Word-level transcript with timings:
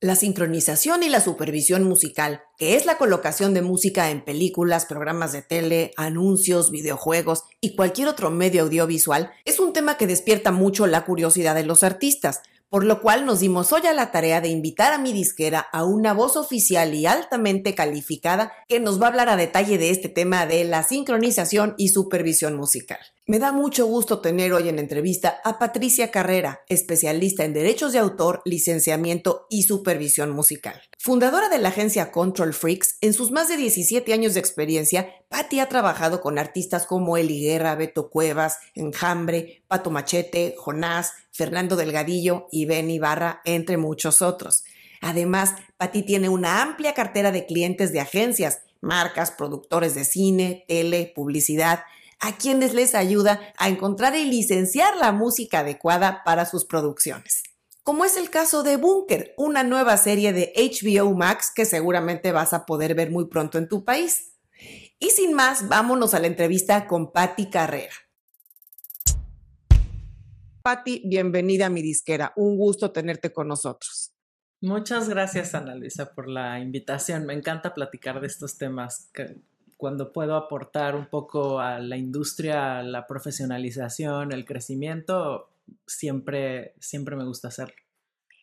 La 0.00 0.14
sincronización 0.14 1.02
y 1.02 1.08
la 1.08 1.20
supervisión 1.20 1.82
musical, 1.82 2.42
que 2.56 2.76
es 2.76 2.86
la 2.86 2.98
colocación 2.98 3.52
de 3.52 3.62
música 3.62 4.10
en 4.10 4.24
películas, 4.24 4.86
programas 4.86 5.32
de 5.32 5.42
tele, 5.42 5.90
anuncios, 5.96 6.70
videojuegos 6.70 7.42
y 7.60 7.74
cualquier 7.74 8.06
otro 8.06 8.30
medio 8.30 8.62
audiovisual, 8.62 9.32
es 9.44 9.58
un 9.58 9.72
tema 9.72 9.96
que 9.96 10.06
despierta 10.06 10.52
mucho 10.52 10.86
la 10.86 11.04
curiosidad 11.04 11.56
de 11.56 11.64
los 11.64 11.82
artistas, 11.82 12.42
por 12.70 12.84
lo 12.84 13.00
cual 13.00 13.24
nos 13.24 13.40
dimos 13.40 13.72
hoy 13.72 13.86
a 13.86 13.92
la 13.92 14.10
tarea 14.10 14.40
de 14.40 14.48
invitar 14.48 14.92
a 14.92 14.98
mi 14.98 15.12
disquera 15.12 15.60
a 15.72 15.84
una 15.84 16.12
voz 16.12 16.36
oficial 16.36 16.94
y 16.94 17.06
altamente 17.06 17.74
calificada 17.74 18.52
que 18.68 18.80
nos 18.80 19.00
va 19.00 19.06
a 19.06 19.08
hablar 19.10 19.28
a 19.28 19.36
detalle 19.36 19.78
de 19.78 19.90
este 19.90 20.08
tema 20.08 20.46
de 20.46 20.64
la 20.64 20.82
sincronización 20.82 21.74
y 21.78 21.88
supervisión 21.88 22.56
musical. 22.56 22.98
Me 23.26 23.38
da 23.38 23.52
mucho 23.52 23.84
gusto 23.84 24.20
tener 24.20 24.54
hoy 24.54 24.70
en 24.70 24.78
entrevista 24.78 25.38
a 25.44 25.58
Patricia 25.58 26.10
Carrera, 26.10 26.62
especialista 26.70 27.44
en 27.44 27.52
derechos 27.52 27.92
de 27.92 27.98
autor, 27.98 28.40
licenciamiento 28.46 29.46
y 29.50 29.64
supervisión 29.64 30.30
musical. 30.30 30.80
Fundadora 30.98 31.50
de 31.50 31.58
la 31.58 31.68
agencia 31.68 32.10
Control 32.10 32.54
Freaks, 32.54 32.96
en 33.02 33.12
sus 33.12 33.30
más 33.30 33.48
de 33.48 33.58
17 33.58 34.14
años 34.14 34.32
de 34.32 34.40
experiencia, 34.40 35.10
Patti 35.28 35.60
ha 35.60 35.68
trabajado 35.68 36.22
con 36.22 36.38
artistas 36.38 36.86
como 36.86 37.18
Eli 37.18 37.42
Guerra, 37.42 37.74
Beto 37.74 38.08
Cuevas, 38.08 38.60
Enjambre, 38.74 39.62
Pato 39.68 39.90
Machete, 39.90 40.54
Jonás, 40.56 41.12
Fernando 41.38 41.76
Delgadillo 41.76 42.48
y 42.50 42.66
Ben 42.66 42.90
Ibarra, 42.90 43.42
entre 43.44 43.76
muchos 43.76 44.22
otros. 44.22 44.64
Además, 45.00 45.54
Patti 45.76 46.02
tiene 46.02 46.28
una 46.28 46.62
amplia 46.62 46.94
cartera 46.94 47.30
de 47.30 47.46
clientes 47.46 47.92
de 47.92 48.00
agencias, 48.00 48.62
marcas, 48.80 49.30
productores 49.30 49.94
de 49.94 50.04
cine, 50.04 50.64
tele, 50.66 51.12
publicidad, 51.14 51.84
a 52.18 52.36
quienes 52.36 52.74
les 52.74 52.96
ayuda 52.96 53.40
a 53.56 53.68
encontrar 53.68 54.16
y 54.16 54.24
licenciar 54.24 54.96
la 54.96 55.12
música 55.12 55.60
adecuada 55.60 56.24
para 56.24 56.44
sus 56.44 56.64
producciones. 56.64 57.44
Como 57.84 58.04
es 58.04 58.16
el 58.16 58.30
caso 58.30 58.64
de 58.64 58.76
Bunker, 58.76 59.34
una 59.36 59.62
nueva 59.62 59.96
serie 59.96 60.32
de 60.32 60.52
HBO 60.56 61.14
Max 61.14 61.52
que 61.54 61.66
seguramente 61.66 62.32
vas 62.32 62.52
a 62.52 62.66
poder 62.66 62.96
ver 62.96 63.12
muy 63.12 63.28
pronto 63.28 63.58
en 63.58 63.68
tu 63.68 63.84
país. 63.84 64.32
Y 64.98 65.10
sin 65.10 65.34
más, 65.34 65.68
vámonos 65.68 66.14
a 66.14 66.18
la 66.18 66.26
entrevista 66.26 66.88
con 66.88 67.12
Patti 67.12 67.48
Carrera. 67.48 67.94
Patti, 70.68 71.00
bienvenida 71.02 71.64
a 71.64 71.70
mi 71.70 71.80
disquera. 71.80 72.34
Un 72.36 72.58
gusto 72.58 72.92
tenerte 72.92 73.32
con 73.32 73.48
nosotros. 73.48 74.12
Muchas 74.60 75.08
gracias, 75.08 75.54
Ana 75.54 75.74
Luisa, 75.74 76.12
por 76.12 76.28
la 76.28 76.60
invitación. 76.60 77.24
Me 77.24 77.32
encanta 77.32 77.72
platicar 77.72 78.20
de 78.20 78.26
estos 78.26 78.58
temas 78.58 79.10
cuando 79.78 80.12
puedo 80.12 80.36
aportar 80.36 80.94
un 80.94 81.06
poco 81.06 81.58
a 81.58 81.78
la 81.78 81.96
industria, 81.96 82.82
la 82.82 83.06
profesionalización, 83.06 84.30
el 84.30 84.44
crecimiento, 84.44 85.48
siempre, 85.86 86.74
siempre 86.80 87.16
me 87.16 87.24
gusta 87.24 87.48
hacerlo. 87.48 87.82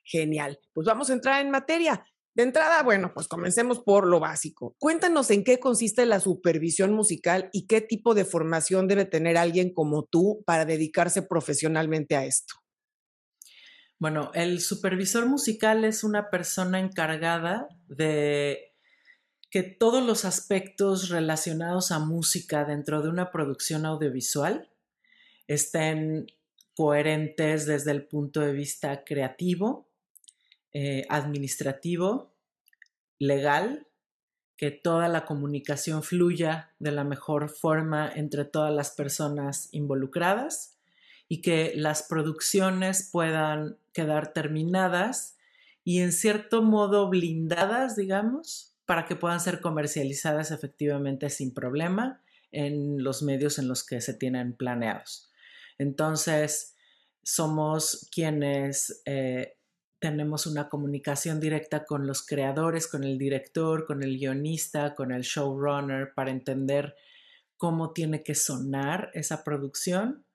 Genial. 0.04 0.58
Pues 0.74 0.88
vamos 0.88 1.12
a 1.12 1.14
entrar 1.14 1.46
en 1.46 1.52
materia. 1.52 2.04
De 2.36 2.44
entrada, 2.44 2.84
bueno, 2.84 3.14
pues 3.14 3.30
comencemos 3.30 3.80
por 3.80 4.06
lo 4.06 4.20
básico. 4.20 4.76
Cuéntanos 4.78 5.32
en 5.32 5.46
qué 5.46 5.58
consiste 5.58 6.06
la 6.06 6.20
supervisión 6.20 6.94
musical 6.94 7.50
y 7.54 7.66
qué 7.66 7.80
tipo 7.80 8.14
de 8.14 8.26
formación 8.26 8.90
debe 8.90 9.06
tener 9.06 9.38
alguien 9.38 9.74
como 9.74 10.04
tú 10.04 10.44
para 10.46 10.66
dedicarse 10.66 11.22
profesionalmente 11.22 12.18
a 12.18 12.26
esto. 12.26 12.56
Bueno, 13.98 14.32
el 14.34 14.60
supervisor 14.60 15.26
musical 15.26 15.86
es 15.86 16.04
una 16.04 16.30
persona 16.30 16.80
encargada 16.80 17.70
de 17.88 18.74
que 19.50 19.64
todos 19.64 20.06
los 20.06 20.26
aspectos 20.26 21.08
relacionados 21.08 21.94
a 21.94 22.00
música 22.00 22.66
dentro 22.66 23.02
de 23.02 23.08
una 23.08 23.32
producción 23.32 23.86
audiovisual 23.86 24.70
estén 25.48 26.26
coherentes 26.76 27.66
desde 27.66 27.92
el 27.92 28.06
punto 28.06 28.42
de 28.42 28.52
vista 28.52 29.06
creativo, 29.06 29.88
eh, 30.78 31.06
administrativo, 31.08 32.36
legal, 33.18 33.88
que 34.58 34.72
toda 34.72 35.08
la 35.08 35.24
comunicación 35.24 36.04
fluya 36.04 36.74
de 36.80 36.92
la 36.92 37.06
mejor 37.06 37.48
forma 37.50 38.12
entre 38.14 38.44
todas 38.44 38.74
las 38.74 38.92
personas 38.92 39.70
involucradas 39.72 40.78
y 41.30 41.42
que 41.42 41.72
las 41.78 42.04
producciones 42.04 43.10
puedan 43.10 43.78
quedar 43.94 44.34
terminadas 44.34 45.38
y 45.86 46.02
en 46.02 46.12
cierto 46.12 46.62
modo 46.62 47.10
blindadas, 47.10 47.96
digamos, 47.96 48.76
para 48.86 49.06
que 49.06 49.16
puedan 49.16 49.40
ser 49.40 49.62
comercializadas 49.62 50.52
efectivamente 50.52 51.30
sin 51.30 51.54
problema 51.54 52.22
en 52.52 53.02
los 53.02 53.24
medios 53.24 53.60
en 53.60 53.70
los 53.70 53.86
que 53.86 54.02
se 54.02 54.14
tienen 54.14 54.58
planeados. 54.58 55.32
Entonces, 55.78 56.76
somos 57.24 58.10
quienes 58.12 59.02
eh, 59.06 59.56
tenemos 60.00 60.46
una 60.46 60.70
comunicación 60.70 61.40
directa 61.40 61.86
con 61.86 62.06
los 62.06 62.26
creadores, 62.26 62.88
con 62.88 63.04
el 63.04 63.18
director, 63.18 63.86
con 63.86 64.04
el 64.04 64.18
guionista, 64.18 64.94
con 64.96 65.12
el 65.12 65.22
showrunner, 65.22 66.14
para 66.14 66.32
entender 66.32 66.96
cómo 67.58 67.92
tiene 67.92 68.24
que 68.24 68.36
sonar 68.36 69.10
esa 69.14 69.44
producción. 69.44 70.26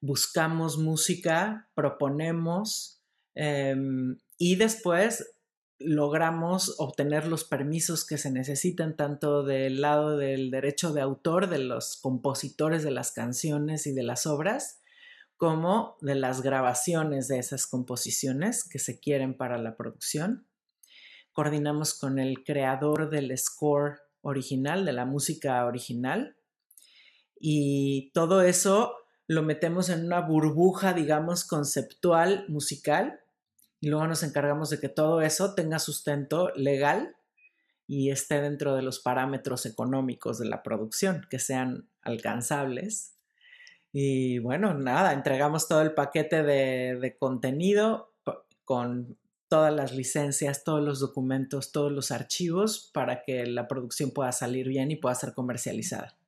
Buscamos 0.00 0.78
música, 0.78 1.68
proponemos 1.74 3.00
em, 3.34 4.18
y 4.36 4.56
después 4.56 5.34
logramos 5.80 6.74
obtener 6.78 7.26
los 7.26 7.44
permisos 7.44 8.04
que 8.04 8.18
se 8.18 8.30
necesitan 8.30 8.96
tanto 8.96 9.44
del 9.44 9.80
lado 9.80 10.16
del 10.16 10.50
derecho 10.50 10.92
de 10.92 11.00
autor 11.00 11.48
de 11.48 11.58
los 11.58 11.96
compositores 11.96 12.82
de 12.82 12.90
las 12.90 13.12
canciones 13.12 13.86
y 13.86 13.92
de 13.92 14.02
las 14.02 14.26
obras, 14.26 14.80
como 15.38 15.96
de 16.00 16.16
las 16.16 16.42
grabaciones 16.42 17.28
de 17.28 17.38
esas 17.38 17.66
composiciones 17.66 18.68
que 18.68 18.78
se 18.78 19.00
quieren 19.00 19.36
para 19.36 19.56
la 19.56 19.76
producción. 19.76 20.46
Coordinamos 21.32 21.94
con 21.94 22.18
el 22.18 22.44
creador 22.44 23.08
del 23.08 23.36
score 23.38 24.00
original, 24.20 24.84
de 24.84 24.92
la 24.92 25.06
música 25.06 25.64
original, 25.64 26.36
y 27.40 28.10
todo 28.12 28.42
eso 28.42 28.96
lo 29.28 29.42
metemos 29.42 29.90
en 29.90 30.04
una 30.06 30.20
burbuja, 30.20 30.92
digamos, 30.92 31.44
conceptual 31.44 32.44
musical 32.48 33.20
y 33.80 33.88
luego 33.88 34.06
nos 34.08 34.24
encargamos 34.24 34.70
de 34.70 34.80
que 34.80 34.88
todo 34.88 35.20
eso 35.20 35.54
tenga 35.54 35.78
sustento 35.78 36.50
legal 36.56 37.14
y 37.86 38.10
esté 38.10 38.40
dentro 38.40 38.74
de 38.74 38.82
los 38.82 38.98
parámetros 38.98 39.66
económicos 39.66 40.38
de 40.38 40.46
la 40.46 40.62
producción, 40.62 41.26
que 41.30 41.38
sean 41.38 41.88
alcanzables. 42.02 43.17
Y 43.92 44.38
bueno, 44.38 44.74
nada, 44.74 45.12
entregamos 45.12 45.68
todo 45.68 45.82
el 45.82 45.94
paquete 45.94 46.42
de, 46.42 47.16
contenido 47.18 48.14
con 48.64 49.16
todas 49.48 49.72
las 49.72 49.94
licencias, 49.94 50.62
todos 50.62 50.84
los 50.84 51.00
documentos, 51.00 51.72
todos 51.72 51.90
los 51.90 52.10
archivos 52.10 52.90
para 52.92 53.22
que 53.22 53.46
la 53.46 53.66
producción 53.66 54.10
pueda 54.10 54.32
salir 54.32 54.68
bien 54.68 54.90
y 54.90 54.96
pueda 54.96 55.14
ser 55.14 55.32
comercializada. 55.32 56.18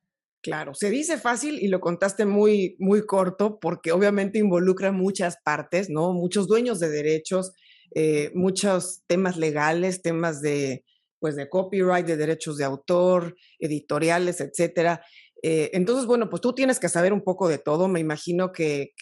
Claro, 0.41 0.73
se 0.73 0.89
dice 0.89 1.19
fácil 1.19 1.59
y 1.61 1.67
lo 1.67 1.79
contaste 1.79 2.25
muy, 2.25 2.75
muy 2.79 3.05
corto 3.05 3.59
porque 3.59 3.91
obviamente 3.91 4.39
involucra 4.39 4.91
muchas 4.91 5.37
partes, 5.37 5.91
¿no? 5.91 6.13
Muchos 6.13 6.47
dueños 6.47 6.79
de 6.79 6.89
derechos, 6.89 7.53
eh, 7.93 8.31
muchos 8.33 9.03
temas 9.05 9.37
legales, 9.37 10.01
temas 10.01 10.41
de, 10.41 10.83
pues, 11.19 11.35
de 11.35 11.47
copyright, 11.47 12.07
de 12.07 12.17
derechos 12.17 12.57
de 12.57 12.63
autor, 12.63 13.35
editoriales, 13.59 14.41
etcétera. 14.41 15.03
Eh, 15.43 15.71
entonces, 15.73 16.05
bueno, 16.05 16.29
pues 16.29 16.41
tú 16.41 16.53
tienes 16.53 16.79
que 16.79 16.89
saber 16.89 17.13
un 17.13 17.23
poco 17.23 17.47
de 17.47 17.57
todo. 17.57 17.87
Me 17.87 17.99
imagino 17.99 18.51
que, 18.51 18.93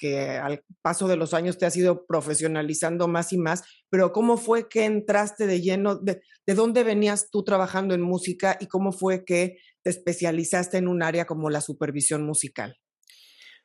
al 0.42 0.64
paso 0.82 1.08
de 1.08 1.18
los 1.18 1.34
años 1.34 1.58
te 1.58 1.66
has 1.66 1.76
ido 1.76 2.06
profesionalizando 2.06 3.08
más 3.08 3.34
y 3.34 3.38
más, 3.38 3.64
pero 3.90 4.14
¿cómo 4.14 4.38
fue 4.38 4.70
que 4.70 4.86
entraste 4.86 5.48
de 5.48 5.62
lleno? 5.62 5.96
De, 5.96 6.22
¿De 6.46 6.54
dónde 6.54 6.84
venías 6.84 7.30
tú 7.30 7.44
trabajando 7.44 7.94
en 7.94 8.02
música 8.02 8.58
y 8.60 8.68
cómo 8.68 8.92
fue 8.92 9.26
que 9.26 9.58
te 9.84 9.90
especializaste 9.90 10.78
en 10.78 10.88
un 10.88 11.04
área 11.04 11.26
como 11.26 11.50
la 11.50 11.62
supervisión 11.62 12.26
musical? 12.26 12.78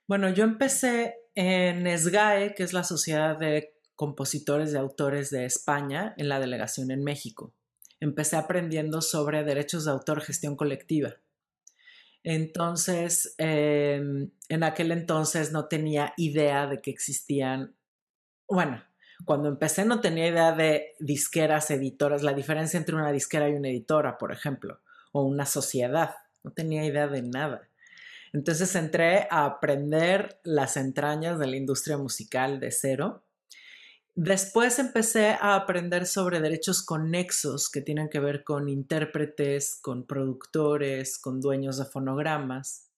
Bueno, 0.08 0.28
yo 0.30 0.44
empecé 0.44 1.14
en 1.34 1.86
SGAE, 1.86 2.54
que 2.54 2.62
es 2.64 2.72
la 2.72 2.84
Sociedad 2.84 3.38
de 3.38 3.70
Compositores 3.94 4.72
y 4.72 4.76
Autores 4.76 5.30
de 5.30 5.44
España, 5.44 6.14
en 6.18 6.28
la 6.28 6.40
delegación 6.40 6.90
en 6.90 7.04
México. 7.04 7.54
Empecé 8.00 8.36
aprendiendo 8.36 9.00
sobre 9.00 9.44
derechos 9.44 9.84
de 9.84 9.92
autor, 9.92 10.20
gestión 10.20 10.56
colectiva 10.56 11.23
entonces, 12.24 13.34
em, 13.36 14.30
en 14.48 14.62
aquel 14.64 14.92
entonces 14.92 15.52
no 15.52 15.68
tenía 15.68 16.14
idea 16.16 16.66
de 16.66 16.80
que 16.80 16.90
existían, 16.90 17.76
bueno, 18.48 18.82
cuando 19.26 19.48
empecé 19.48 19.84
no 19.84 20.00
tenía 20.00 20.26
idea 20.28 20.52
de 20.52 20.94
disqueras, 20.98 21.70
editoras, 21.70 22.22
la 22.22 22.32
diferencia 22.32 22.78
entre 22.78 22.96
una 22.96 23.12
disquera 23.12 23.48
y 23.48 23.54
una 23.54 23.68
editora, 23.68 24.18
por 24.18 24.32
ejemplo, 24.32 24.80
o 25.12 25.22
una 25.22 25.46
sociedad, 25.46 26.14
no 26.42 26.52
tenía 26.52 26.84
idea 26.84 27.06
de 27.08 27.22
nada. 27.22 27.68
Entonces 28.32 28.74
entré 28.74 29.28
a 29.30 29.44
aprender 29.44 30.40
las 30.42 30.76
entrañas 30.76 31.38
de 31.38 31.46
la 31.46 31.56
industria 31.56 31.98
musical 31.98 32.58
de 32.58 32.72
cero 32.72 33.23
Después 34.16 34.78
empecé 34.78 35.30
a 35.30 35.56
aprender 35.56 36.06
sobre 36.06 36.40
derechos 36.40 36.84
conexos 36.84 37.68
que 37.68 37.80
tienen 37.80 38.08
que 38.08 38.20
ver 38.20 38.44
con 38.44 38.68
intérpretes, 38.68 39.76
con 39.82 40.06
productores, 40.06 41.18
con 41.18 41.40
dueños 41.40 41.78
de 41.78 41.84
fonogramas. 41.84 42.90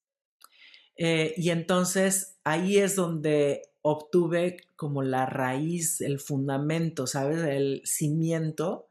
Eh, 0.97 1.33
y 1.39 1.51
entonces 1.51 2.37
ahí 2.45 2.77
es 2.79 2.97
donde 2.97 3.63
obtuve 3.81 4.59
como 4.77 5.03
la 5.03 5.25
raíz, 5.25 6.03
el 6.03 6.21
fundamento, 6.21 7.07
¿sabes? 7.07 7.43
El 7.45 7.81
cimiento 7.85 8.89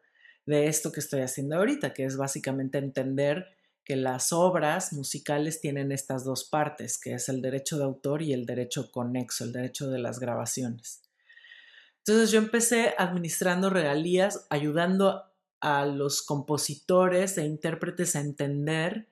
de 0.47 0.67
esto 0.67 0.91
que 0.91 1.01
estoy 1.01 1.21
haciendo 1.21 1.57
ahorita, 1.57 1.93
que 1.93 2.05
es 2.05 2.17
básicamente 2.17 2.79
entender 2.79 3.47
que 3.83 3.95
las 3.95 4.33
obras 4.33 4.93
musicales 4.93 5.61
tienen 5.61 5.91
estas 5.91 6.23
dos 6.23 6.43
partes, 6.43 6.97
que 6.97 7.13
es 7.13 7.29
el 7.29 7.43
derecho 7.43 7.77
de 7.77 7.83
autor 7.83 8.23
y 8.23 8.33
el 8.33 8.47
derecho 8.47 8.89
conexo, 8.89 9.43
el 9.43 9.51
derecho 9.51 9.89
de 9.89 9.99
las 9.99 10.19
grabaciones. 10.19 11.04
Entonces 12.07 12.31
yo 12.31 12.37
empecé 12.37 12.93
administrando 12.99 13.71
regalías, 13.71 14.45
ayudando 14.51 15.23
a 15.59 15.87
los 15.87 16.21
compositores 16.21 17.37
e 17.39 17.45
intérpretes 17.45 18.15
a 18.15 18.19
entender 18.19 19.09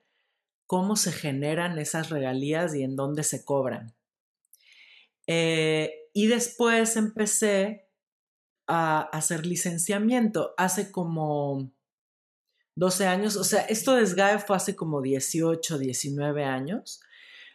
cómo 0.66 0.94
se 0.94 1.10
generan 1.10 1.76
esas 1.78 2.10
regalías 2.10 2.72
y 2.74 2.84
en 2.84 2.94
dónde 2.94 3.24
se 3.24 3.44
cobran. 3.44 3.96
Eh, 5.26 6.08
y 6.12 6.28
después 6.28 6.96
empecé 6.96 7.88
a 8.68 9.00
hacer 9.00 9.44
licenciamiento 9.44 10.54
hace 10.56 10.92
como 10.92 11.72
12 12.76 13.06
años, 13.06 13.36
o 13.36 13.42
sea, 13.42 13.62
esto 13.62 13.96
de 13.96 14.06
SGAE 14.06 14.38
fue 14.38 14.56
hace 14.56 14.76
como 14.76 15.02
18, 15.02 15.78
19 15.78 16.44
años. 16.44 17.00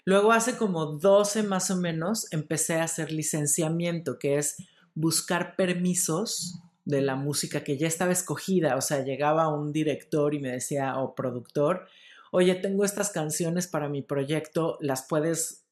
Luego 0.03 0.33
hace 0.33 0.57
como 0.57 0.97
12 0.97 1.44
más 1.44 1.71
o 1.71 1.77
menos 1.77 2.31
empecé 2.33 2.75
a 2.75 2.83
hacer 2.83 3.13
licenciamiento, 3.13 4.19
que 4.19 4.38
es 4.38 4.57
buscar 4.99 5.55
permisos 5.55 6.59
de 6.83 7.01
la 7.01 7.15
música 7.15 7.63
que 7.63 7.77
ya 7.77 7.87
estaba 7.87 8.11
escogida, 8.11 8.75
o 8.75 8.81
sea, 8.81 9.01
llegaba 9.05 9.47
un 9.47 9.71
director 9.71 10.33
y 10.33 10.39
me 10.39 10.51
decía, 10.51 10.97
o 10.97 11.15
productor, 11.15 11.87
oye, 12.31 12.53
tengo 12.55 12.83
estas 12.83 13.09
canciones 13.09 13.67
para 13.67 13.87
mi 13.87 14.01
proyecto, 14.01 14.77
las 14.81 15.05
puedes 15.07 15.63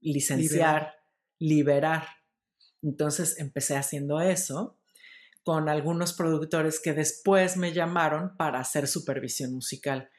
licenciar, 0.00 0.96
liberar. 1.38 2.08
Entonces 2.82 3.38
empecé 3.38 3.76
haciendo 3.76 4.20
eso 4.20 4.76
con 5.44 5.68
algunos 5.68 6.12
productores 6.12 6.80
que 6.80 6.92
después 6.92 7.56
me 7.56 7.72
llamaron 7.72 8.36
para 8.36 8.58
hacer 8.58 8.88
supervisión 8.88 9.54
musical. 9.54 10.10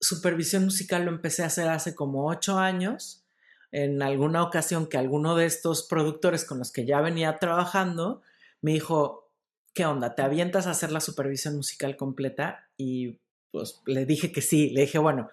Supervisión 0.00 0.64
musical 0.64 1.06
lo 1.06 1.12
empecé 1.12 1.44
a 1.44 1.46
hacer 1.46 1.68
hace 1.68 1.94
como 1.94 2.28
ocho 2.28 2.58
años. 2.58 3.25
En 3.72 4.02
alguna 4.02 4.42
ocasión 4.42 4.86
que 4.86 4.98
alguno 4.98 5.34
de 5.36 5.46
estos 5.46 5.86
productores 5.86 6.44
con 6.44 6.58
los 6.58 6.72
que 6.72 6.86
ya 6.86 7.00
venía 7.00 7.38
trabajando 7.38 8.22
me 8.62 8.72
dijo, 8.72 9.30
¿qué 9.74 9.84
onda? 9.84 10.14
¿Te 10.14 10.22
avientas 10.22 10.66
a 10.66 10.70
hacer 10.70 10.90
la 10.90 11.00
supervisión 11.00 11.56
musical 11.56 11.96
completa? 11.96 12.68
Y 12.76 13.18
pues 13.50 13.82
le 13.86 14.06
dije 14.06 14.32
que 14.32 14.40
sí. 14.40 14.70
Le 14.70 14.82
dije, 14.82 14.98
bueno, 14.98 15.28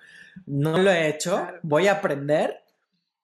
no 0.46 0.78
lo 0.78 0.92
he 0.92 1.08
hecho, 1.08 1.48
voy 1.62 1.88
a 1.88 1.94
aprender, 1.94 2.64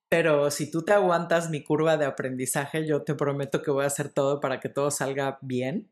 pero 0.08 0.50
si 0.50 0.72
tú 0.72 0.84
te 0.84 0.94
aguantas 0.94 1.50
mi 1.50 1.64
curva 1.64 1.98
de 1.98 2.06
aprendizaje, 2.06 2.88
yo 2.88 3.04
te 3.04 3.16
prometo 3.16 3.62
que 3.62 3.72
voy 3.72 3.84
a 3.84 3.88
hacer 3.88 4.10
todo 4.10 4.40
para 4.40 4.60
que 4.60 4.70
todo 4.70 4.92
salga 4.92 5.38
bien. 5.42 5.90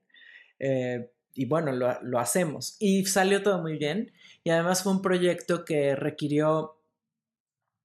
Eh, 0.59 1.11
y 1.33 1.45
bueno, 1.45 1.71
lo, 1.71 2.01
lo, 2.01 2.19
hacemos. 2.19 2.77
Y 2.79 3.05
salió 3.05 3.43
todo 3.43 3.61
muy 3.61 3.77
bien. 3.77 4.11
Y 4.43 4.49
además 4.49 4.81
fue 4.81 4.91
un 4.91 5.03
proyecto 5.03 5.65
que 5.65 5.95
requirió 5.95 6.76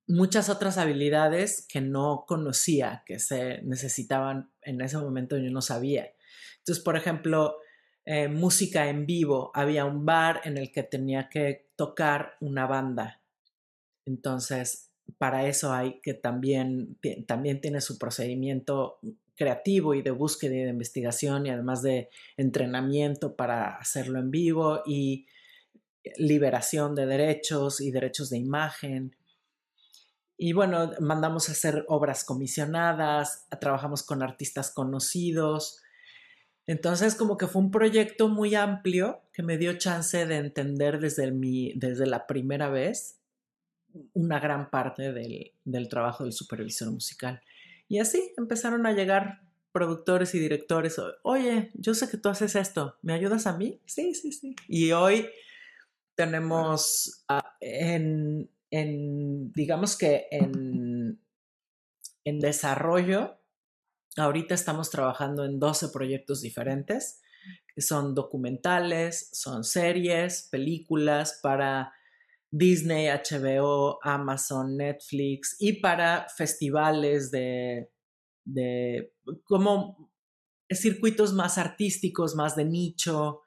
muchas 0.07 0.49
otras 0.49 0.77
habilidades 0.77 1.65
que 1.67 1.81
no 1.81 2.25
conocía, 2.27 3.03
que 3.05 3.19
se 3.19 3.61
necesitaban 3.63 4.51
en 4.61 4.81
ese 4.81 4.97
momento, 4.97 5.37
yo 5.37 5.51
no 5.51 5.61
sabía. 5.61 6.13
Entonces, 6.59 6.83
por 6.83 6.95
ejemplo, 6.95 7.57
eh, 8.05 8.27
música 8.27 8.89
en 8.89 9.05
vivo. 9.05 9.51
Había 9.53 9.85
un 9.85 10.05
bar 10.05 10.41
en 10.43 10.57
el 10.57 10.71
que 10.71 10.83
tenía 10.83 11.29
que 11.29 11.69
tocar 11.75 12.33
una 12.41 12.67
banda. 12.67 13.21
Entonces, 14.05 14.91
para 15.17 15.47
eso 15.47 15.73
hay 15.73 16.01
que 16.01 16.13
también, 16.13 16.97
también 17.27 17.61
tiene 17.61 17.79
su 17.81 17.97
procedimiento 17.97 18.99
creativo 19.35 19.93
y 19.93 20.01
de 20.01 20.11
búsqueda 20.11 20.55
y 20.55 20.63
de 20.63 20.69
investigación 20.69 21.45
y 21.45 21.49
además 21.49 21.81
de 21.81 22.09
entrenamiento 22.37 23.35
para 23.35 23.77
hacerlo 23.77 24.19
en 24.19 24.31
vivo 24.31 24.81
y 24.85 25.27
liberación 26.17 26.95
de 26.95 27.05
derechos 27.05 27.79
y 27.79 27.91
derechos 27.91 28.29
de 28.29 28.37
imagen. 28.37 29.15
Y 30.45 30.51
bueno, 30.51 30.91
mandamos 30.99 31.47
a 31.47 31.53
hacer 31.53 31.85
obras 31.87 32.25
comisionadas, 32.25 33.47
trabajamos 33.61 34.03
con 34.03 34.21
artistas 34.21 34.71
conocidos. 34.71 35.81
Entonces, 36.67 37.15
como 37.15 37.37
que 37.37 37.47
fue 37.47 37.61
un 37.61 37.71
proyecto 37.71 38.27
muy 38.27 38.53
amplio 38.53 39.21
que 39.31 39.41
me 39.41 39.57
dio 39.57 39.77
chance 39.77 40.25
de 40.25 40.35
entender 40.35 40.99
desde, 40.99 41.31
mi, 41.31 41.71
desde 41.77 42.07
la 42.07 42.27
primera 42.27 42.67
vez 42.67 43.21
una 44.11 44.41
gran 44.41 44.69
parte 44.69 45.13
del, 45.13 45.87
trabajo 45.87 46.25
del 46.25 46.33
supervisor 46.33 46.91
musical. 46.91 47.41
Y 47.87 47.99
así 47.99 48.33
empezaron 48.35 48.85
a 48.85 48.91
llegar 48.91 49.43
productores 49.71 50.35
y 50.35 50.39
directores, 50.39 50.99
oye, 51.21 51.71
yo 51.73 51.93
sé 51.93 52.09
que 52.09 52.17
tú 52.17 52.27
haces 52.27 52.57
esto, 52.57 52.97
¿me 53.01 53.13
ayudas 53.13 53.47
a 53.47 53.57
mí? 53.57 53.79
Sí, 53.85 54.13
sí, 54.13 54.33
sí. 54.33 54.57
Y 54.67 54.91
hoy 54.91 55.25
tenemos 56.15 57.23
ah, 57.29 57.55
en, 57.61 58.49
digamos 59.53 59.97
que 59.97 60.27
en, 60.31 61.21
en 62.23 62.39
desarrollo, 62.39 63.39
ahorita 64.17 64.55
estamos 64.55 64.89
trabajando 64.89 65.45
en 65.45 65.59
12 65.59 65.89
proyectos 65.89 66.41
diferentes, 66.41 67.21
que 67.75 67.81
son 67.81 68.15
documentales, 68.15 69.29
son 69.31 69.63
series, 69.63 70.47
películas 70.51 71.39
para 71.43 71.93
Disney, 72.49 73.07
HBO, 73.07 73.99
Amazon, 74.03 74.77
Netflix 74.77 75.55
y 75.59 75.73
para 75.73 76.27
festivales 76.35 77.31
de, 77.31 77.91
de 78.45 79.13
como 79.43 80.11
circuitos 80.69 81.33
más 81.33 81.57
artísticos, 81.57 82.35
más 82.35 82.55
de 82.55 82.65
nicho. 82.65 83.41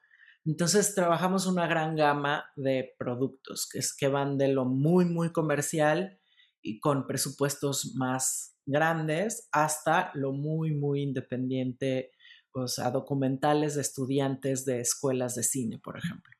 Entonces 0.46 0.94
trabajamos 0.94 1.46
una 1.46 1.66
gran 1.66 1.96
gama 1.96 2.46
de 2.56 2.94
productos 2.98 3.68
que, 3.70 3.80
es, 3.80 3.94
que 3.94 4.08
van 4.08 4.38
de 4.38 4.48
lo 4.48 4.64
muy, 4.64 5.04
muy 5.04 5.32
comercial 5.32 6.18
y 6.62 6.78
con 6.80 7.06
presupuestos 7.06 7.94
más 7.96 8.56
grandes 8.64 9.48
hasta 9.52 10.10
lo 10.14 10.32
muy, 10.32 10.72
muy 10.72 11.02
independiente, 11.02 12.12
o 12.52 12.68
sea, 12.68 12.90
documentales 12.90 13.74
de 13.74 13.82
estudiantes 13.82 14.64
de 14.64 14.80
escuelas 14.80 15.34
de 15.34 15.42
cine, 15.42 15.78
por 15.78 15.98
ejemplo. 15.98 16.32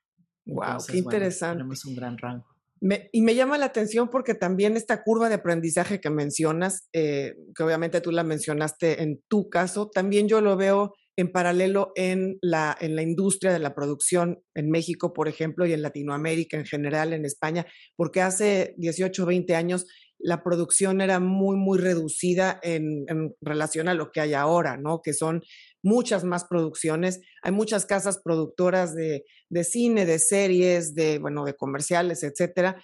Wow, 0.47 0.79
qué 0.89 0.99
interesante. 0.99 1.59
tenemos 1.59 1.85
un 1.85 1.97
gran 1.97 2.17
rango 2.17 2.57
y 3.13 3.23
me 3.23 3.35
llama 3.35 3.59
la 3.59 3.67
atención 3.67 4.09
porque 4.09 4.35
también 4.35 4.77
esta 4.77 5.03
curva 5.03 5.29
de 5.29 5.37
aprendizaje 5.37 6.01
que 6.01 6.11
mencionas, 6.11 6.89
eh, 6.93 7.35
que 7.55 7.63
obviamente 7.63 8.01
tú 8.01 8.13
la 8.13 8.23
mencionaste 8.23 9.03
en 9.03 9.23
tu 9.29 9.49
caso, 9.49 9.89
también 9.89 10.29
yo 10.29 10.41
lo 10.41 10.57
veo 10.57 10.95
en 11.17 11.33
paralelo 11.33 11.93
en 11.95 12.39
la, 12.43 12.77
en 12.81 12.95
la 12.95 13.03
industria 13.03 13.53
de 13.53 13.59
la 13.59 13.75
producción 13.75 14.43
en 14.55 14.71
México, 14.71 15.13
por 15.13 15.29
ejemplo, 15.29 15.67
y 15.67 15.73
en 15.73 15.83
Latinoamérica 15.83 16.57
en 16.57 16.67
general, 16.67 17.13
en 17.13 17.25
España, 17.25 17.67
porque 17.97 18.21
hace 18.21 18.75
18, 18.77 19.25
20 19.27 19.55
años 19.55 19.87
la 20.19 20.43
producción 20.43 21.01
era 21.01 21.21
muy, 21.21 21.57
muy 21.57 21.79
reducida 21.79 22.59
en, 22.63 23.05
en 23.09 23.35
relación 23.41 23.89
a 23.89 23.95
lo 23.95 24.11
que 24.13 24.21
hay 24.21 24.33
ahora, 24.33 24.79
¿no? 24.79 25.03
Que 25.03 25.13
son 25.13 25.43
muchas 25.87 26.25
más 26.25 26.45
producciones. 26.45 27.21
Hay 27.43 27.53
muchas 27.53 27.87
casas 27.87 28.19
productoras 28.23 28.95
de, 28.95 29.25
cine, 29.63 30.05
de 30.05 30.19
series, 30.19 30.95
de, 30.95 31.19
bueno, 31.19 31.45
de 31.45 31.55
comerciales, 31.55 32.25
etcétera, 32.25 32.83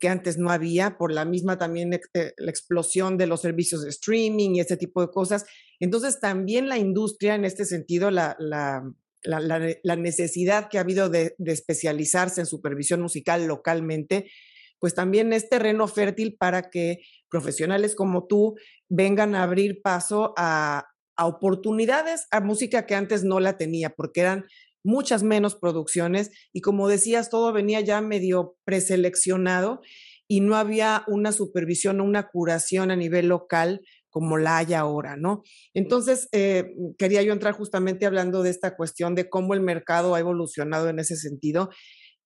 que 0.00 0.08
antes 0.08 0.38
no 0.38 0.50
había, 0.50 0.98
por 0.98 1.12
la 1.12 1.24
misma 1.24 1.56
también 1.56 1.92
eh, 1.92 2.32
la 2.36 2.50
explosión 2.50 3.16
de 3.16 3.28
los 3.28 3.40
servicios 3.40 3.84
de 3.84 3.90
streaming 3.90 4.56
y 4.56 4.60
ese 4.60 4.76
tipo 4.76 5.00
de 5.00 5.12
cosas. 5.12 5.44
Entonces, 5.82 6.20
también 6.20 6.68
la 6.68 6.78
industria, 6.78 7.34
en 7.34 7.44
este 7.44 7.64
sentido, 7.64 8.12
la, 8.12 8.36
la, 8.38 8.84
la, 9.24 9.96
necesidad 9.96 10.68
que 10.68 10.78
ha 10.78 10.82
habido 10.82 11.08
de, 11.08 11.34
especializarse 11.44 12.40
en 12.40 12.46
supervisión 12.46 13.02
musical 13.02 13.46
localmente, 13.46 14.30
pues 14.78 14.94
también 14.94 15.32
es 15.32 15.48
terreno 15.48 15.88
fértil 15.88 16.36
para 16.38 16.70
que 16.70 17.00
profesionales 17.28 17.96
como 17.96 18.28
tú 18.28 18.54
vengan 18.88 19.34
a 19.34 19.42
abrir 19.42 19.82
paso 19.82 20.34
a 20.36 20.86
oportunidades, 21.20 22.28
a 22.30 22.40
música 22.40 22.86
que 22.86 22.94
antes 22.94 23.24
no 23.24 23.40
la 23.40 23.56
tenía, 23.56 23.90
porque 23.90 24.20
eran 24.20 24.44
muchas 24.84 25.24
menos 25.24 25.56
producciones 25.56 26.30
y 26.52 26.60
como 26.60 26.86
decías, 26.86 27.28
todo 27.28 27.52
venía 27.52 27.80
ya 27.80 28.00
medio 28.00 28.56
preseleccionado 28.64 29.80
y 30.28 30.42
no 30.42 30.54
había 30.54 31.02
una 31.08 31.32
supervisión 31.32 32.00
o 32.00 32.04
una 32.04 32.28
curación 32.28 32.92
a 32.92 32.96
nivel 32.96 33.26
local 33.26 33.80
como 34.12 34.36
la 34.36 34.58
hay 34.58 34.74
ahora, 34.74 35.16
¿no? 35.16 35.42
Entonces, 35.74 36.28
eh, 36.32 36.76
quería 36.98 37.22
yo 37.22 37.32
entrar 37.32 37.54
justamente 37.54 38.06
hablando 38.06 38.42
de 38.42 38.50
esta 38.50 38.76
cuestión 38.76 39.16
de 39.16 39.28
cómo 39.28 39.54
el 39.54 39.62
mercado 39.62 40.14
ha 40.14 40.20
evolucionado 40.20 40.88
en 40.88 40.98
ese 41.00 41.16
sentido 41.16 41.70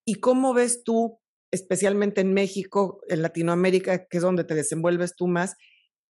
y 0.04 0.16
cómo 0.16 0.52
ves 0.52 0.82
tú, 0.84 1.20
especialmente 1.52 2.20
en 2.20 2.34
México, 2.34 3.00
en 3.08 3.22
Latinoamérica, 3.22 4.06
que 4.06 4.16
es 4.18 4.22
donde 4.22 4.44
te 4.44 4.56
desenvuelves 4.56 5.14
tú 5.16 5.28
más, 5.28 5.54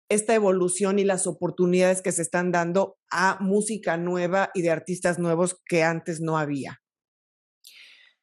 esta 0.10 0.34
evolución 0.34 0.98
y 0.98 1.04
las 1.04 1.28
oportunidades 1.28 2.02
que 2.02 2.14
se 2.14 2.22
están 2.22 2.52
dando 2.52 2.98
a 3.12 3.38
música 3.42 3.98
nueva 3.98 4.52
y 4.54 4.62
de 4.62 4.72
artistas 4.72 5.20
nuevos 5.20 5.60
que 5.68 5.84
antes 5.84 6.22
no 6.22 6.38
había? 6.38 6.80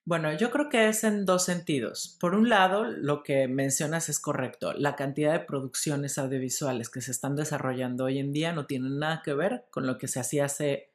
Bueno, 0.05 0.33
yo 0.33 0.51
creo 0.51 0.69
que 0.69 0.89
es 0.89 1.05
en 1.05 1.25
dos 1.25 1.45
sentidos. 1.45 2.17
Por 2.21 2.35
un 2.35 2.49
lado, 2.49 2.85
lo 2.85 3.23
que 3.23 3.47
mencionas 3.47 4.09
es 4.09 4.19
correcto. 4.19 4.73
La 4.73 4.97
cantidad 4.97 5.33
de 5.33 5.45
producciones 5.45 6.19
audiovisuales 6.19 6.91
que 6.91 7.01
se 7.01 7.13
están 7.13 7.37
desarrollando 7.37 8.05
hoy 8.07 8.19
en 8.19 8.33
día 8.33 8.53
no 8.53 8.67
tienen 8.67 8.99
nada 8.99 9.23
que 9.25 9.33
ver 9.33 9.67
con 9.71 9.87
lo 9.87 9.99
que 9.99 10.09
se 10.09 10.19
hacía 10.19 10.47
hace 10.47 10.93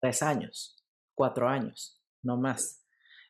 tres 0.00 0.22
años, 0.22 0.82
cuatro 1.14 1.46
años, 1.46 2.00
no 2.22 2.38
más. 2.38 2.82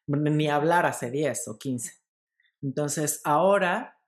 Ni 0.07 0.49
hablar 0.49 0.87
hace 0.87 1.11
diez 1.11 1.49
o 1.49 1.59
quince. 1.59 1.95
Entonces, 2.63 3.21
ahora, 3.25 3.99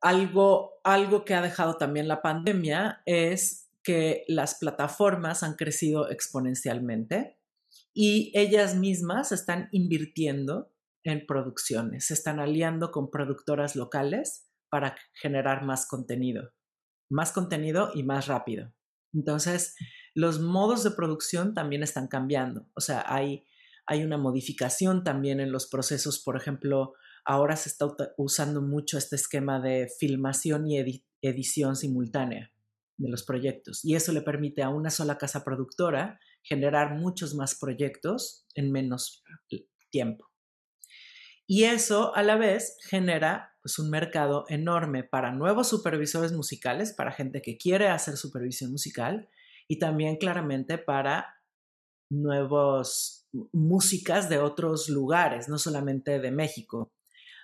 algo, 0.00 0.80
algo 0.82 1.24
que 1.24 1.34
ha 1.34 1.42
dejado 1.42 1.76
también 1.76 2.08
la 2.08 2.22
pandemia 2.22 3.02
es 3.06 3.70
que 3.84 4.24
las 4.26 4.56
plataformas 4.56 5.44
han 5.44 5.54
crecido 5.54 6.10
exponencialmente 6.10 7.38
y 7.94 8.32
ellas 8.34 8.74
mismas 8.74 9.32
están 9.32 9.68
invirtiendo 9.72 10.72
en 11.04 11.26
producciones, 11.26 12.06
se 12.06 12.14
están 12.14 12.40
aliando 12.40 12.90
con 12.90 13.10
productoras 13.10 13.76
locales 13.76 14.48
para 14.70 14.96
generar 15.14 15.64
más 15.64 15.86
contenido, 15.86 16.52
más 17.10 17.32
contenido 17.32 17.90
y 17.94 18.02
más 18.04 18.26
rápido. 18.26 18.72
Entonces, 19.12 19.74
los 20.14 20.40
modos 20.40 20.84
de 20.84 20.92
producción 20.92 21.54
también 21.54 21.82
están 21.82 22.08
cambiando, 22.08 22.68
o 22.74 22.80
sea, 22.80 23.04
hay, 23.06 23.44
hay 23.86 24.04
una 24.04 24.16
modificación 24.16 25.04
también 25.04 25.40
en 25.40 25.52
los 25.52 25.66
procesos, 25.66 26.22
por 26.22 26.36
ejemplo, 26.36 26.94
ahora 27.24 27.56
se 27.56 27.68
está 27.68 27.86
usando 28.16 28.62
mucho 28.62 28.96
este 28.96 29.16
esquema 29.16 29.60
de 29.60 29.88
filmación 29.98 30.66
y 30.66 31.04
edición 31.20 31.76
simultánea 31.76 32.52
de 32.96 33.08
los 33.08 33.24
proyectos 33.24 33.84
y 33.84 33.94
eso 33.94 34.12
le 34.12 34.22
permite 34.22 34.62
a 34.62 34.70
una 34.70 34.90
sola 34.90 35.18
casa 35.18 35.44
productora 35.44 36.18
generar 36.42 36.94
muchos 36.98 37.34
más 37.34 37.58
proyectos 37.58 38.46
en 38.54 38.72
menos 38.72 39.22
tiempo. 39.90 40.30
Y 41.46 41.64
eso 41.64 42.14
a 42.14 42.22
la 42.22 42.36
vez 42.36 42.76
genera 42.88 43.56
pues, 43.62 43.78
un 43.78 43.90
mercado 43.90 44.44
enorme 44.48 45.04
para 45.04 45.32
nuevos 45.32 45.68
supervisores 45.68 46.32
musicales, 46.32 46.92
para 46.92 47.12
gente 47.12 47.42
que 47.42 47.58
quiere 47.58 47.88
hacer 47.88 48.16
supervisión 48.16 48.70
musical 48.70 49.28
y 49.68 49.78
también 49.78 50.16
claramente 50.16 50.78
para 50.78 51.26
nuevos 52.10 53.28
músicas 53.52 54.28
de 54.28 54.38
otros 54.38 54.88
lugares, 54.88 55.48
no 55.48 55.58
solamente 55.58 56.18
de 56.20 56.30
México. 56.30 56.92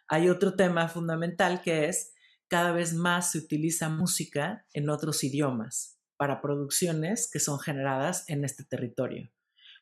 Hay 0.09 0.28
otro 0.28 0.55
tema 0.55 0.88
fundamental 0.88 1.61
que 1.62 1.87
es 1.87 2.14
cada 2.49 2.73
vez 2.73 2.95
más 2.95 3.33
se 3.33 3.38
utiliza 3.38 3.88
música 3.88 4.67
en 4.73 4.88
otros 4.88 5.23
idiomas 5.23 5.98
para 6.19 6.43
producciones 6.43 7.31
que 7.33 7.41
son 7.41 7.59
generadas 7.59 8.29
en 8.29 8.45
este 8.45 8.65
territorio. 8.65 9.31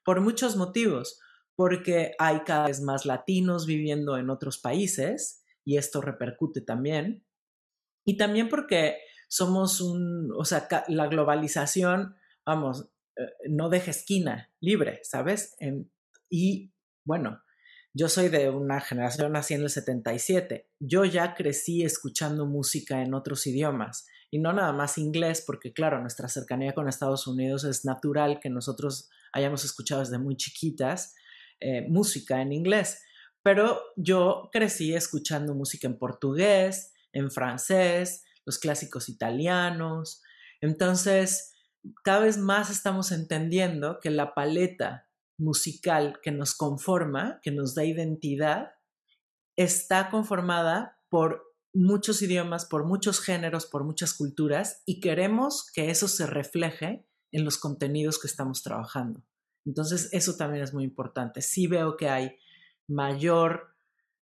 Por 0.05 0.21
muchos 0.21 0.57
motivos, 0.57 1.19
porque 1.57 2.13
hay 2.19 2.41
cada 2.41 2.69
vez 2.69 2.81
más 2.81 3.07
latinos 3.07 3.67
viviendo 3.67 4.17
en 4.19 4.31
otros 4.31 4.59
países 4.59 5.43
y 5.65 5.79
esto 5.79 6.01
repercute 6.01 6.61
también. 6.61 7.27
Y 8.05 8.17
también 8.17 8.49
porque 8.49 8.99
somos 9.29 9.81
un, 9.81 10.31
o 10.37 10.45
sea, 10.45 10.69
la 10.87 11.09
globalización, 11.09 12.15
vamos, 12.45 12.89
eh, 13.17 13.27
no 13.49 13.69
deja 13.69 13.91
esquina 13.91 14.53
libre, 14.61 15.01
¿sabes? 15.03 15.57
y 16.29 16.73
bueno, 17.05 17.41
yo 17.95 18.11
soy 18.11 18.29
de 18.29 18.51
una 18.51 18.81
generación 18.81 19.33
nací 19.33 19.55
en 19.55 19.63
el 19.63 19.71
77. 19.71 20.69
Yo 20.79 21.07
ya 21.07 21.35
crecí 21.35 21.83
escuchando 21.83 22.45
música 22.45 23.01
en 23.01 23.15
otros 23.15 23.47
idiomas 23.47 24.07
y 24.31 24.39
no 24.39 24.53
nada 24.53 24.73
más 24.73 24.99
inglés, 24.99 25.43
porque 25.47 25.73
claro, 25.73 26.01
nuestra 26.01 26.29
cercanía 26.29 26.75
con 26.75 26.89
Estados 26.89 27.27
Unidos 27.27 27.65
es 27.65 27.85
natural 27.85 28.41
que 28.41 28.51
nosotros 28.51 29.09
hayamos 29.33 29.65
escuchado 29.65 30.01
desde 30.01 30.19
muy 30.19 30.37
chiquitas 30.37 31.15
eh, 31.61 31.87
música 31.89 32.43
en 32.43 32.53
inglés. 32.53 33.03
Pero 33.43 33.81
yo 33.97 34.51
crecí 34.53 34.95
escuchando 34.95 35.55
música 35.55 35.87
en 35.87 35.99
portugués, 35.99 36.93
en 37.13 37.31
francés, 37.31 38.25
los 38.45 38.59
clásicos 38.59 39.09
italianos. 39.09 40.23
Entonces, 40.61 41.55
cada 42.03 42.21
vez 42.21 42.39
más 42.39 42.71
estamos 42.71 43.13
entendiendo 43.13 44.01
que 44.01 44.11
la 44.11 44.35
paleta 44.35 45.09
musical 45.39 46.21
que 46.23 46.33
nos 46.33 46.55
conforma, 46.55 47.41
que 47.43 47.53
nos 47.53 47.75
da 47.75 47.85
identidad, 47.85 48.73
está 49.57 50.11
conformada 50.11 50.99
por 51.09 51.43
muchos 51.77 52.23
idiomas, 52.23 52.65
por 52.65 52.87
muchos 52.87 53.21
géneros, 53.21 53.67
por 53.67 53.85
muchas 53.85 54.15
culturas 54.15 54.83
y 54.87 55.01
queremos 55.01 55.71
que 55.75 55.91
eso 55.91 56.09
se 56.09 56.27
refleje 56.27 57.07
en 57.33 57.45
los 57.45 57.59
contenidos 57.59 58.19
que 58.19 58.29
estamos 58.29 58.63
trabajando. 58.63 59.23
Entonces, 59.67 60.09
eso 60.13 60.37
también 60.37 60.65
es 60.65 60.73
muy 60.73 60.85
importante. 60.85 61.43
Sí 61.43 61.67
veo 61.67 61.97
que 61.97 62.09
hay 62.09 62.37
mayor, 62.89 63.77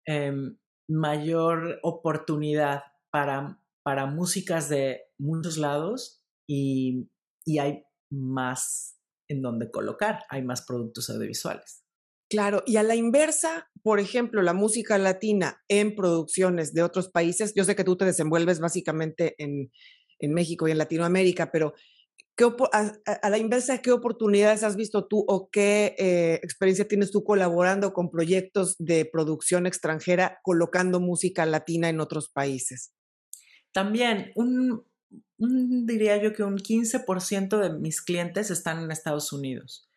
em, 0.06 0.58
mayor 0.88 1.78
oportunidad 1.82 2.84
para, 3.10 3.60
para 3.82 4.06
músicas 4.06 4.68
de 4.68 5.02
muchos 5.18 5.58
lados 5.58 6.24
y, 6.48 7.10
y 7.44 7.58
hay 7.58 7.84
más 8.10 8.98
en 9.28 9.42
donde 9.42 9.70
colocar, 9.70 10.24
hay 10.30 10.42
más 10.42 10.62
productos 10.62 11.10
audiovisuales. 11.10 11.81
Claro, 12.32 12.62
y 12.64 12.76
a 12.76 12.82
la 12.82 12.94
inversa, 12.94 13.70
por 13.82 14.00
ejemplo, 14.00 14.40
la 14.40 14.54
música 14.54 14.96
latina 14.96 15.62
en 15.68 15.94
producciones 15.94 16.72
de 16.72 16.82
otros 16.82 17.10
países, 17.10 17.52
yo 17.54 17.62
sé 17.64 17.76
que 17.76 17.84
tú 17.84 17.94
te 17.94 18.06
desenvuelves 18.06 18.58
básicamente 18.58 19.34
en, 19.36 19.70
México 20.18 20.66
y 20.66 20.70
en 20.70 20.78
Latinoamérica, 20.78 21.50
pero 21.52 21.74
¿qué 22.34 22.46
a, 22.72 23.28
la 23.28 23.36
inversa, 23.36 23.82
¿qué 23.82 23.92
oportunidades 23.92 24.62
has 24.62 24.76
visto 24.76 25.06
tú 25.06 25.26
o 25.28 25.50
qué 25.50 25.94
eh, 25.98 26.40
experiencia 26.42 26.88
tienes 26.88 27.10
tú 27.10 27.22
colaborando 27.22 27.92
con 27.92 28.10
proyectos 28.10 28.76
de 28.78 29.04
producción 29.04 29.66
extranjera 29.66 30.38
colocando 30.42 31.00
música 31.00 31.44
latina 31.44 31.90
en 31.90 32.00
otros 32.00 32.30
países? 32.30 32.94
También 33.72 34.32
un, 34.36 34.86
diría 35.36 36.16
yo 36.16 36.32
que 36.32 36.44
un 36.44 36.56
15% 36.56 37.58
de 37.58 37.78
mis 37.78 38.00
clientes 38.00 38.50
están 38.50 38.82
en 38.82 38.90
Estados 38.90 39.34
Unidos 39.34 39.90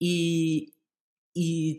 y, 0.00 0.74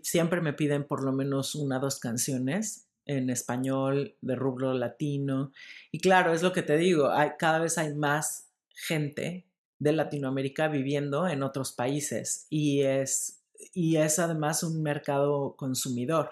siempre 0.04 0.42
me 0.42 0.54
piden 0.54 0.86
por 0.86 1.04
lo 1.04 1.12
menos 1.12 1.56
una 1.56 1.78
o 1.78 1.82
dos 1.82 2.00
canciones 2.00 2.88
en 3.06 3.30
español, 3.30 4.16
de 4.22 4.36
rubro 4.36 4.74
latino. 4.74 5.52
Y 5.92 6.00
claro, 6.00 6.34
es 6.34 6.44
lo 6.44 6.54
que 6.54 6.62
te 6.62 6.78
digo, 6.78 7.10
hay, 7.12 7.32
cada 7.38 7.60
vez 7.60 7.78
hay 7.78 7.94
más 7.94 8.50
gente 8.70 9.46
de 9.80 9.92
Latinoamérica 9.92 10.68
viviendo 10.68 11.28
en 11.28 11.44
otros 11.44 11.72
países 11.72 12.46
y 12.50 12.82
es, 12.82 13.42
y 13.74 13.98
es 13.98 14.20
además 14.20 14.64
un 14.64 14.82
mercado 14.82 15.56
consumidor. 15.58 16.32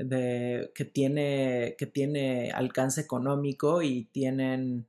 De, 0.00 0.70
que, 0.76 0.84
tiene, 0.84 1.74
que 1.76 1.86
tiene 1.86 2.52
alcance 2.52 3.00
económico 3.00 3.82
y 3.82 4.04
tienen 4.04 4.86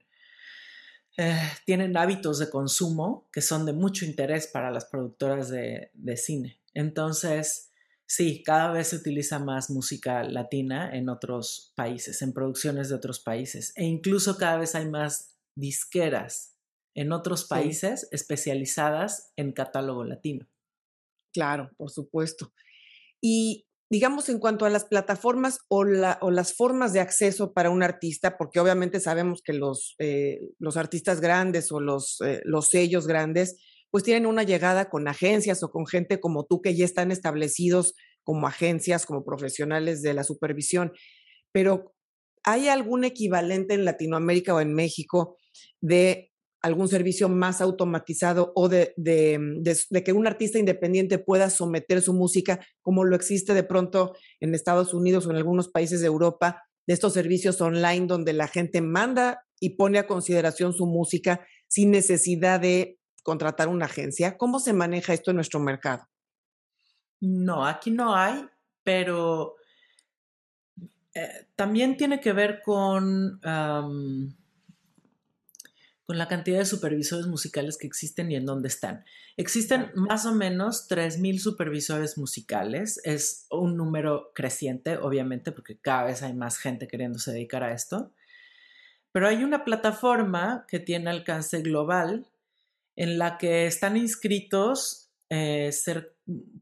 eh, 1.21 1.37
tienen 1.65 1.97
hábitos 1.97 2.39
de 2.39 2.49
consumo 2.49 3.27
que 3.33 3.41
son 3.41 3.65
de 3.65 3.73
mucho 3.73 4.05
interés 4.05 4.47
para 4.47 4.71
las 4.71 4.85
productoras 4.85 5.49
de, 5.49 5.91
cine. 6.15 6.58
Entonces, 6.79 7.73
sí, 8.05 8.41
cada 8.41 8.71
vez 8.71 8.87
se 8.87 8.95
utiliza 8.95 9.37
más 9.37 9.69
música 9.69 10.23
latina 10.23 10.89
en 10.95 11.09
otros 11.09 11.73
países, 11.75 12.21
en 12.21 12.31
producciones 12.31 12.87
de 12.87 12.95
otros 12.95 13.19
países, 13.19 13.73
e 13.75 13.83
incluso 13.83 14.37
cada 14.37 14.57
vez 14.57 14.75
hay 14.75 14.87
más 14.87 15.37
disqueras 15.55 16.55
en 16.95 17.11
otros 17.11 17.43
países 17.43 18.07
especializadas 18.11 19.33
en 19.35 19.51
catálogo 19.51 20.05
latino. 20.05 20.47
Claro, 21.33 21.69
por 21.75 21.91
supuesto. 21.91 22.53
Y 23.19 23.67
digamos, 23.89 24.29
en 24.29 24.39
cuanto 24.39 24.65
a 24.65 24.69
las 24.69 24.85
plataformas 24.85 25.59
o, 25.67 25.83
las 25.83 26.53
formas 26.53 26.93
de 26.93 27.01
acceso 27.01 27.51
para 27.51 27.71
un 27.71 27.83
artista, 27.83 28.37
porque 28.37 28.61
obviamente 28.61 29.01
sabemos 29.01 29.41
que 29.41 29.51
los, 29.51 29.95
eh, 29.99 30.39
los 30.59 30.77
artistas 30.77 31.19
grandes 31.19 31.73
o 31.73 31.81
los, 31.81 32.21
eh, 32.21 32.41
los 32.45 32.69
sellos 32.69 33.05
grandes, 33.05 33.57
pues 33.91 34.03
tienen 34.03 34.25
una 34.25 34.43
llegada 34.43 34.89
con 34.89 35.07
agencias 35.07 35.63
o 35.63 35.71
con 35.71 35.85
gente 35.87 36.19
como 36.19 36.45
tú 36.45 36.61
que 36.61 36.75
ya 36.75 36.85
están 36.85 37.11
establecidos 37.11 37.95
como 38.23 38.47
agencias, 38.47 39.05
como 39.05 39.23
profesionales 39.23 40.01
de 40.01 40.13
la 40.13 40.23
supervisión. 40.23 40.91
Pero, 41.51 41.95
¿hay 42.43 42.67
algún 42.67 43.03
equivalente 43.03 43.73
en 43.73 43.85
Latinoamérica 43.85 44.53
o 44.53 44.61
en 44.61 44.73
México 44.73 45.37
de 45.81 46.29
algún 46.61 46.87
servicio 46.87 47.29
más 47.29 47.61
automatizado 47.61 48.51
o 48.55 48.69
de, 48.69 48.93
que 48.95 50.13
un 50.13 50.27
artista 50.27 50.59
independiente 50.59 51.17
pueda 51.17 51.49
someter 51.49 52.01
su 52.01 52.13
música 52.13 52.59
como 52.81 53.05
lo 53.05 53.15
existe 53.15 53.53
de 53.53 53.63
pronto 53.63 54.13
en 54.39 54.53
Estados 54.53 54.93
Unidos 54.93 55.25
o 55.25 55.31
en 55.31 55.37
algunos 55.37 55.69
países 55.69 56.01
de 56.01 56.07
Europa, 56.07 56.63
de 56.85 56.93
estos 56.93 57.13
servicios 57.13 57.61
online 57.61 58.07
donde 58.07 58.33
la 58.33 58.47
gente 58.47 58.81
manda 58.81 59.45
y 59.59 59.71
pone 59.71 59.99
a 59.99 60.07
consideración 60.07 60.73
su 60.73 60.85
música 60.85 61.45
sin 61.67 61.91
necesidad 61.91 62.59
de 62.59 62.98
contratar 63.23 63.67
una 63.67 63.85
agencia. 63.85 64.37
¿Cómo 64.37 64.59
se 64.59 64.73
maneja 64.73 65.13
esto 65.13 65.31
en 65.31 65.35
nuestro 65.35 65.59
mercado? 65.59 66.07
No, 67.21 67.65
aquí 67.65 67.91
no 67.91 68.15
hay, 68.15 68.45
pero 68.83 69.55
eh, 71.13 71.47
también 71.55 71.97
tiene 71.97 72.19
que 72.19 72.33
ver 72.33 72.61
con 72.63 73.39
con 76.09 76.17
la 76.17 76.27
cantidad 76.27 76.57
de 76.57 76.65
supervisores 76.65 77.27
musicales 77.27 77.77
que 77.77 77.85
existen 77.85 78.31
y 78.31 78.35
en 78.35 78.47
dónde 78.47 78.67
están. 78.67 79.05
Existen 79.37 79.91
más 79.93 80.25
o 80.25 80.33
menos 80.33 80.89
3.000 80.89 81.37
supervisores 81.37 82.17
musicales. 82.17 82.99
Es 83.03 83.45
un 83.51 83.77
número 83.77 84.31
creciente, 84.33 84.97
obviamente, 84.97 85.51
porque 85.51 85.77
cada 85.77 86.05
vez 86.05 86.23
hay 86.23 86.33
más 86.33 86.57
gente 86.57 86.87
queriéndose 86.87 87.31
dedicar 87.31 87.61
a 87.61 87.73
esto. 87.73 88.11
Pero 89.11 89.27
hay 89.27 89.43
una 89.43 89.63
plataforma 89.63 90.65
que 90.67 90.79
tiene 90.79 91.11
alcance 91.11 91.61
global 91.61 92.25
en 92.99 93.17
la 93.17 93.37
que 93.37 93.65
están 93.65 93.95
inscritos 93.95 95.09
eh, 95.29 95.71
ser 95.71 96.17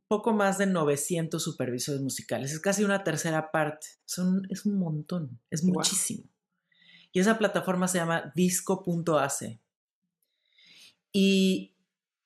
poco 0.07 0.33
más 0.33 0.59
de 0.59 0.67
900 0.67 1.43
supervisores 1.43 1.99
musicales. 1.99 2.51
Es 2.51 2.59
casi 2.59 2.83
una 2.83 3.03
tercera 3.03 3.49
parte. 3.49 3.87
Son, 4.05 4.45
es 4.51 4.63
un 4.63 4.77
montón, 4.77 5.39
es 5.49 5.63
muchísimo. 5.63 6.25
Y 7.11 7.21
esa 7.21 7.39
plataforma 7.39 7.87
se 7.87 7.97
llama 7.97 8.31
disco.ac. 8.35 9.59
Y 11.11 11.73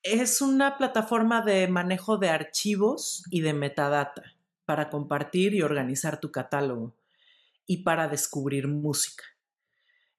es 0.03 0.41
una 0.41 0.77
plataforma 0.77 1.41
de 1.41 1.69
manejo 1.69 2.17
de 2.17 2.31
archivos 2.31 3.23
y 3.31 3.39
de 3.39 3.53
metadata 3.53 4.35
para 4.65 4.89
compartir 4.89 5.53
y 5.53 5.61
organizar 5.61 6.19
tu 6.19 6.33
catálogo 6.33 6.97
y 7.65 7.83
para 7.83 8.09
descubrir 8.09 8.67
música. 8.67 9.23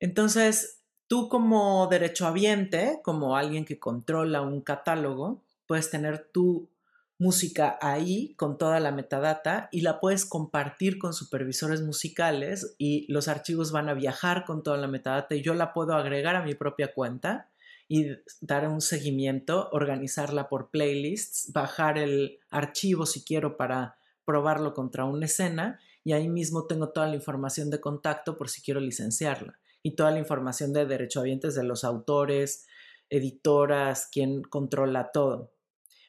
Entonces, 0.00 0.81
tú 1.12 1.28
como 1.28 1.88
derechohabiente, 1.88 3.00
como 3.04 3.36
alguien 3.36 3.66
que 3.66 3.78
controla 3.78 4.40
un 4.40 4.62
catálogo, 4.62 5.44
puedes 5.66 5.90
tener 5.90 6.30
tu 6.32 6.70
música 7.18 7.76
ahí 7.82 8.32
con 8.36 8.56
toda 8.56 8.80
la 8.80 8.92
metadata 8.92 9.68
y 9.72 9.82
la 9.82 10.00
puedes 10.00 10.24
compartir 10.24 10.98
con 10.98 11.12
supervisores 11.12 11.82
musicales 11.82 12.76
y 12.78 13.12
los 13.12 13.28
archivos 13.28 13.72
van 13.72 13.90
a 13.90 13.92
viajar 13.92 14.46
con 14.46 14.62
toda 14.62 14.78
la 14.78 14.86
metadata 14.86 15.34
y 15.34 15.42
yo 15.42 15.52
la 15.52 15.74
puedo 15.74 15.92
agregar 15.92 16.34
a 16.34 16.44
mi 16.44 16.54
propia 16.54 16.94
cuenta 16.94 17.50
y 17.88 18.06
dar 18.40 18.66
un 18.66 18.80
seguimiento, 18.80 19.68
organizarla 19.70 20.48
por 20.48 20.70
playlists, 20.70 21.52
bajar 21.52 21.98
el 21.98 22.38
archivo 22.48 23.04
si 23.04 23.22
quiero 23.22 23.58
para 23.58 23.98
probarlo 24.24 24.72
contra 24.72 25.04
una 25.04 25.26
escena 25.26 25.78
y 26.04 26.14
ahí 26.14 26.30
mismo 26.30 26.66
tengo 26.66 26.88
toda 26.88 27.06
la 27.06 27.16
información 27.16 27.68
de 27.68 27.82
contacto 27.82 28.38
por 28.38 28.48
si 28.48 28.62
quiero 28.62 28.80
licenciarla 28.80 29.58
y 29.82 29.96
toda 29.96 30.10
la 30.10 30.18
información 30.18 30.72
de 30.72 30.86
derechohabientes 30.86 31.54
de 31.54 31.64
los 31.64 31.84
autores, 31.84 32.66
editoras, 33.10 34.08
quien 34.10 34.42
controla 34.42 35.10
todo. 35.12 35.52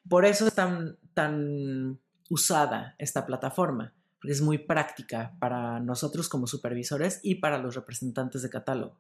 Por 0.08 0.26
eso 0.26 0.48
es 0.48 0.54
tan, 0.54 0.98
tan 1.14 2.00
usada 2.30 2.96
esta 2.98 3.26
plataforma, 3.26 3.94
porque 4.20 4.34
es 4.34 4.42
muy 4.42 4.58
práctica 4.58 5.36
para 5.40 5.80
nosotros 5.80 6.30
como 6.30 6.48
supervisores 6.48 7.20
y 7.24 7.36
para 7.36 7.58
los 7.58 7.76
representantes 7.76 8.42
de 8.42 8.50
catálogo. 8.50 9.00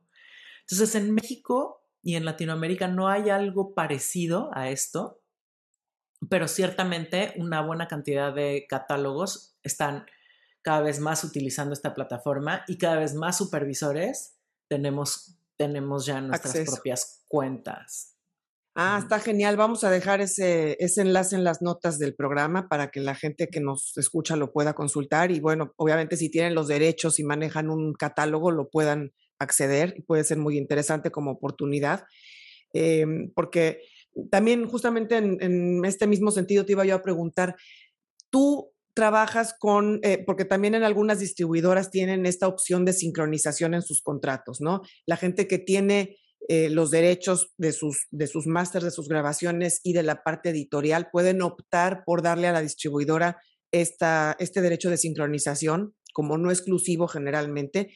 Entonces, 0.62 0.96
en 0.96 1.13
México 1.13 1.86
y 2.01 2.15
en 2.15 2.25
Latinoamérica 2.25 2.88
no 2.88 3.10
hay 3.10 3.30
algo 3.30 3.74
parecido 3.74 4.50
a 4.53 4.70
esto, 4.70 5.22
pero 6.30 6.48
ciertamente 6.48 7.34
una 7.38 7.62
buena 7.62 7.88
cantidad 7.88 8.34
de 8.34 8.65
catálogos 8.68 9.56
están 9.62 10.06
cada 10.62 10.82
vez 10.82 11.00
más 11.00 11.24
utilizando 11.24 11.74
esta 11.74 11.94
plataforma 11.94 12.63
y 12.68 12.77
cada 12.77 12.98
vez 12.98 13.13
más 13.13 13.38
supervisores 13.38 14.38
tenemos, 14.67 15.38
tenemos 15.58 16.05
ya 16.05 16.22
nuestras 16.22 16.70
propias 16.70 17.24
cuentas 17.27 18.13
Ah, 18.75 18.98
está 19.00 19.20
genial. 19.20 19.55
Vamos 19.55 19.84
a 19.84 19.91
dejar 19.91 20.20
ese, 20.20 20.77
ese 20.79 21.01
enlace 21.01 21.36
en 21.36 21.43
las 21.43 21.62
notas 21.62 22.00
del 22.00 22.15
programa 22.15 22.67
para 22.67 22.89
que 22.89 23.01
la 23.01 23.13
gente 23.13 23.48
que 23.48 23.60
nos 23.60 23.96
escucha 23.98 24.36
lo 24.36 24.51
pueda 24.51 24.74
consultar. 24.74 25.32
Y 25.32 25.39
bueno, 25.39 25.74
obviamente 25.77 26.17
si 26.17 26.32
tienen 26.32 26.55
los 26.55 26.67
derechos 26.67 27.20
y 27.20 27.24
manejan 27.24 27.70
un 27.70 27.93
catálogo, 27.93 28.50
lo 28.50 28.70
puedan 28.70 29.13
acceder 29.38 29.93
y 29.96 30.01
puede 30.01 30.24
ser 30.24 30.39
muy 30.39 30.58
interesante 30.58 31.12
como 31.12 31.32
oportunidad. 31.32 32.05
Em, 32.74 33.32
porque 33.36 33.82
también 34.32 34.67
justamente 34.67 35.17
en, 35.17 35.86
este 35.86 36.08
mismo 36.08 36.32
sentido 36.32 36.65
te 36.65 36.72
iba 36.72 36.84
yo 36.84 36.96
a 36.96 37.03
preguntar, 37.03 37.55
tú 38.32 38.73
trabajas 38.93 39.55
con, 39.57 40.00
eh, 40.03 40.23
porque 40.25 40.45
también 40.45 40.75
en 40.75 40.83
algunas 40.83 41.19
distribuidoras 41.19 41.89
tienen 41.89 42.25
esta 42.25 42.47
opción 42.47 42.85
de 42.85 42.93
sincronización 42.93 43.73
en 43.73 43.81
sus 43.81 44.01
contratos, 44.01 44.62
¿no? 44.62 44.81
La 45.05 45.17
gente 45.17 45.47
que 45.47 45.59
tiene 45.59 46.17
eh, 46.50 46.69
los 46.69 46.91
derechos 46.91 47.53
de 47.57 47.71
sus, 47.71 48.07
de 48.12 48.27
sus 48.27 48.47
másters, 48.47 48.85
de 48.85 48.91
sus 48.91 49.07
grabaciones 49.07 49.79
y 49.83 49.93
de 49.93 50.03
la 50.03 50.23
parte 50.23 50.50
editorial, 50.50 51.09
pueden 51.12 51.41
optar 51.41 52.03
por 52.05 52.21
darle 52.21 52.47
a 52.47 52.53
la 52.53 52.62
distribuidora 52.62 53.38
esta, 53.71 54.35
este 54.39 54.62
derecho 54.62 54.89
de 54.89 54.97
sincronización, 54.97 55.95
como 56.13 56.38
no 56.38 56.51
exclusivo 56.51 57.08
generalmente. 57.08 57.93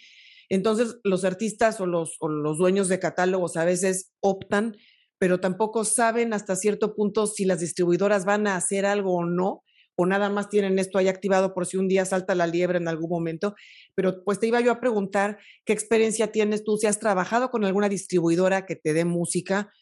Entonces, 0.50 0.98
los 1.04 1.26
artistas 1.26 1.80
o 1.82 1.86
los, 1.86 2.16
o 2.20 2.30
los 2.30 2.58
dueños 2.58 2.88
de 2.88 3.00
catálogos 3.00 3.58
a 3.58 3.66
veces 3.66 4.14
optan, 4.22 4.78
pero 5.20 5.40
tampoco 5.40 5.84
saben 5.84 6.34
hasta 6.34 6.56
cierto 6.56 6.96
punto 6.96 7.28
si 7.28 7.46
las 7.46 7.60
distribuidoras 7.60 8.24
van 8.24 8.48
a 8.48 8.56
hacer 8.56 8.86
algo 8.86 9.16
o 9.16 9.26
no 9.26 9.64
o 10.00 10.06
nada 10.06 10.30
más 10.30 10.48
tienen 10.48 10.78
esto 10.78 11.00
ahí 11.00 11.08
activado 11.08 11.56
por 11.56 11.66
si 11.66 11.76
un 11.76 11.88
día 11.88 12.06
salta 12.06 12.36
la 12.36 12.46
liebre 12.46 12.78
en 12.78 12.88
algún 12.88 13.10
momento. 13.10 13.56
Pero 13.96 14.24
pues 14.24 14.40
te 14.40 14.46
iba 14.46 14.62
yo 14.62 14.72
a 14.72 14.80
preguntar 14.80 15.40
qué 15.66 15.74
experiencia 15.74 16.32
tienes 16.32 16.64
tú, 16.64 16.78
si 16.78 16.86
has 16.86 17.00
trabajado 17.00 17.50
con 17.50 17.66
alguna 17.66 17.90
distribuidora 17.90 18.68
que 18.68 18.76
te 18.76 18.94
dé 18.94 19.06
música 19.06 19.74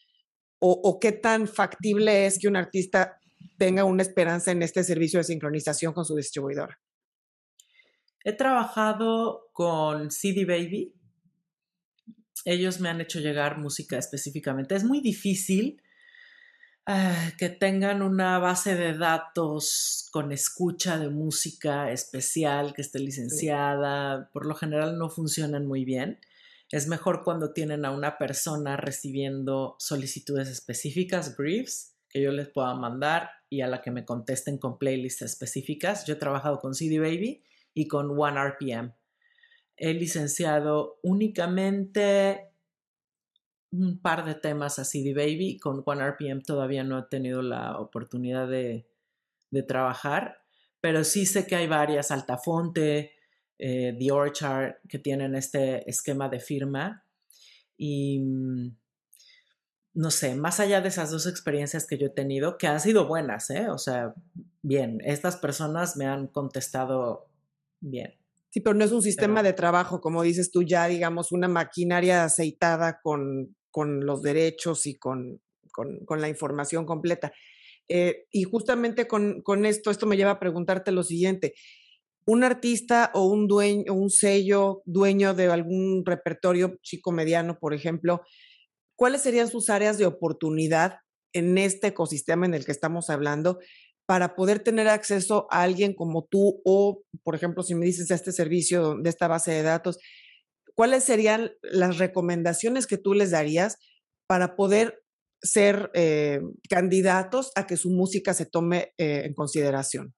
o, 0.58 0.98
qué 0.98 1.12
tan 1.12 1.46
factible 1.46 2.24
es 2.24 2.38
que 2.38 2.48
un 2.48 2.56
artista 2.56 3.20
tenga 3.58 3.84
una 3.84 4.02
esperanza 4.02 4.50
en 4.52 4.62
este 4.62 4.82
servicio 4.84 5.20
de 5.20 5.24
sincronización 5.24 5.92
con 5.92 6.06
su 6.06 6.16
distribuidora. 6.16 6.80
He 8.24 8.32
trabajado 8.32 9.50
con 9.52 10.10
CD 10.10 10.46
Baby. 10.46 10.94
Ellos 12.46 12.80
me 12.80 12.88
han 12.88 13.02
hecho 13.02 13.20
llegar 13.20 13.58
música 13.58 13.98
específicamente. 13.98 14.74
Es 14.74 14.82
muy 14.82 15.00
difícil 15.02 15.80
que 17.36 17.48
tengan 17.48 18.00
una 18.00 18.38
base 18.38 18.76
de 18.76 18.96
datos 18.96 20.08
con 20.12 20.30
escucha 20.30 20.98
de 20.98 21.08
música 21.08 21.90
especial, 21.90 22.74
que 22.74 22.82
esté 22.82 23.00
licenciada, 23.00 24.30
por 24.32 24.46
lo 24.46 24.54
general 24.54 24.96
no 24.96 25.08
funcionan 25.08 25.66
muy 25.66 25.84
bien. 25.84 26.20
Es 26.70 26.86
mejor 26.86 27.24
cuando 27.24 27.52
tienen 27.52 27.84
a 27.84 27.90
una 27.90 28.18
persona 28.18 28.76
recibiendo 28.76 29.76
solicitudes 29.78 30.48
específicas, 30.48 31.36
briefs, 31.36 31.96
que 32.08 32.22
yo 32.22 32.30
les 32.30 32.48
pueda 32.48 32.74
mandar 32.74 33.30
y 33.48 33.60
a 33.62 33.66
la 33.66 33.82
que 33.82 33.90
me 33.90 34.04
contesten 34.04 34.58
con 34.58 34.78
playlists 34.78 35.22
específicas. 35.22 36.06
Yo 36.06 36.14
he 36.14 36.18
trabajado 36.18 36.60
con 36.60 36.74
CD 36.74 36.98
Baby 37.00 37.42
y 37.74 37.88
con 37.88 38.18
One 38.18 38.40
RPM. 38.40 38.94
He 39.76 39.92
licenciado 39.92 40.98
únicamente 41.02 42.45
un 43.72 44.00
par 44.00 44.24
de 44.24 44.34
temas 44.34 44.78
a 44.78 44.84
CD 44.84 45.14
Baby. 45.14 45.58
Con 45.58 45.82
One 45.84 46.02
RPM 46.10 46.42
todavía 46.42 46.84
no 46.84 46.98
he 46.98 47.02
tenido 47.04 47.42
la 47.42 47.78
oportunidad 47.78 48.48
de, 48.48 48.86
trabajar, 49.66 50.42
pero 50.82 51.02
sí 51.02 51.24
sé 51.24 51.46
que 51.46 51.56
hay 51.56 51.66
varias, 51.66 52.10
Altafonte, 52.10 53.12
eh, 53.58 53.96
The 53.98 54.12
Orchard, 54.12 54.74
que 54.86 54.98
tienen 54.98 55.34
este 55.34 55.88
esquema 55.88 56.28
de 56.28 56.40
firma. 56.40 57.04
Y 57.78 58.18
mm, 58.18 58.76
no 59.94 60.10
sé, 60.10 60.34
más 60.34 60.60
allá 60.60 60.82
de 60.82 60.88
esas 60.88 61.10
dos 61.10 61.26
experiencias 61.26 61.86
que 61.86 61.96
yo 61.96 62.08
he 62.08 62.10
tenido, 62.10 62.58
que 62.58 62.66
han 62.66 62.80
sido 62.80 63.06
buenas, 63.06 63.48
¿eh? 63.48 63.70
O 63.70 63.78
sea, 63.78 64.14
bien, 64.60 65.00
estas 65.04 65.36
personas 65.36 65.96
me 65.96 66.04
han 66.04 66.26
contestado 66.26 67.30
bien. 67.80 68.14
Sí, 68.56 68.62
pero 68.62 68.74
no 68.74 68.86
es 68.86 68.92
un 68.92 69.02
sistema 69.02 69.42
de 69.42 69.52
trabajo, 69.52 70.00
como 70.00 70.22
dices 70.22 70.50
tú, 70.50 70.62
ya 70.62 70.88
digamos, 70.88 71.30
una 71.30 71.46
maquinaria 71.46 72.24
aceitada 72.24 73.00
con, 73.02 73.54
los 73.74 74.22
derechos 74.22 74.86
y 74.86 74.94
con, 74.94 75.42
la 76.08 76.28
información 76.30 76.86
completa. 76.86 77.34
Eh, 77.86 78.24
y 78.30 78.44
justamente 78.44 79.06
con, 79.06 79.66
esto, 79.66 79.90
esto 79.90 80.06
me 80.06 80.16
lleva 80.16 80.30
a 80.30 80.40
preguntarte 80.40 80.90
lo 80.90 81.02
siguiente. 81.02 81.52
Un 82.24 82.44
artista 82.44 83.10
o 83.12 83.26
un 83.26 83.46
dueño, 83.46 83.92
un 83.92 84.08
sello, 84.08 84.80
dueño 84.86 85.34
de 85.34 85.48
algún 85.48 86.06
repertorio 86.06 86.78
chico 86.80 87.12
mediano, 87.12 87.58
por 87.58 87.74
ejemplo, 87.74 88.22
¿cuáles 88.94 89.20
serían 89.20 89.48
sus 89.48 89.68
áreas 89.68 89.98
de 89.98 90.06
oportunidad 90.06 91.00
en 91.34 91.58
este 91.58 91.88
ecosistema 91.88 92.46
en 92.46 92.54
el 92.54 92.64
que 92.64 92.72
estamos 92.72 93.10
hablando 93.10 93.58
para 94.06 94.36
poder 94.36 94.60
tener 94.60 94.88
acceso 94.88 95.48
a 95.50 95.62
alguien 95.62 95.92
como 95.92 96.24
tú 96.24 96.62
o, 96.64 97.02
por 97.24 97.34
ejemplo, 97.34 97.62
si 97.62 97.74
me 97.74 97.84
dices 97.84 98.08
de 98.08 98.14
este 98.14 98.32
servicio, 98.32 98.96
de 99.02 99.10
esta 99.10 99.26
base 99.26 99.50
de 99.50 99.62
datos, 99.62 99.98
¿cuáles 100.74 101.02
serían 101.04 101.50
las 101.62 101.98
recomendaciones 101.98 102.86
que 102.86 102.98
tú 102.98 103.14
les 103.14 103.32
darías 103.32 103.78
para 104.28 104.54
poder 104.54 105.02
ser 105.42 105.90
eh, 105.94 106.40
candidatos 106.70 107.50
a 107.56 107.66
que 107.66 107.76
su 107.76 107.90
música 107.90 108.32
se 108.32 108.46
tome 108.46 108.94
eh, 108.96 109.22
en 109.24 109.34
consideración? 109.34 110.14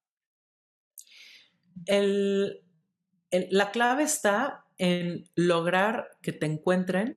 la 3.30 3.70
clave 3.70 4.02
está 4.02 4.64
en 4.78 5.30
lograr 5.36 6.08
que 6.22 6.32
te 6.32 6.46
encuentren 6.46 7.16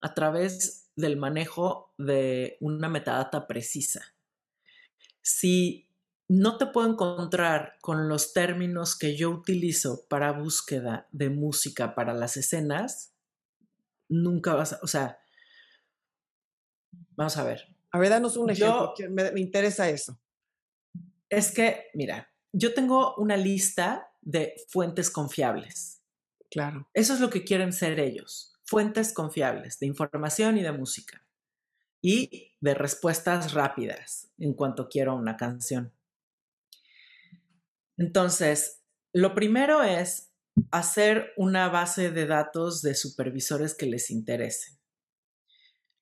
a 0.00 0.14
través 0.14 0.90
del 0.96 1.16
manejo 1.16 1.94
de 1.96 2.56
una 2.60 2.88
metadata 2.88 3.46
precisa. 3.46 4.02
Si 5.22 5.89
no 6.30 6.56
te 6.58 6.66
puedo 6.66 6.88
encontrar 6.88 7.76
con 7.80 8.08
los 8.08 8.32
términos 8.32 8.96
que 8.96 9.16
yo 9.16 9.30
utilizo 9.30 10.06
para 10.08 10.32
búsqueda 10.32 11.08
de 11.10 11.28
música 11.28 11.94
para 11.94 12.14
las 12.14 12.36
escenas, 12.36 13.14
nunca 14.08 14.54
vas 14.54 14.74
a, 14.74 14.78
o 14.82 14.86
sea, 14.86 15.20
Vamos 17.16 17.36
a 17.36 17.44
ver. 17.44 17.76
A 17.92 17.98
ver, 17.98 18.08
danos 18.08 18.36
un 18.36 18.50
ejemplo, 18.50 18.94
me, 19.10 19.30
me 19.32 19.40
interesa 19.40 19.90
eso. 19.90 20.18
Es 21.28 21.52
que, 21.52 21.88
mira, 21.92 22.32
yo 22.52 22.72
tengo 22.72 23.14
una 23.16 23.36
lista 23.36 24.10
de 24.20 24.54
fuentes 24.68 25.10
confiables. 25.10 26.02
Claro. 26.50 26.88
Eso 26.94 27.14
es 27.14 27.20
lo 27.20 27.30
que 27.30 27.44
quieren 27.44 27.72
ser 27.72 28.00
ellos, 28.00 28.54
fuentes 28.64 29.12
confiables 29.12 29.78
de 29.78 29.86
información 29.86 30.56
y 30.56 30.62
de 30.62 30.72
música 30.72 31.24
y 32.00 32.54
de 32.60 32.74
respuestas 32.74 33.52
rápidas 33.52 34.32
en 34.38 34.54
cuanto 34.54 34.88
quiero 34.88 35.14
una 35.14 35.36
canción. 35.36 35.92
Entonces, 38.00 38.82
lo 39.12 39.34
primero 39.34 39.82
es 39.82 40.32
hacer 40.70 41.34
una 41.36 41.68
base 41.68 42.10
de 42.10 42.26
datos 42.26 42.80
de 42.80 42.94
supervisores 42.94 43.74
que 43.74 43.84
les 43.84 44.10
interesen. 44.10 44.78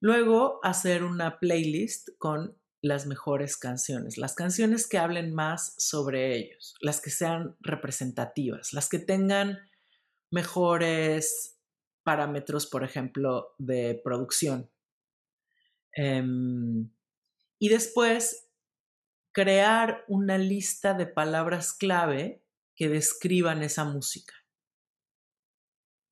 Luego, 0.01 0.61
hacer 0.63 1.03
una 1.03 1.41
playlist 1.41 2.11
con 2.19 2.57
las 2.81 3.07
mejores 3.07 3.57
canciones, 3.57 4.17
las 4.17 4.37
canciones 4.37 4.87
que 4.87 4.99
hablen 4.99 5.35
más 5.35 5.75
sobre 5.77 6.37
ellos, 6.37 6.77
las 6.81 7.01
que 7.01 7.11
sean 7.11 7.57
representativas, 7.59 8.73
las 8.73 8.89
que 8.89 9.01
tengan 9.01 9.59
mejores 10.31 11.59
parámetros, 12.05 12.67
por 12.67 12.85
ejemplo, 12.85 13.57
de 13.59 14.01
producción. 14.05 14.71
Em, 15.95 16.93
y 17.59 17.69
después, 17.69 18.48
crear 19.39 20.05
una 20.09 20.37
lista 20.37 20.95
de 20.95 21.07
palabras 21.07 21.73
clave 21.73 22.43
que 22.75 22.89
describan 22.89 23.63
esa 23.63 23.85
música. 23.85 24.35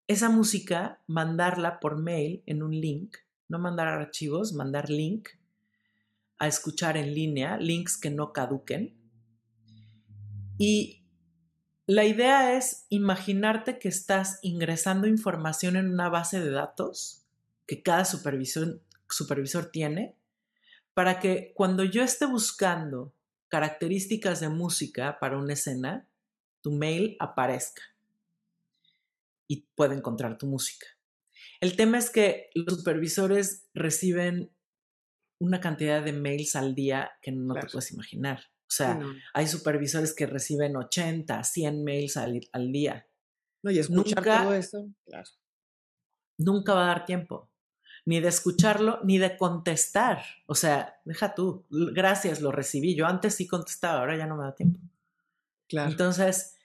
Esa 0.07 0.29
música, 0.29 1.03
mandarla 1.09 1.81
por 1.81 2.01
mail 2.01 2.45
en 2.47 2.63
un 2.63 2.71
link, 2.71 3.17
no 3.49 3.59
mandar 3.59 3.89
archivos, 3.89 4.53
mandar 4.53 4.91
link 4.91 5.31
a 6.39 6.47
escuchar 6.47 6.97
en 6.97 7.15
línea, 7.15 7.57
links 7.57 7.99
que 7.99 8.11
no 8.11 8.33
caduquen. 8.33 8.97
Y 10.57 11.05
la 11.89 12.05
idea 12.05 12.57
es 12.57 12.87
imaginarte 12.91 13.81
que 13.81 13.89
estás 13.89 14.39
ingresando 14.43 15.09
información 15.09 15.75
en 15.75 15.91
una 15.91 16.09
base 16.09 16.39
de 16.39 16.53
datos 16.53 17.27
que 17.67 17.83
cada 17.83 18.05
supervisor, 18.05 18.81
supervisor 19.09 19.67
tiene 19.67 20.15
para 20.95 21.19
que 21.19 21.53
cuando 21.57 21.83
yo 21.83 22.05
esté 22.05 22.25
buscando 22.25 23.16
características 23.49 24.41
de 24.41 24.49
música 24.49 25.19
para 25.21 25.39
una 25.39 25.53
escena, 25.53 26.09
tu 26.63 26.73
mail 26.73 27.17
aparezca 27.21 27.83
y 29.49 29.69
pueda 29.75 29.95
encontrar 29.95 30.39
tu 30.39 30.47
música. 30.47 30.87
El 31.61 31.77
tema 31.77 31.99
es 31.99 32.11
que 32.11 32.51
los 32.55 32.79
supervisores 32.79 33.69
reciben 33.75 34.53
una 35.39 35.61
cantidad 35.61 36.03
de 36.03 36.13
mails 36.13 36.57
al 36.57 36.75
día 36.75 37.13
que 37.23 37.33
no 37.33 37.55
te 37.55 37.67
puedes 37.67 37.93
imaginar. 37.93 38.41
O 38.69 38.71
sea, 38.71 38.99
hay 39.33 39.47
supervisores 39.47 40.15
que 40.15 40.27
reciben 40.27 40.77
80, 40.77 41.45
100 41.45 41.85
mails 41.85 42.17
al, 42.17 42.73
día. 42.73 43.07
No, 43.63 43.71
y 43.71 43.79
escuchar 43.79 44.25
nunca, 44.25 44.43
todo 44.43 44.55
eso, 44.55 44.89
claro. 45.05 45.31
Nunca 46.39 46.75
va 46.75 46.85
a 46.85 46.89
dar 46.89 47.05
tiempo, 47.05 47.49
ni 48.07 48.21
de 48.21 48.29
escucharlo, 48.29 49.01
ni 49.05 49.19
de 49.19 49.37
contestar. 49.37 50.23
O 50.47 50.55
sea, 50.55 50.99
deja 51.05 51.35
tú, 51.35 51.67
gracias, 51.71 52.41
lo 52.41 52.53
recibí. 52.53 52.95
Yo 52.95 53.07
antes 53.07 53.35
sí 53.35 53.47
contestaba, 53.47 54.01
ahora 54.01 54.17
ya 54.17 54.27
no 54.27 54.37
me 54.37 54.45
da 54.45 54.55
tiempo. 54.55 54.81
Claro. 55.69 55.91
Entonces, 55.91 56.57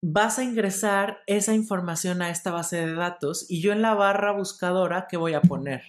vas 0.00 0.38
a 0.38 0.44
ingresar 0.44 1.18
esa 1.26 1.54
información 1.54 2.22
a 2.22 2.30
esta 2.30 2.52
base 2.52 2.86
de 2.86 2.94
datos 2.94 3.46
y 3.50 3.60
yo 3.60 3.72
en 3.72 3.82
la 3.82 3.94
barra 3.94 4.32
buscadora, 4.32 5.08
¿qué 5.08 5.16
voy 5.16 5.34
a 5.34 5.40
poner? 5.40 5.82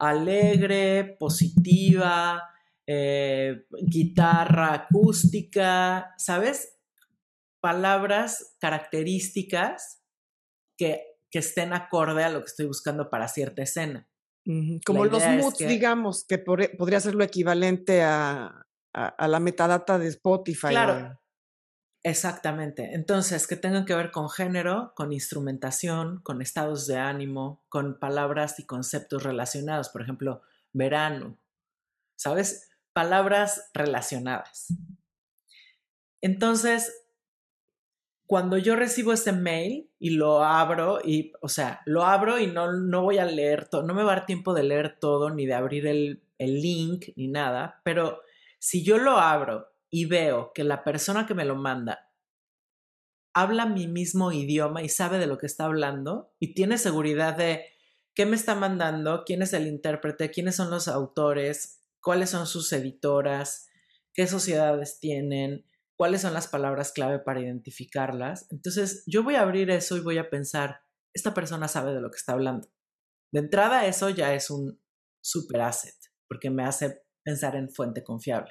alegre, 0.00 1.16
positiva, 1.18 2.50
eh, 2.86 3.66
guitarra 3.82 4.72
acústica, 4.72 6.14
¿sabes? 6.16 6.78
Palabras 7.60 8.56
características 8.58 10.02
que, 10.76 11.09
estén 11.38 11.72
acorde 11.72 12.24
a 12.24 12.30
lo 12.30 12.40
que 12.40 12.46
estoy 12.46 12.66
buscando 12.66 13.08
para 13.08 13.28
cierta 13.28 13.62
escena. 13.62 14.08
Como 14.84 15.04
los 15.04 15.24
moods, 15.24 15.58
digamos, 15.58 16.24
que 16.26 16.38
podría 16.38 17.00
ser 17.00 17.14
lo 17.14 17.24
equivalente 17.24 18.02
a, 18.02 18.66
la 18.92 19.40
metadata 19.40 19.98
de 19.98 20.08
Spotify. 20.08 20.68
Claro, 20.68 21.20
Exactamente. 22.02 22.94
Entonces, 22.94 23.46
que 23.46 23.56
tengan 23.56 23.84
que 23.84 23.94
ver 23.94 24.10
con 24.10 24.30
género, 24.30 24.94
con 24.96 25.12
instrumentación, 25.12 26.20
con 26.22 26.40
estados 26.40 26.86
de 26.86 26.96
ánimo, 26.96 27.62
con 27.68 27.98
palabras 27.98 28.58
y 28.58 28.64
conceptos 28.64 29.22
relacionados. 29.22 29.90
Por 29.90 30.02
ejemplo, 30.02 30.40
verano. 30.72 31.38
¿Sabes? 32.16 32.70
Palabras 32.94 33.70
relacionadas. 33.74 34.68
Entonces, 36.22 36.90
cuando 38.30 38.58
yo 38.58 38.76
recibo 38.76 39.12
este 39.12 39.32
mail 39.32 39.90
y 39.98 40.10
lo 40.10 40.44
abro, 40.44 41.00
y, 41.04 41.32
o 41.40 41.48
sea, 41.48 41.80
lo 41.84 42.04
abro 42.04 42.38
y 42.38 42.46
no, 42.46 42.70
no 42.70 43.02
voy 43.02 43.18
a 43.18 43.24
leer 43.24 43.66
todo, 43.66 43.82
no 43.82 43.92
me 43.92 44.04
va 44.04 44.12
a 44.12 44.16
dar 44.18 44.26
tiempo 44.26 44.54
de 44.54 44.62
leer 44.62 45.00
todo, 45.00 45.30
ni 45.30 45.46
de 45.46 45.54
abrir 45.54 45.88
el, 45.88 46.22
el 46.38 46.62
link, 46.62 47.06
ni 47.16 47.26
nada, 47.26 47.80
pero 47.82 48.20
si 48.60 48.84
yo 48.84 48.98
lo 48.98 49.18
abro 49.18 49.66
y 49.90 50.04
veo 50.04 50.52
que 50.54 50.62
la 50.62 50.84
persona 50.84 51.26
que 51.26 51.34
me 51.34 51.44
lo 51.44 51.56
manda 51.56 52.12
habla 53.34 53.66
mi 53.66 53.88
mismo 53.88 54.30
idioma 54.30 54.80
y 54.84 54.88
sabe 54.88 55.18
de 55.18 55.26
lo 55.26 55.36
que 55.36 55.46
está 55.46 55.64
hablando 55.64 56.32
y 56.38 56.54
tiene 56.54 56.78
seguridad 56.78 57.36
de 57.36 57.64
qué 58.14 58.26
me 58.26 58.36
está 58.36 58.54
mandando, 58.54 59.24
quién 59.26 59.42
es 59.42 59.52
el 59.54 59.66
intérprete, 59.66 60.30
quiénes 60.30 60.54
son 60.54 60.70
los 60.70 60.86
autores, 60.86 61.80
cuáles 62.00 62.30
son 62.30 62.46
sus 62.46 62.72
editoras, 62.72 63.66
qué 64.12 64.28
sociedades 64.28 65.00
tienen, 65.00 65.64
cuáles 66.00 66.22
son 66.22 66.32
las 66.32 66.48
palabras 66.48 66.92
clave 66.92 67.18
para 67.18 67.42
identificarlas. 67.42 68.46
Entonces 68.50 69.04
yo 69.06 69.22
voy 69.22 69.34
a 69.34 69.42
abrir 69.42 69.68
eso 69.68 69.98
y 69.98 70.00
voy 70.00 70.16
a 70.16 70.30
pensar, 70.30 70.80
esta 71.12 71.34
persona 71.34 71.68
sabe 71.68 71.92
de 71.92 72.00
lo 72.00 72.10
que 72.10 72.16
está 72.16 72.32
hablando. 72.32 72.72
De 73.30 73.40
entrada 73.40 73.84
eso 73.84 74.08
ya 74.08 74.32
es 74.32 74.48
un 74.48 74.80
super 75.22 75.60
asset 75.60 75.94
porque 76.26 76.48
me 76.48 76.64
hace 76.64 77.02
pensar 77.22 77.54
en 77.54 77.68
fuente 77.68 78.02
confiable. 78.02 78.50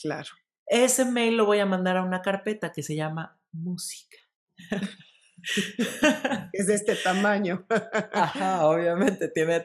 Claro. 0.00 0.30
Ese 0.66 1.04
mail 1.04 1.36
lo 1.36 1.46
voy 1.46 1.60
a 1.60 1.66
mandar 1.66 1.96
a 1.96 2.02
una 2.02 2.22
carpeta 2.22 2.72
que 2.72 2.82
se 2.82 2.96
llama 2.96 3.40
música. 3.52 4.16
es 6.52 6.66
de 6.66 6.74
este 6.74 6.96
tamaño. 6.96 7.68
Ajá, 8.12 8.66
obviamente 8.66 9.28
tiene 9.28 9.62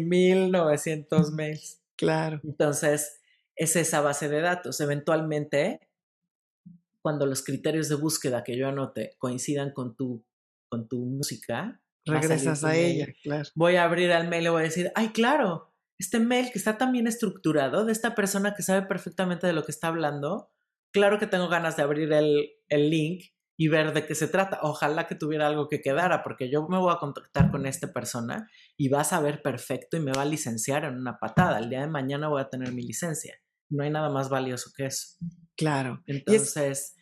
1900 0.00 1.32
mails. 1.32 1.82
Claro. 1.98 2.40
Entonces, 2.44 3.20
es 3.56 3.76
esa 3.76 4.00
base 4.00 4.30
de 4.30 4.40
datos. 4.40 4.80
Eventualmente, 4.80 5.89
cuando 7.02 7.26
los 7.26 7.42
criterios 7.42 7.88
de 7.88 7.96
búsqueda 7.96 8.44
que 8.44 8.56
yo 8.56 8.68
anote 8.68 9.16
coincidan 9.18 9.72
con 9.72 9.96
tu, 9.96 10.24
con 10.68 10.88
tu 10.88 11.04
música, 11.06 11.80
regresas 12.04 12.64
a, 12.64 12.76
ella, 12.76 13.06
claro. 13.22 13.48
Voy 13.54 13.76
a 13.76 13.84
abrir 13.84 14.10
el 14.10 14.28
mail 14.28 14.46
y 14.46 14.48
voy 14.48 14.60
a 14.60 14.64
decir, 14.64 14.90
ay, 14.94 15.10
claro, 15.10 15.70
este 15.98 16.18
mail 16.18 16.50
que 16.50 16.58
está 16.58 16.78
tan 16.78 16.92
bien 16.92 17.06
estructurado, 17.06 17.84
de 17.84 17.92
esta 17.92 18.14
persona 18.14 18.54
que 18.54 18.62
sabe 18.62 18.86
perfectamente 18.86 19.46
de 19.46 19.52
lo 19.52 19.64
que 19.64 19.72
está 19.72 19.88
hablando, 19.88 20.50
claro 20.92 21.18
que 21.18 21.26
tengo 21.26 21.48
ganas 21.48 21.76
de 21.76 21.82
abrir 21.82 22.12
el, 22.12 22.50
link 22.70 23.24
y 23.58 23.68
ver 23.68 23.92
de 23.92 24.06
qué 24.06 24.14
se 24.14 24.26
trata. 24.26 24.60
Ojalá 24.62 25.06
que 25.06 25.14
tuviera 25.14 25.46
algo 25.46 25.68
que 25.68 25.82
quedara, 25.82 26.22
porque 26.22 26.50
yo 26.50 26.66
me 26.68 26.78
voy 26.78 26.92
a 26.92 26.98
contactar 26.98 27.50
con 27.50 27.66
esta 27.66 27.92
persona 27.92 28.48
y 28.78 28.88
va 28.88 29.02
a 29.02 29.04
saber 29.04 29.42
perfecto 29.42 29.98
y 29.98 30.00
me 30.00 30.12
va 30.12 30.22
a 30.22 30.24
licenciar 30.24 30.84
en 30.84 30.96
una 30.96 31.18
patada. 31.18 31.58
El 31.58 31.68
día 31.68 31.82
de 31.82 31.88
mañana 31.88 32.28
voy 32.28 32.40
a 32.40 32.48
tener 32.48 32.72
mi 32.72 32.82
licencia. 32.82 33.34
No 33.70 33.82
hay 33.84 33.90
nada 33.90 34.10
más 34.10 34.28
valioso 34.28 34.70
que 34.76 34.86
eso. 34.86 35.16
Claro. 35.56 36.02
Entonces, 36.06 36.94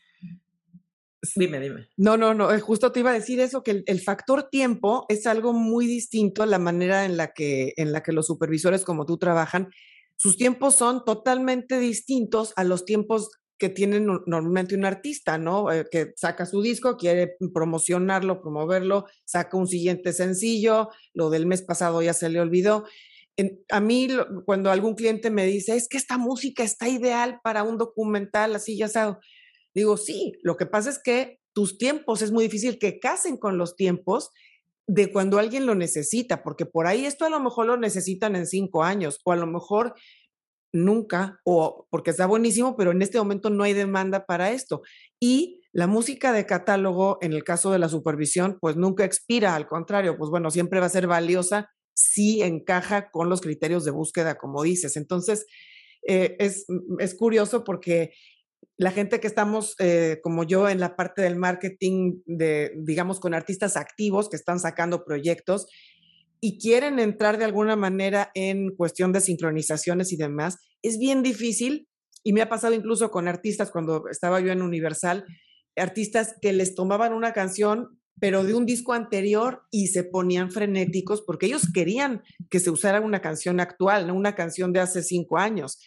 Dime, 1.35 1.59
dime. 1.59 1.89
No, 1.97 2.17
no, 2.17 2.33
no, 2.33 2.53
eh, 2.53 2.61
justo 2.61 2.93
te 2.93 3.01
iba 3.01 3.11
a 3.11 3.15
decir 3.15 3.41
eso, 3.41 3.63
que 3.63 3.83
el, 3.85 4.01
factor 4.01 4.49
tiempo 4.51 5.05
es 5.09 5.27
algo 5.27 5.53
muy 5.53 5.87
distinto 5.87 6.43
a 6.43 6.47
la 6.47 6.59
manera 6.59 7.05
en 7.05 7.17
la, 7.17 7.33
que, 7.33 7.73
en 7.77 7.93
la 7.93 8.03
que 8.03 8.13
los 8.13 8.27
supervisores 8.27 8.85
como 8.85 9.05
tú 9.05 9.19
trabajan. 9.19 9.69
Sus 10.17 10.37
tiempos 10.37 10.77
son 10.77 11.05
totalmente 11.05 11.79
distintos 11.81 12.53
a 12.57 12.65
los 12.65 12.85
tiempos 12.85 13.31
que 13.59 13.69
tiene 13.69 14.01
normalmente 14.01 14.77
un 14.77 14.85
artista, 14.85 15.39
¿no? 15.39 15.73
Eh, 15.73 15.87
que 15.91 16.13
saca 16.17 16.47
su 16.47 16.63
disco, 16.63 16.97
quiere 16.97 17.37
promocionarlo, 17.53 18.41
promoverlo, 18.41 19.07
saca 19.25 19.57
un 19.57 19.67
siguiente 19.67 20.13
sencillo, 20.13 20.91
lo 21.13 21.31
del 21.31 21.47
mes 21.47 21.63
pasado 21.63 22.01
ya 22.01 22.13
se 22.13 22.29
le 22.29 22.41
olvidó. 22.41 22.85
A 23.70 23.81
mí, 23.81 24.09
cuando 24.44 24.70
algún 24.70 24.94
cliente 24.94 25.31
me 25.31 25.46
dice, 25.46 25.77
es 25.77 25.88
que 25.88 25.96
esta 25.96 26.18
música 26.18 26.62
está 26.62 26.88
ideal 26.88 27.40
para 27.42 27.62
un 27.62 27.79
documental, 27.79 28.57
así 28.57 28.77
ya 28.77 28.88
sabes, 28.88 29.16
Digo, 29.79 29.96
sí, 29.96 30.33
lo 30.42 30.57
que 30.57 30.66
pasa 30.66 30.90
es 30.90 30.98
que 30.98 31.38
tus 31.53 31.79
tiempos 31.79 32.20
es 32.22 32.33
muy 32.33 32.44
difícil 32.44 32.81
que 32.81 32.98
casen 32.98 33.37
con 33.37 33.59
los 33.59 33.77
tiempos 33.77 34.31
de 34.88 35.12
cuando 35.12 35.38
alguien 35.38 35.66
lo 35.66 35.77
necesita, 35.77 36.42
porque 36.42 36.66
por 36.66 36.88
ahí 36.88 37.05
esto 37.05 37.24
a 37.24 37.31
lo 37.31 37.38
mejor 37.38 37.66
lo 37.66 37.77
necesitan 37.77 38.35
en 38.35 38.46
cinco 38.46 38.83
años 38.83 39.20
o 39.24 39.31
a 39.31 39.37
lo 39.37 39.46
mejor 39.46 39.94
nunca, 40.72 41.38
o 41.44 41.87
porque 41.90 42.11
está 42.11 42.27
buenísimo, 42.27 42.77
pero 42.77 42.90
en 42.90 43.03
este 43.03 43.18
momento 43.18 43.51
no 43.51 43.62
hay 43.64 43.72
demanda 43.72 44.27
para 44.27 44.51
esto. 44.51 44.83
Y 45.20 45.61
la 45.72 45.87
música 45.87 46.33
de 46.33 46.44
catálogo, 46.44 47.18
en 47.20 47.33
el 47.33 47.44
caso 47.44 47.70
de 47.70 47.79
la 47.79 47.88
supervisión, 47.88 48.59
pues 48.61 48.77
nunca 48.77 49.05
expira, 49.05 49.55
al 49.55 49.68
contrario, 49.68 50.16
pues 50.18 50.29
bueno, 50.29 50.51
siempre 50.51 50.81
va 50.81 50.87
a 50.87 50.90
ser 50.90 51.07
valiosa 51.07 51.70
sí 51.99 52.43
encaja 52.43 53.11
con 53.11 53.29
los 53.29 53.41
criterios 53.41 53.85
de 53.85 53.91
búsqueda, 53.91 54.37
como 54.37 54.63
dices. 54.63 54.97
Entonces, 54.97 55.47
eh, 56.07 56.37
es, 56.39 56.65
es, 57.01 57.15
curioso 57.17 57.65
porque 57.65 58.13
la 58.77 58.93
gente 58.93 59.19
que 59.19 59.27
estamos, 59.27 59.75
eh, 59.81 60.21
como 60.23 60.45
yo, 60.45 60.69
en 60.69 60.79
la 60.79 60.95
parte 60.95 61.23
del 61.23 61.35
marketing, 61.35 62.21
de, 62.25 62.73
digamos, 62.77 63.19
con 63.19 63.35
artistas 63.35 63.77
activos 63.77 64.29
que 64.29 64.37
están 64.37 64.61
sacando 64.61 65.05
proyectos 65.05 65.67
y 66.41 66.61
quieren 66.61 67.01
entrar 67.01 67.37
de 67.37 67.45
alguna 67.45 67.75
manera 67.75 68.31
en 68.35 68.77
cuestión 68.77 69.13
de 69.13 69.21
sincronizaciones 69.21 70.13
y 70.13 70.17
demás, 70.17 70.59
es 70.83 70.99
bien 70.99 71.25
difícil. 71.25 71.89
Y 72.23 72.33
me 72.33 72.43
ha 72.43 72.49
pasado 72.49 72.75
incluso 72.75 73.11
con 73.11 73.27
artistas 73.27 73.73
cuando 73.73 74.05
estaba 74.09 74.41
yo 74.41 74.53
en 74.53 74.63
Universal, 74.63 75.25
artistas 75.77 76.37
que 76.41 76.53
les 76.53 76.77
tomaban 76.77 77.13
una 77.13 77.33
canción, 77.33 77.98
pero 78.21 78.45
de 78.45 78.55
un 78.55 78.67
disco 78.67 78.93
anterior 78.93 79.63
y 79.71 79.89
se 79.89 80.05
ponían 80.05 80.51
frenéticos 80.51 81.23
porque 81.23 81.47
ellos 81.47 81.69
querían 81.73 82.23
que 82.51 82.61
se 82.61 82.71
usara 82.71 83.01
una 83.01 83.21
canción 83.21 83.61
actual, 83.61 84.07
no 84.07 84.15
una 84.15 84.35
canción 84.35 84.73
de 84.73 84.81
hace 84.81 85.03
cinco 85.03 85.39
años. 85.39 85.81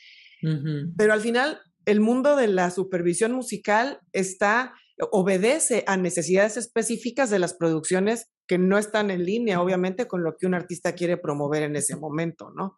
Pero 0.98 1.13
al 1.13 1.22
final 1.22 1.60
el 1.86 2.00
mundo 2.00 2.36
de 2.36 2.48
la 2.48 2.72
supervisión 2.72 3.32
musical 3.34 4.00
está, 4.12 4.74
obedece 5.12 5.84
a 5.88 5.98
necesidades 5.98 6.58
específicas 6.58 7.30
de 7.30 7.39
las 7.39 7.54
producciones 7.54 8.30
que 8.48 8.58
no 8.58 8.78
están 8.78 9.12
en 9.12 9.26
línea, 9.26 9.62
obviamente, 9.62 10.08
con 10.08 10.24
lo 10.24 10.36
que 10.38 10.46
un 10.46 10.54
artista 10.54 10.94
quiere 10.94 11.17
promover 11.17 11.63
en 11.63 11.76
ese 11.76 11.96
momento, 11.96 12.52
¿no? 12.52 12.78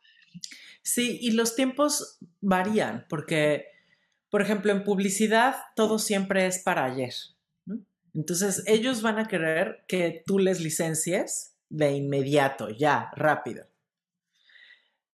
Sí, 0.84 1.18
y 1.22 1.32
los 1.32 1.56
tiempos 1.56 2.20
varían, 2.42 3.06
porque, 3.10 3.66
por 4.30 4.42
ejemplo, 4.42 4.72
en 4.72 4.84
publicidad 4.84 5.56
todo 5.76 6.00
siempre 6.00 6.46
es 6.46 6.60
para 6.60 6.86
ayer. 6.86 7.14
Entonces, 8.14 8.64
ellos 8.68 9.02
van 9.02 9.20
a 9.20 9.26
querer 9.26 9.84
que 9.88 10.24
tú 10.26 10.40
les 10.40 10.60
licencies 10.60 11.56
de 11.70 11.92
inmediato, 11.94 12.70
ya, 12.70 13.12
rápido. 13.16 13.66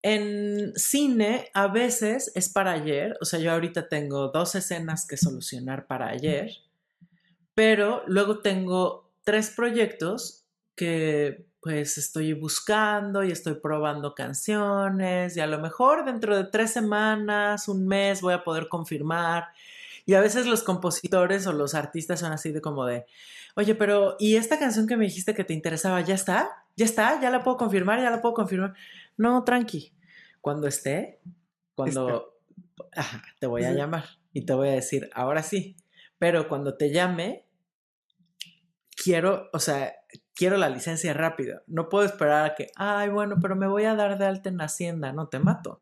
En 0.01 0.73
cine 0.75 1.49
a 1.53 1.67
veces 1.67 2.31
es 2.35 2.49
para 2.49 2.71
ayer, 2.71 3.17
o 3.21 3.25
sea, 3.25 3.39
yo 3.39 3.51
ahorita 3.51 3.89
tengo 3.89 4.29
dos 4.29 4.55
escenas 4.55 5.05
que 5.05 5.17
solucionar 5.17 5.88
para 5.88 6.07
ayer, 6.07 6.51
pero 7.53 8.03
luego 8.07 8.39
tengo 8.39 9.12
tres 9.25 9.49
proyectos 9.49 10.45
que 10.75 11.45
pues 11.62 11.97
estoy 11.97 12.31
buscando 12.31 13.23
y 13.23 13.31
estoy 13.31 13.55
probando 13.55 14.15
canciones 14.15 15.35
y 15.35 15.41
a 15.41 15.47
lo 15.47 15.59
mejor 15.59 16.05
dentro 16.05 16.38
de 16.38 16.45
tres 16.45 16.71
semanas, 16.71 17.67
un 17.67 17.85
mes 17.85 18.21
voy 18.21 18.33
a 18.33 18.43
poder 18.45 18.69
confirmar. 18.69 19.49
Y 20.05 20.13
a 20.13 20.21
veces 20.21 20.45
los 20.45 20.63
compositores 20.63 21.47
o 21.47 21.53
los 21.53 21.75
artistas 21.75 22.19
son 22.19 22.31
así 22.31 22.51
de 22.51 22.62
como 22.62 22.85
de, 22.85 23.05
oye, 23.55 23.75
pero 23.75 24.15
¿y 24.19 24.35
esta 24.35 24.59
canción 24.59 24.88
que 24.88 24.97
me 24.97 25.05
dijiste 25.05 25.33
que 25.33 25.43
te 25.43 25.53
interesaba 25.53 26.01
ya 26.01 26.15
está? 26.15 26.49
¿Ya 26.75 26.85
está? 26.85 27.19
¿Ya 27.21 27.29
la 27.29 27.43
puedo 27.43 27.57
confirmar? 27.57 28.01
¿Ya 28.01 28.09
la 28.09 28.21
puedo 28.21 28.33
confirmar? 28.33 28.73
No, 29.17 29.43
tranqui. 29.43 29.93
Cuando 30.41 30.67
esté, 30.67 31.19
cuando 31.75 32.38
te 33.39 33.47
voy 33.47 33.63
a 33.63 33.73
llamar 33.73 34.05
y 34.33 34.45
te 34.45 34.53
voy 34.53 34.69
a 34.69 34.73
decir, 34.73 35.09
ahora 35.13 35.43
sí. 35.43 35.75
Pero 36.17 36.47
cuando 36.47 36.75
te 36.75 36.91
llame, 36.91 37.45
quiero, 38.95 39.49
o 39.53 39.59
sea, 39.59 39.93
quiero 40.33 40.57
la 40.57 40.69
licencia 40.69 41.13
rápida. 41.13 41.63
No 41.67 41.89
puedo 41.89 42.05
esperar 42.05 42.45
a 42.45 42.55
que, 42.55 42.71
ay, 42.75 43.09
bueno, 43.09 43.38
pero 43.41 43.55
me 43.55 43.67
voy 43.67 43.85
a 43.85 43.95
dar 43.95 44.17
de 44.17 44.25
alta 44.25 44.49
en 44.49 44.62
Hacienda, 44.62 45.13
no 45.13 45.27
te 45.27 45.39
mato. 45.39 45.81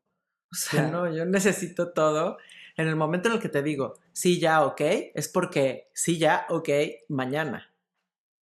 O 0.51 0.55
sea, 0.55 0.87
no, 0.87 1.13
yo 1.13 1.25
necesito 1.25 1.91
todo. 1.91 2.37
En 2.77 2.87
el 2.87 2.95
momento 2.95 3.27
en 3.27 3.35
el 3.35 3.41
que 3.41 3.49
te 3.49 3.63
digo, 3.63 3.95
sí, 4.13 4.39
ya, 4.39 4.63
ok, 4.63 4.81
es 5.15 5.27
porque 5.29 5.89
sí, 5.93 6.19
ya, 6.19 6.45
ok, 6.49 6.69
mañana. 7.09 7.73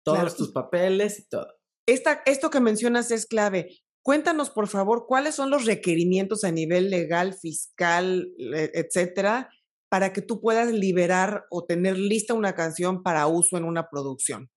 Todos 0.04 0.36
tus 0.36 0.52
papeles 0.52 1.18
y 1.18 1.28
todo. 1.28 1.58
Esta, 1.86 2.22
esto 2.26 2.50
que 2.50 2.60
mencionas 2.60 3.10
es 3.10 3.26
clave. 3.26 3.78
Cuéntanos, 4.02 4.50
por 4.50 4.68
favor, 4.68 5.06
cuáles 5.06 5.34
son 5.34 5.50
los 5.50 5.64
requerimientos 5.64 6.44
a 6.44 6.52
nivel 6.52 6.90
legal, 6.90 7.34
fiscal, 7.34 8.32
etcétera, 8.38 9.50
para 9.90 10.12
que 10.12 10.22
tú 10.22 10.40
puedas 10.40 10.72
liberar 10.72 11.46
o 11.50 11.64
tener 11.64 11.98
lista 11.98 12.34
una 12.34 12.54
canción 12.54 13.02
para 13.02 13.26
uso 13.26 13.56
en 13.56 13.64
una 13.64 13.88
producción. 13.88 14.50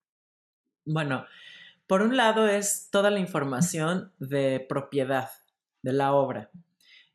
Bueno, 0.85 1.25
por 1.87 2.01
un 2.01 2.17
lado 2.17 2.47
es 2.47 2.89
toda 2.91 3.09
la 3.09 3.19
información 3.19 4.13
de 4.19 4.65
propiedad 4.67 5.29
de 5.83 5.93
la 5.93 6.13
obra. 6.13 6.49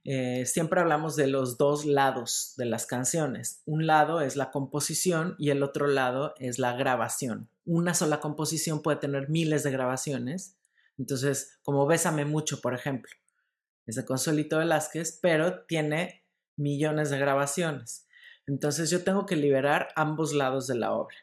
Eh, 0.06 0.46
siempre 0.46 0.80
hablamos 0.80 1.16
de 1.16 1.26
los 1.26 1.58
dos 1.58 1.84
lados 1.84 2.54
de 2.56 2.64
las 2.64 2.86
canciones. 2.86 3.60
Un 3.66 3.86
lado 3.86 4.20
es 4.20 4.36
la 4.36 4.50
composición 4.50 5.34
y 5.38 5.50
el 5.50 5.62
otro 5.62 5.86
lado 5.86 6.34
es 6.38 6.58
la 6.58 6.74
grabación. 6.74 7.50
Una 7.64 7.92
sola 7.92 8.20
composición 8.20 8.82
puede 8.82 8.98
tener 8.98 9.28
miles 9.28 9.62
de 9.64 9.72
grabaciones 9.72 10.56
entonces, 10.98 11.58
como 11.62 11.86
Bésame 11.86 12.24
mucho, 12.24 12.60
por 12.60 12.74
ejemplo, 12.74 13.12
es 13.86 13.96
de 13.96 14.04
Consuelito 14.04 14.58
Velázquez, 14.58 15.18
pero 15.20 15.64
tiene 15.66 16.24
millones 16.56 17.10
de 17.10 17.18
grabaciones. 17.18 18.06
Entonces 18.46 18.90
yo 18.90 19.04
tengo 19.04 19.26
que 19.26 19.36
liberar 19.36 19.88
ambos 19.96 20.32
lados 20.32 20.66
de 20.66 20.76
la 20.76 20.92
obra. 20.92 21.16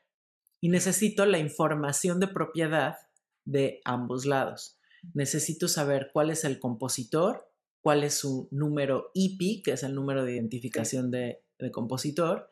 Y 0.61 0.69
necesito 0.69 1.25
la 1.25 1.39
información 1.39 2.19
de 2.19 2.27
propiedad 2.27 2.97
de 3.45 3.81
ambos 3.83 4.25
lados. 4.25 4.77
Necesito 5.13 5.67
saber 5.67 6.11
cuál 6.13 6.29
es 6.29 6.45
el 6.45 6.59
compositor, 6.59 7.51
cuál 7.83 8.05
es 8.05 8.17
su 8.17 8.47
número 8.49 9.11
IPI, 9.13 9.61
que 9.61 9.73
es 9.73 9.83
el 9.83 9.93
número 9.93 10.23
de 10.23 10.31
identificación 10.31 11.11
de, 11.11 11.43
de 11.59 11.69
compositor, 11.69 12.49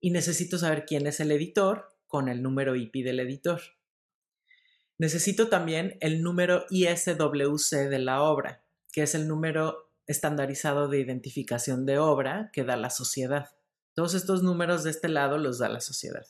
y 0.00 0.10
necesito 0.10 0.58
saber 0.58 0.84
quién 0.84 1.06
es 1.06 1.20
el 1.20 1.30
editor 1.30 1.88
con 2.08 2.28
el 2.28 2.42
número 2.42 2.74
IPI 2.74 3.04
del 3.04 3.20
editor. 3.20 3.60
Necesito 4.98 5.48
también 5.48 5.96
el 6.00 6.24
número 6.24 6.66
ISWC 6.70 7.88
de 7.88 7.98
la 8.00 8.20
obra, 8.22 8.64
que 8.92 9.02
es 9.02 9.14
el 9.14 9.28
número 9.28 9.92
estandarizado 10.08 10.88
de 10.88 10.98
identificación 10.98 11.86
de 11.86 12.00
obra 12.00 12.50
que 12.52 12.64
da 12.64 12.76
la 12.76 12.90
sociedad. 12.90 13.50
Todos 13.94 14.14
estos 14.14 14.42
números 14.42 14.82
de 14.82 14.90
este 14.90 15.08
lado 15.08 15.38
los 15.38 15.60
da 15.60 15.68
la 15.68 15.80
sociedad. 15.80 16.26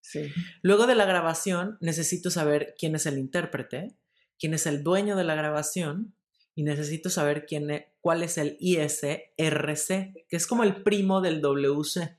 Sí. 0.00 0.32
Luego 0.62 0.86
de 0.86 0.94
la 0.94 1.04
grabación, 1.04 1.76
necesito 1.82 2.30
saber 2.30 2.74
quién 2.78 2.94
es 2.94 3.04
el 3.04 3.18
intérprete, 3.18 3.94
quién 4.38 4.54
es 4.54 4.66
el 4.66 4.82
dueño 4.82 5.16
de 5.16 5.24
la 5.24 5.34
grabación 5.34 6.14
y 6.58 6.64
necesito 6.64 7.08
saber 7.08 7.46
quién 7.46 7.70
e, 7.70 7.94
cuál 8.00 8.24
es 8.24 8.36
el 8.36 8.56
ISRC, 8.58 10.26
que 10.28 10.36
es 10.36 10.46
como 10.48 10.64
el 10.64 10.82
primo 10.82 11.20
del 11.20 11.40
WC 11.40 12.18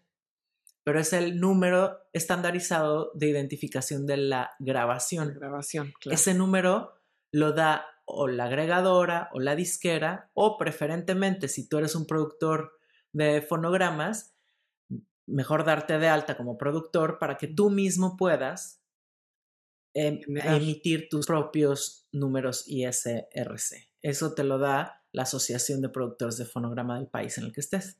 pero 0.82 1.02
es 1.02 1.13
el 1.13 1.39
número 1.39 1.99
estandarizado 2.13 3.12
de 3.13 3.28
identificación 3.28 4.08
de 4.08 4.17
la 4.17 4.52
grabación. 4.58 5.36
grabación, 5.36 5.93
Ese 6.06 6.34
número 6.34 6.93
lo 7.32 7.52
da 7.52 7.86
o 8.06 8.28
la 8.28 8.45
agregadora 8.45 9.30
o 9.34 9.39
la 9.39 9.56
disquera, 9.56 10.32
o 10.34 10.58
preferentemente 10.58 11.47
si 11.47 11.69
tú 11.69 11.78
eres 11.78 11.93
un 11.93 12.08
productor 12.08 12.71
de 13.12 13.43
fonogramas, 13.43 14.36
mejor 15.28 15.63
darte 15.63 15.99
de 15.99 16.08
alta 16.08 16.36
como 16.36 16.58
productor 16.58 17.19
para 17.19 17.38
que 17.38 17.47
tú 17.47 17.69
mismo 17.69 18.17
puedas 18.17 18.82
em, 19.93 20.21
emitir 20.28 21.08
tus 21.08 21.28
propios 21.28 22.08
números 22.12 22.63
ISRC. 22.65 23.88
Eso 24.01 24.33
te 24.33 24.43
lo 24.43 24.57
da 24.57 25.03
la 25.12 25.23
Asociación 25.23 25.81
de 25.81 25.89
Productores 25.89 26.38
de 26.38 26.45
Fonograma 26.45 26.97
del 26.97 27.07
país 27.07 27.38
en 27.38 27.45
el 27.45 27.51
que 27.51 27.62
estés. 27.62 27.99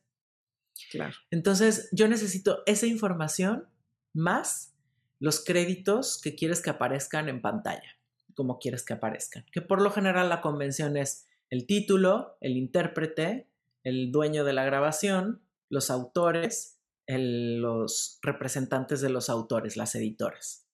Claro. 0.92 1.16
Entonces, 1.32 1.90
yo 1.92 2.08
necesito 2.08 2.64
esa 2.66 2.86
información 2.86 3.68
más 4.14 4.74
los 5.20 5.44
créditos 5.44 6.20
que 6.22 6.36
quieres 6.36 6.62
que 6.62 6.70
aparezcan 6.70 7.28
en 7.28 7.42
pantalla, 7.42 7.98
como 8.36 8.60
quieres 8.60 8.84
que 8.84 8.94
aparezcan. 8.94 9.46
Que 9.52 9.62
por 9.62 9.82
lo 9.82 9.92
general 9.92 10.30
la 10.30 10.42
convención 10.42 10.96
es 10.96 11.28
el 11.50 11.66
título, 11.66 12.38
el 12.42 12.56
intérprete, 12.56 13.50
el 13.84 14.12
dueño 14.12 14.46
de 14.46 14.54
la 14.54 14.64
grabación, 14.64 15.42
los 15.70 15.90
autores, 15.90 16.80
los 17.08 18.20
representantes 18.22 19.02
de 19.02 19.10
los 19.10 19.30
autores, 19.30 19.76
las 19.76 19.96
editoras. 19.96 20.68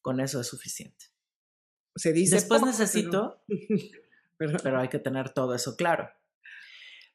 Con 0.00 0.20
eso 0.20 0.40
es 0.40 0.46
suficiente. 0.46 1.06
Se 1.96 2.12
dice 2.12 2.36
Después 2.36 2.62
necesito, 2.62 3.42
pero 3.46 3.60
hay 4.38 4.88
que 4.88 4.98
tener 4.98 5.30
todo 5.30 5.54
eso 5.54 5.76
claro. 5.76 6.08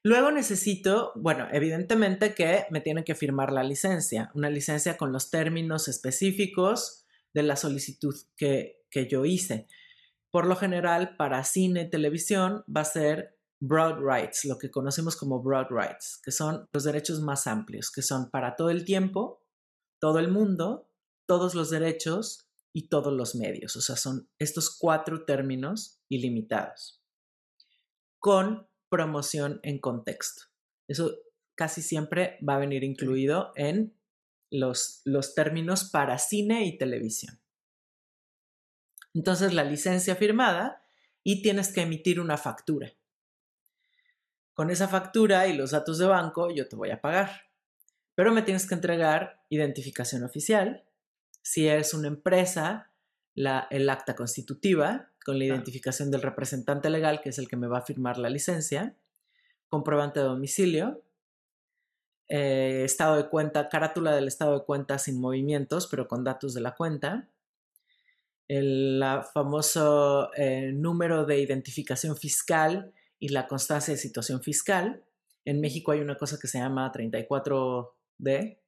Luego 0.02 0.32
necesito, 0.32 1.12
bueno, 1.16 1.48
evidentemente 1.52 2.34
que 2.34 2.66
me 2.72 2.80
tienen 2.80 3.04
que 3.04 3.16
firmar 3.16 3.52
la 3.52 3.64
licencia, 3.64 4.32
una 4.34 4.50
licencia 4.50 4.96
con 4.96 5.12
los 5.12 5.30
términos 5.30 5.90
específicos 5.90 7.06
de 7.34 7.44
la 7.44 7.58
solicitud 7.58 8.16
que, 8.38 8.86
que 8.90 9.08
yo 9.08 9.26
hice. 9.26 9.68
Por 10.32 10.46
lo 10.46 10.56
general, 10.56 11.18
para 11.18 11.44
cine 11.44 11.84
y 11.84 11.90
televisión 11.90 12.64
va 12.74 12.82
a 12.82 12.86
ser 12.86 13.40
broad 13.60 14.00
rights, 14.00 14.46
lo 14.46 14.58
que 14.58 14.72
conocemos 14.72 15.18
como 15.18 15.42
broad 15.42 15.68
rights, 15.70 16.22
que 16.24 16.32
son 16.32 16.68
los 16.72 16.86
derechos 16.86 17.20
más 17.20 17.46
amplios, 17.46 17.92
que 17.92 18.02
son 18.02 18.30
para 18.30 18.56
todo 18.56 18.70
el 18.70 18.86
tiempo, 18.86 19.44
todo 20.00 20.20
el 20.20 20.30
mundo, 20.30 20.90
todos 21.28 21.56
los 21.56 21.70
derechos 21.70 22.48
y 22.74 22.88
todos 22.88 23.12
los 23.12 23.36
medios. 23.36 23.76
O 23.76 23.82
sea, 23.82 23.98
son 23.98 24.30
estos 24.40 24.78
cuatro 24.78 25.26
términos 25.26 26.00
ilimitados. 26.08 26.99
Con 28.20 28.68
promoción 28.90 29.60
en 29.64 29.80
contexto. 29.80 30.44
Eso 30.88 31.18
casi 31.56 31.82
siempre 31.82 32.38
va 32.48 32.56
a 32.56 32.60
venir 32.60 32.84
incluido 32.84 33.52
en 33.56 33.94
los, 34.52 35.02
los 35.06 35.36
términos 35.36 35.90
para 35.90 36.18
cine 36.18 36.66
y 36.66 36.78
televisión. 36.78 37.40
Entonces, 39.14 39.54
la 39.54 39.64
licencia 39.64 40.16
firmada 40.16 40.84
y 41.24 41.42
tienes 41.42 41.72
que 41.74 41.82
emitir 41.82 42.20
una 42.20 42.38
factura. 42.38 42.94
Con 44.54 44.70
esa 44.70 44.88
factura 44.88 45.48
y 45.48 45.54
los 45.54 45.72
datos 45.72 45.98
de 45.98 46.06
banco 46.06 46.52
yo 46.52 46.68
te 46.68 46.76
voy 46.76 46.92
a 46.92 47.02
pagar, 47.02 47.50
pero 48.16 48.32
me 48.34 48.42
tienes 48.42 48.68
que 48.68 48.76
entregar 48.76 49.44
identificación 49.50 50.24
oficial. 50.24 50.86
Si 51.42 51.68
eres 51.68 51.94
una 51.94 52.08
empresa, 52.08 52.92
el 53.36 53.90
acta 53.90 54.16
constitutiva 54.16 55.09
con 55.26 55.40
la 55.40 55.46
identificación 55.46 56.12
del 56.12 56.22
representante 56.22 56.90
legal, 56.90 57.22
que 57.22 57.30
es 57.30 57.40
el 57.40 57.48
que 57.48 57.58
me 57.58 57.68
va 57.68 57.80
a 57.80 57.86
firmar 57.86 58.18
la 58.18 58.30
licencia, 58.30 58.96
comprobante 59.70 60.20
de 60.20 60.26
domicilio, 60.26 61.04
eh, 62.28 62.84
estado 62.86 63.18
de 63.18 63.28
cuenta, 63.28 63.70
carátula 63.70 64.16
del 64.16 64.28
estado 64.28 64.60
de 64.60 64.66
cuenta 64.66 65.00
sin 65.00 65.20
movimientos, 65.20 65.88
pero 65.88 66.08
con 66.08 66.24
datos 66.24 66.54
de 66.54 66.62
la 66.62 66.76
cuenta, 66.76 67.30
el 68.48 69.04
famoso 69.34 70.32
eh, 70.36 70.72
número 70.74 71.26
de 71.26 71.40
identificación 71.40 72.18
fiscal 72.18 72.94
y 73.20 73.30
la 73.30 73.48
constancia 73.48 73.94
de 73.94 74.00
situación 74.00 74.42
fiscal. 74.42 75.04
En 75.46 75.62
México 75.62 75.92
hay 75.92 76.02
una 76.02 76.18
cosa 76.18 76.38
que 76.40 76.48
se 76.48 76.60
llama 76.60 76.92
34D, 76.92 78.60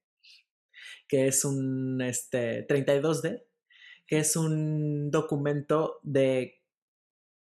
que 1.08 1.28
es 1.28 1.46
un 1.46 2.02
este, 2.02 2.68
32D, 2.68 3.44
que 4.12 4.19
es 4.19 4.36
un 4.36 5.10
documento 5.10 6.02
de, 6.04 6.62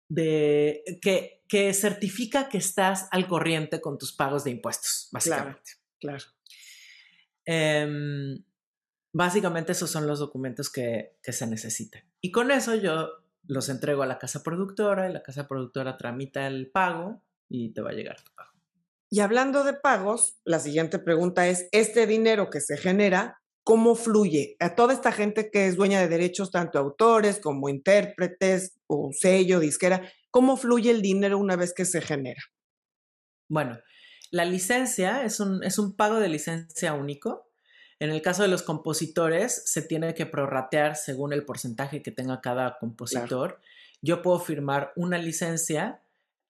de 0.10 0.84
que, 1.02 1.46
que 1.48 1.74
certifica 1.74 2.50
que 2.50 2.58
estás 2.58 3.08
al 3.12 3.30
corriente 3.30 3.80
con 3.80 3.98
tus 3.98 4.12
pagos 4.12 4.44
de 4.44 4.52
impuestos, 4.52 5.08
básicamente. 5.14 5.72
Claro. 6.02 6.26
Em, 7.46 8.44
básicamente 9.14 9.72
esos 9.72 9.90
son 9.90 10.06
los 10.06 10.20
documentos 10.20 10.70
que, 10.70 11.16
se 11.24 11.48
necesitan. 11.48 12.04
Y 12.20 12.30
con 12.30 12.52
eso 12.52 12.76
yo 12.76 13.08
los 13.48 13.70
entrego 13.70 14.04
a 14.04 14.08
la 14.08 14.20
casa 14.20 14.44
productora 14.44 15.10
y 15.10 15.14
la 15.14 15.24
casa 15.24 15.48
productora 15.48 15.96
tramita 15.96 16.46
el 16.46 16.70
pago 16.70 17.24
y 17.48 17.72
te 17.72 17.80
va 17.80 17.92
a 17.92 17.94
llegar 17.94 18.22
tu 18.22 18.34
pago. 18.36 18.52
Y 19.10 19.22
hablando 19.22 19.64
de 19.64 19.76
pagos, 19.76 20.42
la 20.44 20.60
siguiente 20.60 21.00
pregunta 21.00 21.48
es, 21.48 21.70
¿este 21.72 22.06
dinero 22.06 22.50
que 22.50 22.60
se 22.60 22.76
genera, 22.76 23.39
cómo 23.70 23.94
fluye? 23.94 24.58
A 24.60 24.74
toda 24.74 24.96
esta 24.96 25.12
gente 25.12 25.52
que 25.52 25.68
es 25.68 25.76
dueña 25.76 26.02
de 26.02 26.08
derechos, 26.08 26.50
tanto 26.50 26.80
autores 26.80 27.38
como 27.38 27.70
intérpretes 27.70 28.80
o 28.88 29.12
sello, 29.14 29.60
disquera, 29.60 30.12
¿cómo 30.32 30.58
fluye 30.58 30.90
el 30.90 31.04
dinero 31.04 31.38
una 31.38 31.56
vez 31.56 31.72
que 31.72 31.86
se 31.86 32.02
genera? 32.02 32.42
Bueno, 33.48 33.78
la 34.32 34.44
licencia 34.44 35.24
es 35.24 35.40
un, 35.40 35.64
es 35.64 35.78
un 35.78 35.96
pago 35.96 36.20
de 36.20 36.30
licencia 36.30 36.96
único. 36.96 37.48
En 38.00 38.10
el 38.10 38.24
caso 38.24 38.42
de 38.42 38.48
los 38.48 38.64
compositores, 38.64 39.62
se 39.68 39.84
tiene 39.84 40.16
que 40.16 40.26
prorratear 40.26 40.96
según 40.96 41.32
el 41.32 41.46
porcentaje 41.46 42.02
que 42.02 42.10
tenga 42.10 42.42
cada 42.42 42.80
compositor. 42.80 43.62
Yo 44.02 44.24
puedo 44.24 44.40
firmar 44.40 44.94
una 44.96 45.20
licencia 45.20 46.02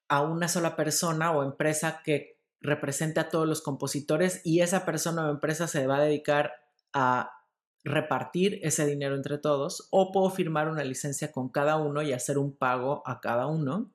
a 0.07 0.21
una 0.21 0.47
sola 0.47 0.77
persona 0.77 1.33
o 1.33 1.43
empresa 1.43 2.01
que 2.01 2.37
represente 2.61 3.19
a 3.19 3.27
todos 3.27 3.45
los 3.45 3.61
compositores 3.61 4.39
y 4.45 4.61
esa 4.61 4.85
persona 4.85 5.27
o 5.27 5.31
empresa 5.31 5.67
se 5.67 5.85
va 5.85 5.97
a 5.97 6.03
dedicar 6.03 6.68
a 6.93 7.31
repartir 7.83 8.59
ese 8.63 8.85
dinero 8.85 9.15
entre 9.15 9.37
todos 9.37 9.87
o 9.91 10.11
puedo 10.11 10.29
firmar 10.29 10.69
una 10.69 10.83
licencia 10.83 11.31
con 11.31 11.49
cada 11.49 11.77
uno 11.77 12.01
y 12.01 12.13
hacer 12.13 12.37
un 12.37 12.55
pago 12.55 13.01
a 13.05 13.21
cada 13.21 13.47
uno. 13.47 13.91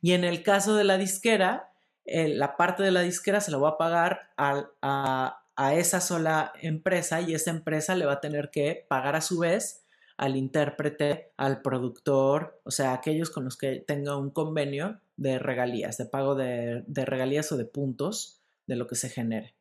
Y 0.00 0.12
en 0.12 0.24
el 0.24 0.42
caso 0.42 0.76
de 0.76 0.84
la 0.84 0.98
disquera, 0.98 1.72
la 2.04 2.56
parte 2.56 2.82
de 2.82 2.90
la 2.90 3.00
disquera 3.00 3.40
se 3.40 3.50
la 3.50 3.56
voy 3.56 3.70
a 3.72 3.78
pagar 3.78 4.30
a, 4.36 5.42
esa 5.72 6.00
sola 6.00 6.52
empresa 6.60 7.22
y 7.22 7.34
esa 7.34 7.50
empresa 7.50 7.94
le 7.94 8.06
va 8.06 8.14
a 8.14 8.20
tener 8.20 8.50
que 8.50 8.84
pagar 8.88 9.16
a 9.16 9.22
su 9.22 9.38
vez 9.38 9.84
al 10.18 10.36
intérprete, 10.36 11.32
al 11.36 11.60
productor, 11.60 12.60
o 12.64 12.70
sea, 12.70 12.94
aquellos 12.94 13.30
con 13.30 13.44
los 13.44 13.56
que 13.56 13.84
tenga 13.86 14.16
un 14.16 14.30
convenio 14.30 15.00
de 15.16 15.38
regalías, 15.38 15.98
de 15.98 16.06
pago 16.06 16.34
de, 16.34 16.84
de 16.86 17.04
regalías 17.04 17.52
o 17.52 17.56
de 17.56 17.66
puntos 17.66 18.40
de 18.66 18.76
lo 18.76 18.86
que 18.86 18.96
se 18.96 19.10
genere. 19.10 19.55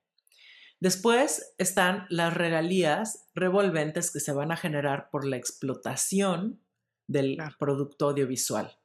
Después 0.85 1.55
están 1.57 2.05
las 2.11 2.31
regalías 2.35 3.27
revolventes 3.33 4.11
que 4.11 4.19
se 4.19 4.31
van 4.33 4.51
a 4.51 4.55
generar 4.55 5.09
por 5.09 5.25
la 5.25 5.35
explotación 5.35 6.61
del 7.07 7.39
producto 7.57 8.09
audiovisual. 8.09 8.77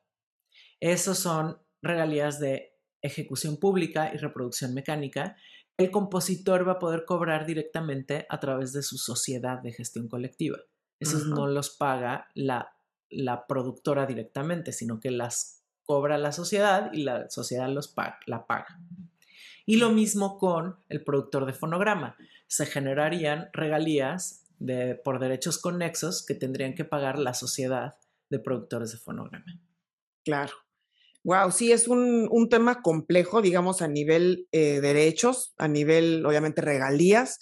Esos 0.80 1.18
son 1.18 1.58
regalías 1.82 2.40
de 2.40 2.72
ejecución 3.02 3.58
pública 3.58 4.14
y 4.14 4.16
reproducción 4.16 4.72
mecánica, 4.72 5.36
el 5.76 5.90
compositor 5.90 6.66
va 6.66 6.72
a 6.72 6.78
poder 6.78 7.04
cobrar 7.04 7.44
directamente 7.44 8.24
a 8.30 8.40
través 8.40 8.72
de 8.72 8.82
su 8.82 8.96
sociedad 8.96 9.58
de 9.58 9.74
gestión 9.74 10.08
colectiva. 10.08 10.56
Esos 11.00 11.26
no 11.26 11.48
los 11.48 11.68
paga 11.68 12.28
la, 12.32 12.72
la 13.10 13.46
productora 13.46 14.06
directamente, 14.06 14.72
sino 14.72 15.00
que 15.00 15.10
las 15.10 15.66
cobra 15.82 16.16
la 16.16 16.32
sociedad 16.32 16.94
y 16.94 17.02
la 17.02 17.28
sociedad 17.28 17.68
los 17.68 17.94
la 18.24 18.46
paga. 18.46 18.80
Y 19.70 19.76
lo 19.76 19.90
mismo 19.90 20.36
con 20.36 20.80
el 20.88 21.04
productor 21.04 21.46
de 21.46 21.52
fonograma. 21.52 22.16
Se 22.48 22.66
generarían 22.66 23.50
regalías 23.52 24.44
de, 24.58 24.96
por 24.96 25.20
derechos 25.20 25.58
conexos 25.58 26.26
que 26.26 26.34
tendrían 26.34 26.74
que 26.74 26.84
pagar 26.84 27.20
la 27.20 27.34
sociedad 27.34 27.94
de 28.30 28.40
productores 28.40 28.90
de 28.90 28.98
fonograma. 28.98 29.60
Claro. 30.24 30.54
Wow, 31.22 31.52
sí, 31.52 31.70
es 31.70 31.86
un, 31.86 32.48
tema 32.50 32.82
complejo, 32.82 33.42
digamos, 33.42 33.80
a 33.80 33.86
nivel 33.86 34.48
eh, 34.50 34.80
derechos, 34.80 35.54
a 35.56 35.68
nivel, 35.68 36.26
obviamente, 36.26 36.62
regalías. 36.62 37.38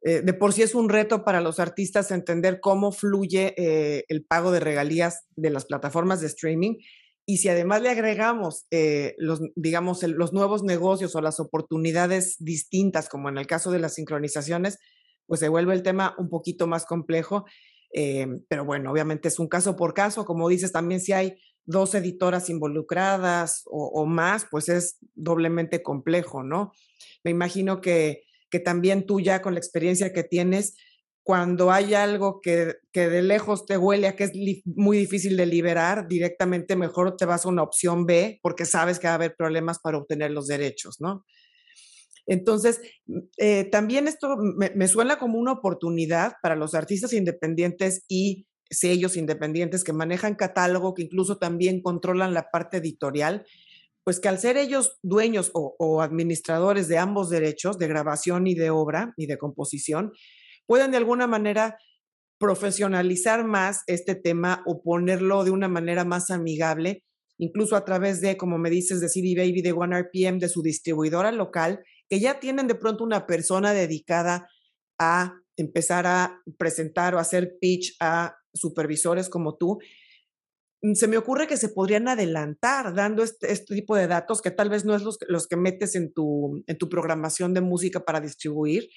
Eh, 0.00 0.22
de 0.22 0.32
por 0.32 0.54
sí 0.54 0.62
es 0.62 0.74
un 0.74 0.88
reto 0.88 1.24
para 1.24 1.42
los 1.42 1.60
artistas 1.60 2.10
entender 2.10 2.60
cómo 2.60 2.90
fluye 2.90 3.52
eh, 3.58 4.06
el 4.08 4.24
pago 4.24 4.50
de 4.50 4.60
regalías 4.60 5.26
de 5.36 5.50
las 5.50 5.66
plataformas 5.66 6.22
de 6.22 6.28
streaming. 6.28 6.76
Y 7.26 7.38
si 7.38 7.48
además 7.48 7.82
le 7.82 7.90
agregamos 7.90 8.66
los, 9.18 9.40
digamos, 9.56 10.02
los 10.04 10.32
nuevos 10.32 10.62
negocios 10.62 11.16
o 11.16 11.20
las 11.20 11.40
oportunidades 11.40 12.36
distintas, 12.38 13.08
como 13.08 13.28
en 13.28 13.36
el 13.36 13.48
caso 13.48 13.72
de 13.72 13.80
las 13.80 13.94
sincronizaciones, 13.94 14.78
pues 15.26 15.40
se 15.40 15.48
vuelve 15.48 15.74
el 15.74 15.82
tema 15.82 16.14
un 16.18 16.28
poquito 16.28 16.68
más 16.68 16.86
complejo. 16.86 17.44
pero 18.48 18.64
bueno, 18.64 18.92
obviamente 18.92 19.26
es 19.26 19.40
un 19.40 19.48
caso 19.48 19.74
por 19.74 19.92
caso. 19.92 20.24
Como 20.24 20.48
dices, 20.48 20.70
también 20.70 21.00
si 21.00 21.12
hay 21.12 21.36
dos 21.64 21.96
editoras 21.96 22.48
involucradas 22.48 23.62
o, 23.66 24.06
más, 24.06 24.46
pues 24.48 24.68
es 24.68 24.98
doblemente 25.14 25.82
complejo, 25.82 26.44
¿no? 26.44 26.72
Me 27.24 27.32
imagino 27.32 27.80
que, 27.80 28.22
que, 28.50 28.60
también 28.60 29.04
tú 29.04 29.20
ya 29.20 29.42
con 29.42 29.54
la 29.54 29.58
experiencia 29.58 30.12
que 30.12 30.22
tienes, 30.22 30.76
cuando 31.26 31.72
hay 31.72 31.92
algo 31.94 32.40
que, 32.40 32.74
que 32.92 33.08
de 33.08 33.20
lejos 33.20 33.66
te 33.66 33.76
huele 33.76 34.06
a 34.06 34.14
que 34.14 34.22
es 34.22 34.32
muy 34.64 34.96
difícil 34.96 35.36
de 35.36 35.44
liberar, 35.44 36.06
directamente 36.06 36.76
mejor 36.76 37.16
te 37.16 37.24
vas 37.24 37.44
a 37.44 37.48
una 37.48 37.64
opción 37.64 38.06
B 38.06 38.38
porque 38.44 38.64
sabes 38.64 39.00
que 39.00 39.08
va 39.08 39.14
a 39.14 39.16
haber 39.16 39.34
problemas 39.34 39.80
para 39.80 39.98
obtener 39.98 40.30
los 40.30 40.46
derechos, 40.46 41.00
¿no? 41.00 41.24
Entonces, 42.28 42.80
eh, 43.38 43.64
también 43.64 44.06
esto 44.06 44.36
me, 44.36 44.70
me, 44.70 44.86
suena 44.86 45.18
como 45.18 45.40
una 45.40 45.50
oportunidad 45.50 46.34
para 46.42 46.54
los 46.54 46.76
artistas 46.76 47.12
independientes 47.12 48.04
y 48.06 48.46
sellos 48.70 49.16
independientes 49.16 49.82
que 49.82 49.92
manejan 49.92 50.36
catálogo, 50.36 50.94
que 50.94 51.02
incluso 51.02 51.38
también 51.38 51.82
controlan 51.82 52.34
la 52.34 52.52
parte 52.52 52.76
editorial, 52.76 53.44
pues 54.04 54.20
que 54.20 54.28
al 54.28 54.38
ser 54.38 54.58
ellos 54.58 55.00
dueños 55.02 55.50
o, 55.54 56.00
administradores 56.02 56.86
de 56.86 56.98
ambos 56.98 57.30
derechos, 57.30 57.78
de 57.78 57.88
grabación 57.88 58.46
y 58.46 58.54
de 58.54 58.70
obra 58.70 59.12
y 59.16 59.26
de 59.26 59.38
composición, 59.38 60.12
pueden 60.66 60.90
de 60.90 60.96
alguna 60.96 61.26
manera 61.26 61.78
profesionalizar 62.38 63.44
más 63.44 63.82
este 63.86 64.14
tema 64.14 64.62
o 64.66 64.82
ponerlo 64.82 65.44
de 65.44 65.50
una 65.50 65.68
manera 65.68 66.04
más 66.04 66.30
amigable, 66.30 67.04
incluso 67.38 67.76
a 67.76 67.84
través 67.84 68.20
de, 68.20 68.36
como 68.36 68.58
me 68.58 68.70
dices, 68.70 69.00
de 69.00 69.08
CD 69.08 69.34
Baby, 69.36 69.62
de 69.62 69.72
One 69.72 69.98
RPM, 69.98 70.38
de 70.38 70.48
su 70.48 70.62
distribuidora 70.62 71.32
local, 71.32 71.82
que 72.08 72.20
ya 72.20 72.38
tienen 72.40 72.66
de 72.66 72.74
pronto 72.74 73.04
una 73.04 73.26
persona 73.26 73.72
dedicada 73.72 74.48
a 74.98 75.34
empezar 75.56 76.06
a 76.06 76.42
presentar 76.58 77.14
o 77.14 77.18
hacer 77.18 77.56
pitch 77.60 77.96
a 78.00 78.36
supervisores 78.54 79.28
como 79.28 79.56
tú, 79.56 79.78
mm, 80.82 80.94
se 80.94 81.08
me 81.08 81.16
ocurre 81.16 81.46
que 81.46 81.56
se 81.56 81.70
podrían 81.70 82.08
adelantar 82.08 82.94
dando 82.94 83.22
este, 83.22 83.52
este, 83.52 83.74
tipo 83.74 83.96
de 83.96 84.06
datos 84.06 84.42
que 84.42 84.50
tal 84.50 84.68
vez 84.68 84.84
no 84.84 84.94
es 84.94 85.02
los, 85.02 85.18
los 85.28 85.46
que 85.46 85.56
metes 85.56 85.94
en 85.94 86.12
tu, 86.12 86.62
en 86.66 86.78
tu 86.78 86.88
programación 86.88 87.54
de 87.54 87.60
música 87.60 88.00
para 88.00 88.20
distribuir, 88.20 88.88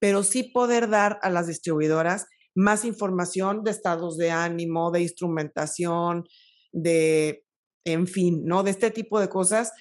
pero 0.00 0.24
sí 0.24 0.42
poder 0.42 0.88
dar 0.88 1.20
a 1.22 1.30
las 1.30 1.46
distribuidoras 1.46 2.26
más 2.56 2.84
información 2.84 3.62
de 3.62 3.70
estados 3.70 4.16
de 4.16 4.32
ánimo, 4.32 4.90
de 4.90 5.02
instrumentación, 5.02 6.24
de, 6.72 7.44
en 7.84 8.08
fin, 8.08 8.42
¿no? 8.44 8.64
De 8.64 8.72
este 8.72 8.90
tipo 8.90 9.20
de 9.20 9.28
cosas, 9.28 9.72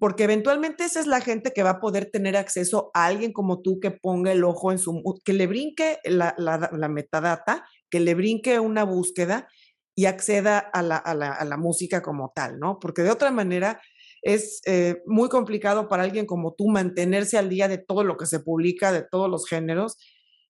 porque 0.00 0.24
eventualmente 0.24 0.84
esa 0.84 0.98
es 0.98 1.06
la 1.06 1.20
gente 1.20 1.52
que 1.52 1.62
va 1.62 1.70
a 1.70 1.80
poder 1.80 2.10
tener 2.10 2.36
acceso 2.36 2.90
a 2.94 3.06
alguien 3.06 3.32
como 3.32 3.62
tú 3.62 3.78
que 3.78 3.92
ponga 3.92 4.32
el 4.32 4.42
ojo 4.42 4.72
en 4.72 4.78
su, 4.78 5.02
que 5.24 5.32
le 5.32 5.46
brinque 5.46 5.98
la, 6.04 6.34
la, 6.38 6.70
la 6.72 6.88
metadata 6.88 7.64
que 7.92 8.00
le 8.00 8.14
brinque 8.14 8.58
una 8.58 8.84
búsqueda 8.84 9.46
y 9.94 10.06
acceda 10.06 10.58
a 10.58 10.82
la, 10.82 11.56
música 11.58 12.02
como 12.02 12.32
tal, 12.34 12.58
¿no? 12.58 12.78
Porque 12.80 13.02
de 13.02 13.10
otra 13.10 13.30
manera 13.30 13.82
es 14.22 14.60
eh, 14.66 15.02
muy 15.04 15.28
complicado 15.28 15.88
para 15.88 16.04
alguien 16.04 16.26
como 16.26 16.54
tú 16.54 16.68
mantenerse 16.68 17.38
al 17.38 17.48
día 17.48 17.68
de 17.68 17.78
todo 17.78 18.04
lo 18.04 18.16
que 18.16 18.26
se 18.26 18.40
publica, 18.40 18.92
de 18.92 19.02
todos 19.02 19.28
los 19.28 19.46
géneros, 19.46 19.96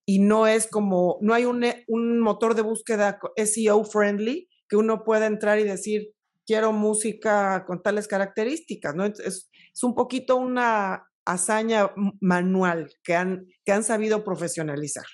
y 0.05 0.19
no 0.19 0.47
es 0.47 0.67
como, 0.67 1.19
no 1.21 1.33
hay 1.33 1.45
un, 1.45 1.65
un 1.89 2.21
motor 2.21 2.55
de 2.55 2.63
búsqueda 2.63 3.19
SEO 3.37 3.85
friendly 3.85 4.49
que 4.69 4.77
uno 4.77 5.05
pueda 5.05 5.27
entrar 5.27 5.59
y 5.59 5.65
decir, 5.65 6.13
quiero 6.47 6.73
música 6.73 7.65
con 7.67 7.83
tales 7.83 8.09
características, 8.09 8.95
¿no? 8.95 9.07
Es, 9.07 9.21
es 9.21 9.83
un 9.83 9.95
poquito 9.95 10.37
una 10.37 11.09
hazaña 11.25 11.93
manual 12.21 12.93
que 13.05 13.15
han, 13.15 13.47
que 13.65 13.73
han 13.73 13.85
sabido 13.85 14.25
profesionalizar. 14.25 15.07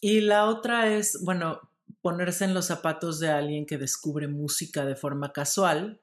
Y 0.00 0.20
la 0.20 0.46
otra 0.46 0.94
es, 0.94 1.20
bueno, 1.24 1.60
ponerse 2.02 2.44
en 2.44 2.54
los 2.54 2.66
zapatos 2.66 3.18
de 3.20 3.30
alguien 3.30 3.66
que 3.66 3.78
descubre 3.78 4.28
música 4.28 4.84
de 4.84 4.96
forma 4.96 5.32
casual 5.32 6.00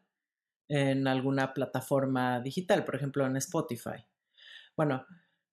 en 0.68 1.08
alguna 1.08 1.54
plataforma 1.54 2.40
digital, 2.42 2.86
por 2.86 2.96
ejemplo 2.96 3.26
en 3.26 3.38
Spotify. 3.38 4.06
Bueno, 4.76 5.06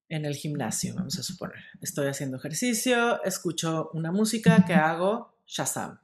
en 0.09 0.25
el 0.25 0.35
gimnasio, 0.35 0.95
vamos 0.95 1.19
a 1.19 1.23
suponer. 1.23 1.65
Estoy 1.81 2.09
haciendo 2.09 2.37
ejercicio, 2.37 3.23
escucho 3.25 3.91
una 3.95 4.13
música 4.13 4.65
que 4.67 4.75
hago, 4.75 5.39
Shazam. 5.47 6.01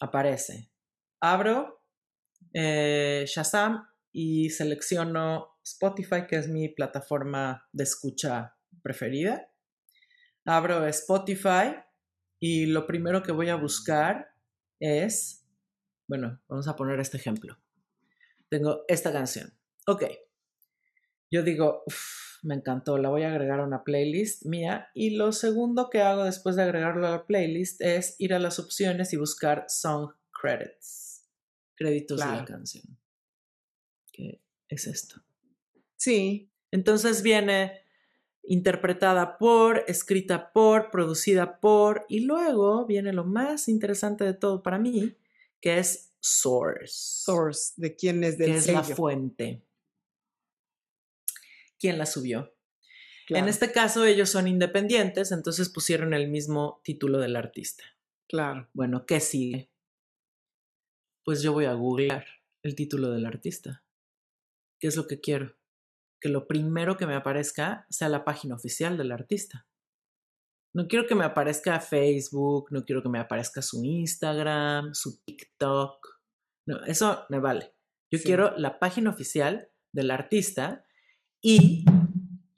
Aparece. 0.00 0.70
Abro 1.20 1.82
eh, 2.52 3.24
Shazam 3.26 3.88
y 4.12 4.50
selecciono 4.50 5.58
Spotify, 5.64 6.26
que 6.28 6.36
es 6.36 6.48
mi 6.48 6.68
plataforma 6.68 7.68
de 7.72 7.84
escucha 7.84 8.56
preferida. 8.82 9.48
Abro 10.44 10.86
Spotify 10.86 11.76
y 12.40 12.66
lo 12.66 12.86
primero 12.86 13.22
que 13.22 13.32
voy 13.32 13.48
a 13.48 13.56
buscar 13.56 14.34
es, 14.80 15.46
bueno, 16.08 16.40
vamos 16.48 16.66
a 16.66 16.76
poner 16.76 16.98
este 16.98 17.16
ejemplo. 17.16 17.61
Tengo 18.52 18.84
esta 18.86 19.10
canción. 19.14 19.50
Ok. 19.86 20.04
Yo 21.30 21.42
digo, 21.42 21.84
me 22.42 22.54
encantó, 22.54 22.98
la 22.98 23.08
voy 23.08 23.22
a 23.22 23.30
agregar 23.30 23.60
a 23.60 23.64
una 23.64 23.82
playlist 23.82 24.44
mía. 24.44 24.90
Y 24.92 25.16
lo 25.16 25.32
segundo 25.32 25.88
que 25.88 26.02
hago 26.02 26.24
después 26.24 26.56
de 26.56 26.64
agregarlo 26.64 27.06
a 27.06 27.12
la 27.12 27.24
playlist 27.24 27.80
es 27.80 28.14
ir 28.18 28.34
a 28.34 28.38
las 28.38 28.58
opciones 28.58 29.14
y 29.14 29.16
buscar 29.16 29.64
Song 29.68 30.12
Credits, 30.38 31.26
créditos 31.76 32.20
de 32.20 32.26
la 32.26 32.44
canción. 32.44 32.98
¿Qué 34.12 34.44
es 34.68 34.86
esto? 34.86 35.22
Sí. 35.96 36.52
Entonces 36.70 37.22
viene 37.22 37.80
interpretada 38.42 39.38
por, 39.38 39.82
escrita 39.88 40.52
por, 40.52 40.90
producida 40.90 41.58
por, 41.58 42.04
y 42.06 42.20
luego 42.20 42.84
viene 42.84 43.14
lo 43.14 43.24
más 43.24 43.66
interesante 43.68 44.24
de 44.24 44.34
todo 44.34 44.62
para 44.62 44.78
mí, 44.78 45.16
que 45.58 45.78
es 45.78 46.11
source. 46.22 46.92
Source, 46.94 47.72
de 47.76 47.96
quién 47.96 48.24
es 48.24 48.38
del 48.38 48.52
Que 48.52 48.56
es 48.56 48.66
la 48.68 48.82
fuente. 48.82 49.66
¿Quién 51.78 51.98
la 51.98 52.06
subió? 52.06 52.54
En 53.28 53.48
este 53.48 53.72
caso 53.72 54.04
ellos 54.04 54.28
son 54.28 54.46
independientes, 54.46 55.32
entonces 55.32 55.70
pusieron 55.70 56.12
el 56.12 56.28
mismo 56.28 56.80
título 56.84 57.18
del 57.18 57.36
artista. 57.36 57.84
Claro. 58.28 58.68
Bueno, 58.74 59.06
¿qué 59.06 59.20
sigue? 59.20 59.70
Pues 61.24 61.42
yo 61.42 61.52
voy 61.52 61.64
a 61.64 61.72
googlear 61.72 62.26
el 62.62 62.74
título 62.74 63.10
del 63.10 63.24
artista. 63.24 63.84
¿Qué 64.78 64.88
es 64.88 64.96
lo 64.96 65.06
que 65.06 65.20
quiero? 65.20 65.56
que 66.22 66.28
lo 66.28 66.46
primero 66.46 66.96
que 66.96 67.06
me 67.06 67.16
aparezca 67.16 67.84
sea 67.90 68.08
la 68.08 68.24
página 68.24 68.54
oficial 68.54 68.96
del 68.96 69.10
artista. 69.10 69.66
No 70.72 70.86
quiero 70.86 71.06
que 71.06 71.16
me 71.16 71.24
aparezca 71.24 71.80
Facebook, 71.80 72.68
no 72.70 72.84
quiero 72.84 73.02
que 73.02 73.08
me 73.08 73.18
aparezca 73.18 73.60
su 73.60 73.84
Instagram, 73.84 74.94
su 74.94 75.20
TikTok. 75.24 76.11
No, 76.66 76.84
eso 76.84 77.24
me 77.28 77.38
vale. 77.38 77.72
Yo 78.10 78.18
quiero 78.22 78.56
la 78.56 78.78
página 78.78 79.10
oficial 79.10 79.68
del 79.92 80.10
artista 80.10 80.84
y 81.40 81.84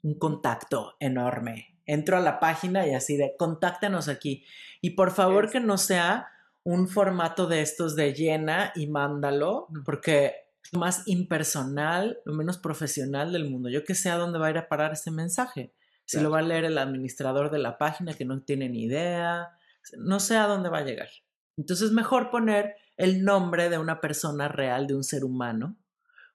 un 0.01 0.19
contacto 0.19 0.95
enorme. 0.99 1.79
Entro 1.85 2.17
a 2.17 2.21
la 2.21 2.39
página 2.39 2.87
y 2.87 2.93
así 2.93 3.17
de 3.17 3.35
contáctanos 3.37 4.07
aquí. 4.07 4.45
Y 4.81 4.91
por 4.91 5.11
favor 5.11 5.49
que 5.49 5.59
no 5.59 5.77
sea 5.77 6.27
un 6.63 6.87
formato 6.87 7.47
de 7.47 7.61
estos 7.61 7.95
de 7.95 8.13
llena 8.13 8.71
y 8.75 8.87
mándalo, 8.87 9.67
porque 9.85 10.33
lo 10.71 10.79
más 10.79 11.03
impersonal, 11.07 12.19
lo 12.25 12.33
menos 12.33 12.57
profesional 12.57 13.31
del 13.31 13.49
mundo. 13.49 13.69
Yo 13.69 13.83
que 13.83 13.95
sé 13.95 14.09
a 14.09 14.17
dónde 14.17 14.39
va 14.39 14.47
a 14.47 14.51
ir 14.51 14.57
a 14.57 14.67
parar 14.67 14.93
ese 14.93 15.11
mensaje. 15.11 15.73
Si 16.05 16.19
lo 16.19 16.29
va 16.29 16.39
a 16.39 16.43
leer 16.43 16.65
el 16.65 16.77
administrador 16.77 17.49
de 17.49 17.59
la 17.59 17.77
página 17.77 18.13
que 18.13 18.25
no 18.25 18.41
tiene 18.41 18.69
ni 18.69 18.83
idea, 18.83 19.49
no 19.97 20.19
sé 20.19 20.37
a 20.37 20.47
dónde 20.47 20.69
va 20.69 20.79
a 20.79 20.83
llegar. 20.83 21.09
Entonces, 21.57 21.91
mejor 21.91 22.29
poner 22.29 22.75
el 22.97 23.23
nombre 23.23 23.69
de 23.69 23.77
una 23.77 24.01
persona 24.01 24.47
real, 24.47 24.87
de 24.87 24.95
un 24.95 25.03
ser 25.03 25.23
humano, 25.23 25.77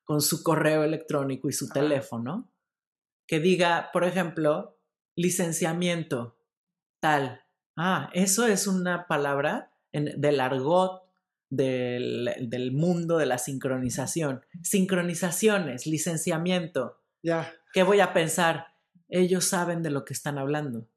con 0.05 0.21
su 0.21 0.43
correo 0.43 0.83
electrónico 0.83 1.49
y 1.49 1.53
su 1.53 1.69
teléfono, 1.69 2.51
que 3.27 3.41
diga, 3.41 3.91
por 3.93 4.05
ejemplo, 4.05 4.79
licenciamiento, 5.17 6.37
tal. 7.01 7.45
Ah, 7.77 8.11
eso 8.13 8.47
es 8.47 8.67
una 8.67 9.07
palabra 9.07 9.73
en, 9.93 10.21
del 10.21 10.41
argot 10.41 11.11
del, 11.51 12.71
mundo 12.73 13.19
de 13.19 13.27
la 13.27 13.39
sincronización. 13.39 14.45
Sincronizaciones, 14.63 15.87
licenciamiento. 15.87 17.03
Ya. 17.23 17.53
¿Qué 17.73 17.83
voy 17.83 18.01
a 18.01 18.13
pensar? 18.13 18.69
Ellos 19.09 19.45
saben 19.45 19.83
de 19.83 19.91
lo 19.91 20.05
que 20.05 20.13
están 20.13 20.39
hablando. 20.39 20.89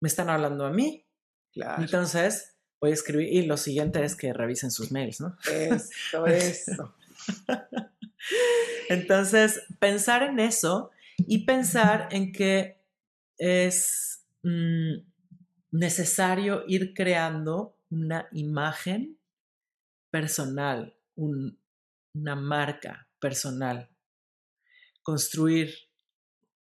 ¿Me 0.00 0.08
están 0.08 0.30
hablando 0.30 0.64
a 0.64 0.70
mí? 0.70 1.06
Claro. 1.52 1.82
Entonces, 1.82 2.57
voy 2.80 2.90
a 2.90 2.94
escribir 2.94 3.32
y 3.32 3.46
lo 3.46 3.56
siguiente 3.56 4.04
es 4.04 4.14
que 4.14 4.32
revisen 4.32 4.70
sus 4.70 4.92
mails, 4.92 5.20
¿no? 5.20 5.36
Esto, 5.50 6.26
eso. 6.26 6.94
Entonces, 8.88 9.62
pensar 9.78 10.22
en 10.22 10.38
eso 10.40 10.90
y 11.16 11.44
pensar 11.44 12.08
en 12.10 12.32
que 12.32 12.80
es 13.36 14.24
mm, 14.42 14.94
necesario 15.72 16.64
ir 16.66 16.94
creando 16.94 17.76
una 17.90 18.28
imagen 18.32 19.18
personal, 20.10 20.94
una 21.16 22.36
marca 22.36 23.08
personal, 23.18 23.88
construir 25.02 25.74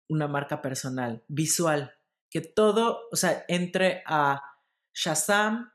una 0.09 0.27
marca 0.27 0.61
personal, 0.61 1.23
visual, 1.29 1.95
que 2.31 2.41
todo, 2.41 3.09
o 3.13 3.17
sea, 3.17 3.45
entre 3.49 4.03
a 4.07 4.43
Shazam 4.93 5.71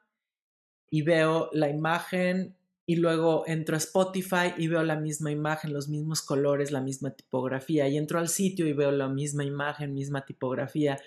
y 0.95 1.01
veo 1.01 1.49
la 1.51 1.67
imagen 1.67 2.55
y 2.85 2.95
luego 2.95 3.43
entro 3.47 3.75
a 3.75 3.79
Spotify 3.79 4.53
y 4.57 4.69
veo 4.69 4.81
la 4.81 4.95
misma 4.95 5.29
imagen, 5.29 5.73
los 5.73 5.89
mismos 5.89 6.21
colores, 6.21 6.71
la 6.71 6.79
misma 6.79 7.09
tipografía 7.09 7.85
y 7.89 7.97
entro 7.97 8.17
al 8.17 8.29
sitio 8.29 8.65
y 8.65 8.71
veo 8.71 8.91
la 8.91 9.09
misma 9.09 9.43
imagen, 9.43 9.93
misma 9.93 10.25
tipografía. 10.25 10.97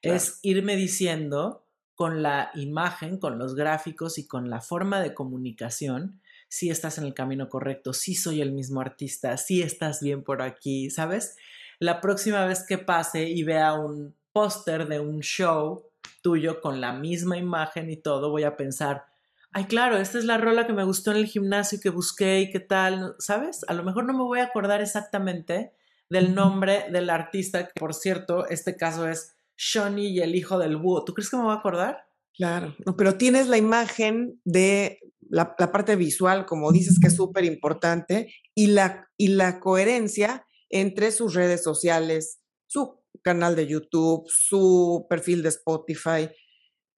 Es 0.00 0.38
irme 0.42 0.76
diciendo 0.76 1.66
con 1.96 2.22
la 2.22 2.52
imagen, 2.54 3.18
con 3.18 3.36
los 3.36 3.56
gráficos 3.56 4.16
y 4.16 4.28
con 4.28 4.48
la 4.48 4.60
forma 4.60 5.00
de 5.00 5.12
comunicación, 5.12 6.20
si 6.46 6.70
estás 6.70 6.98
en 6.98 7.04
el 7.04 7.12
camino 7.12 7.48
correcto, 7.48 7.92
si 7.94 8.14
soy 8.14 8.42
el 8.42 8.52
mismo 8.52 8.80
artista, 8.80 9.36
si 9.38 9.60
estás 9.60 10.00
bien 10.00 10.22
por 10.22 10.40
aquí, 10.40 10.88
¿sabes? 10.88 11.34
La 11.80 12.00
próxima 12.00 12.46
vez 12.46 12.64
que 12.64 12.78
pase 12.78 13.28
y 13.28 13.42
vea 13.42 13.72
un 13.72 14.14
póster 14.32 14.86
de 14.86 15.00
un 15.00 15.18
show 15.18 15.88
tuyo 16.20 16.60
con 16.60 16.80
la 16.80 16.92
misma 16.92 17.36
imagen 17.36 17.90
y 17.90 17.96
todo, 17.96 18.30
voy 18.30 18.44
a 18.44 18.56
pensar, 18.56 19.06
ay, 19.52 19.64
claro, 19.64 19.98
esta 19.98 20.18
es 20.18 20.24
la 20.24 20.38
rola 20.38 20.66
que 20.66 20.72
me 20.72 20.84
gustó 20.84 21.10
en 21.10 21.18
el 21.18 21.26
gimnasio 21.26 21.78
y 21.78 21.80
que 21.80 21.90
busqué 21.90 22.40
y 22.40 22.50
qué 22.50 22.60
tal, 22.60 23.14
¿sabes? 23.18 23.60
A 23.68 23.74
lo 23.74 23.84
mejor 23.84 24.04
no 24.04 24.12
me 24.12 24.22
voy 24.22 24.40
a 24.40 24.44
acordar 24.44 24.80
exactamente 24.80 25.72
del 26.08 26.34
nombre 26.34 26.86
del 26.90 27.10
artista, 27.10 27.66
que 27.66 27.72
por 27.78 27.94
cierto, 27.94 28.48
este 28.48 28.76
caso 28.76 29.08
es 29.08 29.34
Shawnee 29.56 30.08
y 30.08 30.20
el 30.20 30.34
hijo 30.34 30.58
del 30.58 30.76
búho. 30.76 31.04
¿Tú 31.04 31.14
crees 31.14 31.30
que 31.30 31.36
me 31.36 31.44
voy 31.44 31.52
a 31.52 31.58
acordar? 31.58 32.04
Claro, 32.34 32.74
pero 32.96 33.16
tienes 33.16 33.48
la 33.48 33.58
imagen 33.58 34.40
de 34.44 35.00
la, 35.28 35.54
parte 35.56 35.96
visual, 35.96 36.46
como 36.46 36.72
dices, 36.72 36.98
que 37.00 37.08
es 37.08 37.16
súper 37.16 37.44
importante, 37.44 38.32
y 38.54 38.68
la, 38.68 39.08
y 39.16 39.28
la 39.28 39.60
coherencia 39.60 40.46
entre 40.70 41.12
sus 41.12 41.34
redes 41.34 41.62
sociales, 41.62 42.40
su 42.66 43.02
canal 43.22 43.54
de 43.54 43.66
YouTube, 43.66 44.24
su 44.28 45.06
perfil 45.08 45.42
de 45.42 45.50
Spotify. 45.50 46.30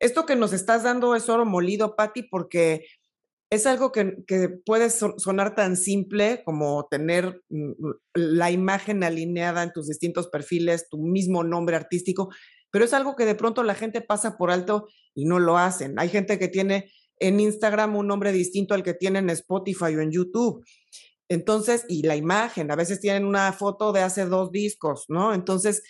Esto 0.05 0.27
que 0.27 0.37
nos 0.37 0.53
estás 0.53 0.83
dando 0.83 1.15
es 1.15 1.31
oro 1.31 1.47
molido, 1.47 1.97
Patti, 1.97 2.25
porque 2.25 2.85
es 3.49 3.67
algo 3.67 3.91
que, 3.91 4.19
que, 4.27 4.51
puede 4.51 4.91
sonar 4.91 5.55
tan 5.55 5.79
simple 5.79 6.43
como 6.45 6.87
tener 6.91 7.41
mm, 7.49 7.73
la 8.13 8.51
imagen 8.51 9.03
alineada 9.03 9.63
en 9.63 9.73
tus 9.73 9.89
distintos 9.89 10.29
perfiles, 10.29 10.91
tu 10.91 10.99
mismo 10.99 11.43
nombre 11.43 11.75
artístico, 11.75 12.29
pero 12.71 12.85
es 12.85 12.93
algo 12.93 13.17
que 13.17 13.25
de 13.25 13.35
pronto 13.35 13.63
la 13.63 13.75
gente 13.75 14.03
pasa 14.03 14.37
por 14.37 14.51
alto 14.51 14.89
y 15.15 15.25
no 15.25 15.39
lo 15.39 15.57
hacen. 15.57 15.99
Hay 15.99 16.11
gente 16.11 16.39
que 16.39 16.49
tiene 16.49 16.93
en 17.19 17.41
Instagram 17.41 17.97
un 17.97 18.07
nombre 18.07 18.31
distinto 18.31 18.75
al 18.75 18.83
que 18.83 18.93
tiene 18.93 19.21
en 19.21 19.31
Spotify 19.31 19.97
o 19.97 20.03
en 20.03 20.11
YouTube. 20.11 20.67
Entonces, 21.31 21.87
y 21.89 22.03
la 22.03 22.17
imagen, 22.17 22.71
a 22.71 22.77
veces 22.77 23.01
tienen 23.01 23.25
una 23.25 23.51
foto 23.55 23.95
de 23.95 24.03
hace 24.03 24.27
dos 24.27 24.53
discos, 24.53 25.07
¿no? 25.09 25.33
Entonces, 25.33 25.83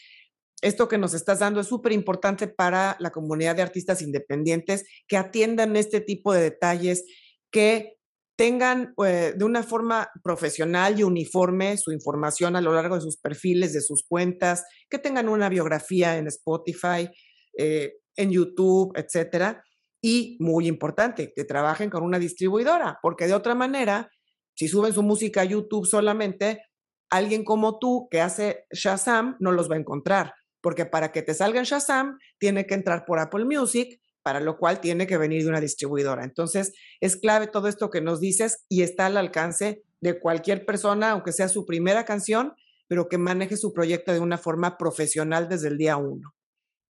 esto 0.64 0.88
que 0.88 0.96
nos 0.96 1.12
estás 1.12 1.40
dando 1.40 1.60
es 1.60 1.66
súper 1.66 1.92
importante 1.92 2.48
para 2.48 2.96
la 2.98 3.10
comunidad 3.10 3.54
de 3.54 3.60
artistas 3.60 4.00
independientes 4.00 4.86
que 5.06 5.18
atiendan 5.18 5.76
este 5.76 6.00
tipo 6.00 6.32
de 6.32 6.40
detalles, 6.40 7.04
que 7.50 7.98
tengan 8.34 8.94
eh, 9.04 9.34
de 9.36 9.44
una 9.44 9.62
forma 9.62 10.08
profesional 10.22 10.98
y 10.98 11.02
uniforme 11.02 11.76
su 11.76 11.92
información 11.92 12.56
a 12.56 12.62
lo 12.62 12.72
largo 12.72 12.94
de 12.94 13.02
sus 13.02 13.18
perfiles, 13.18 13.74
de 13.74 13.82
sus 13.82 14.04
cuentas, 14.08 14.64
que 14.88 14.98
tengan 14.98 15.28
una 15.28 15.50
biografía 15.50 16.16
en 16.16 16.28
Spotify, 16.28 17.10
eh, 17.58 17.98
en 18.16 18.30
YouTube, 18.30 18.92
etcétera. 18.96 19.62
Y 20.00 20.38
muy 20.40 20.66
importante, 20.66 21.30
que 21.36 21.44
trabajen 21.44 21.90
con 21.90 22.02
una 22.02 22.18
distribuidora, 22.18 22.98
porque 23.02 23.26
de 23.26 23.34
otra 23.34 23.54
manera 23.54 24.10
Si 24.56 24.68
suben 24.68 24.92
su 24.92 25.02
música 25.02 25.40
a 25.40 25.44
YouTube 25.44 25.84
solamente, 25.84 26.62
alguien 27.10 27.44
como 27.44 27.80
tú 27.80 28.06
que 28.08 28.20
hace 28.20 28.66
Shazam 28.70 29.36
no 29.40 29.50
los 29.50 29.68
va 29.68 29.74
a 29.74 29.80
encontrar, 29.80 30.32
porque 30.64 30.86
para 30.86 31.12
que 31.12 31.20
te 31.20 31.34
salga 31.34 31.58
en 31.58 31.66
Shazam 31.66 32.18
tiene 32.38 32.66
que 32.66 32.72
entrar 32.72 33.04
por 33.04 33.18
Apple 33.18 33.44
Music, 33.44 34.00
para 34.22 34.40
lo 34.40 34.56
cual 34.56 34.80
tiene 34.80 35.06
que 35.06 35.18
venir 35.18 35.42
de 35.42 35.50
una 35.50 35.60
distribuidora. 35.60 36.24
Entonces, 36.24 36.72
es 37.02 37.18
clave 37.18 37.48
todo 37.48 37.68
esto 37.68 37.90
que 37.90 38.00
nos 38.00 38.18
dices 38.18 38.64
y 38.70 38.80
está 38.80 39.04
al 39.04 39.18
alcance 39.18 39.82
de 40.00 40.18
cualquier 40.18 40.64
persona, 40.64 41.10
aunque 41.10 41.32
sea 41.32 41.50
su 41.50 41.66
primera 41.66 42.06
canción, 42.06 42.54
pero 42.88 43.10
que 43.10 43.18
maneje 43.18 43.58
su 43.58 43.74
proyecto 43.74 44.14
de 44.14 44.20
una 44.20 44.38
forma 44.38 44.78
profesional 44.78 45.50
desde 45.50 45.68
el 45.68 45.76
día 45.76 45.98
uno, 45.98 46.34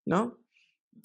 ¿no? 0.07 0.39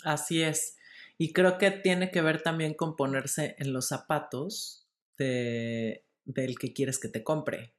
Así 0.03 0.43
es. 0.43 0.77
Y 1.17 1.33
creo 1.33 1.57
que 1.57 1.71
tiene 1.71 2.11
que 2.11 2.21
ver 2.21 2.43
también 2.43 2.75
con 2.75 2.95
ponerse 2.95 3.55
en 3.57 3.73
los 3.73 3.87
zapatos 3.87 4.87
de, 5.17 6.05
del 6.23 6.59
que 6.59 6.71
quieres 6.71 6.99
que 6.99 7.07
te 7.09 7.23
compre. 7.23 7.73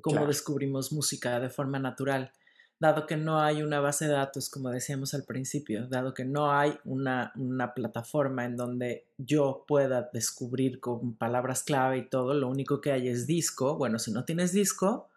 Cómo 0.00 0.24
descubrimos 0.24 0.92
música 0.92 1.40
de 1.40 1.50
forma 1.50 1.80
natural 1.80 2.32
dado 2.78 3.06
que 3.06 3.16
no 3.16 3.40
hay 3.40 3.62
una 3.62 3.80
base 3.80 4.06
de 4.06 4.12
datos, 4.12 4.50
como 4.50 4.70
decíamos 4.70 5.14
al 5.14 5.24
principio, 5.24 5.88
dado 5.88 6.12
que 6.12 6.24
no 6.24 6.52
hay 6.52 6.78
una, 6.84 7.32
una, 7.36 7.72
plataforma 7.74 8.44
en 8.44 8.56
donde 8.56 9.06
yo 9.16 9.64
pueda 9.66 10.10
descubrir 10.12 10.78
con 10.80 11.16
palabras 11.16 11.62
clave 11.62 11.98
y 11.98 12.08
todo, 12.08 12.34
lo 12.34 12.48
único 12.48 12.80
que 12.80 12.92
hay 12.92 13.08
es 13.08 13.26
disco. 13.26 13.76
Bueno, 13.76 13.98
si 13.98 14.12
no 14.12 14.24
tienes 14.24 14.52
disco, 14.52 15.08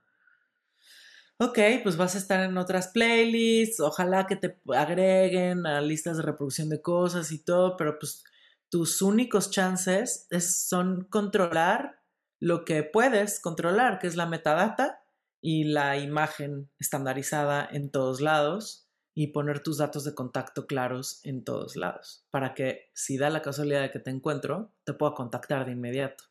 ok, 1.37 1.59
pues 1.83 1.97
vas 1.97 2.15
a 2.15 2.17
estar 2.17 2.41
en 2.43 2.57
otras 2.57 2.89
playlists, 2.89 3.79
ojalá 3.79 4.27
que 4.27 4.35
te 4.35 4.57
agreguen 4.73 5.65
a 5.65 5.81
listas 5.81 6.17
de 6.17 6.23
reproducción 6.23 6.69
de 6.69 6.81
cosas 6.81 7.31
y 7.31 7.39
todo, 7.39 7.75
pero 7.77 7.99
pues 7.99 8.23
tus 8.69 9.01
únicos 9.01 9.51
chances 9.51 10.27
son 10.39 11.05
controlar 11.09 11.99
lo 12.39 12.63
que 12.63 12.83
puedes 12.83 13.39
controlar, 13.41 13.99
que 13.99 14.07
es 14.07 14.15
la 14.15 14.25
metadata 14.25 14.98
y 15.41 15.65
la 15.65 15.97
imagen 15.97 16.69
estandarizada 16.79 17.67
en 17.71 17.91
todos 17.91 18.21
lados 18.21 18.89
y 19.15 19.27
poner 19.27 19.61
tus 19.61 19.77
datos 19.77 20.03
de 20.03 20.15
contacto 20.15 20.67
claros 20.67 21.19
en 21.23 21.43
todos 21.43 21.75
lados 21.75 22.25
para 22.31 22.53
que 22.53 22.89
si 22.93 23.17
da 23.17 23.29
la 23.29 23.41
casualidad 23.41 23.81
de 23.81 23.91
que 23.91 23.99
te 23.99 24.11
encuentro, 24.11 24.73
te 24.85 24.93
pueda 24.93 25.13
contactar 25.13 25.65
de 25.65 25.73
inmediato. 25.73 26.23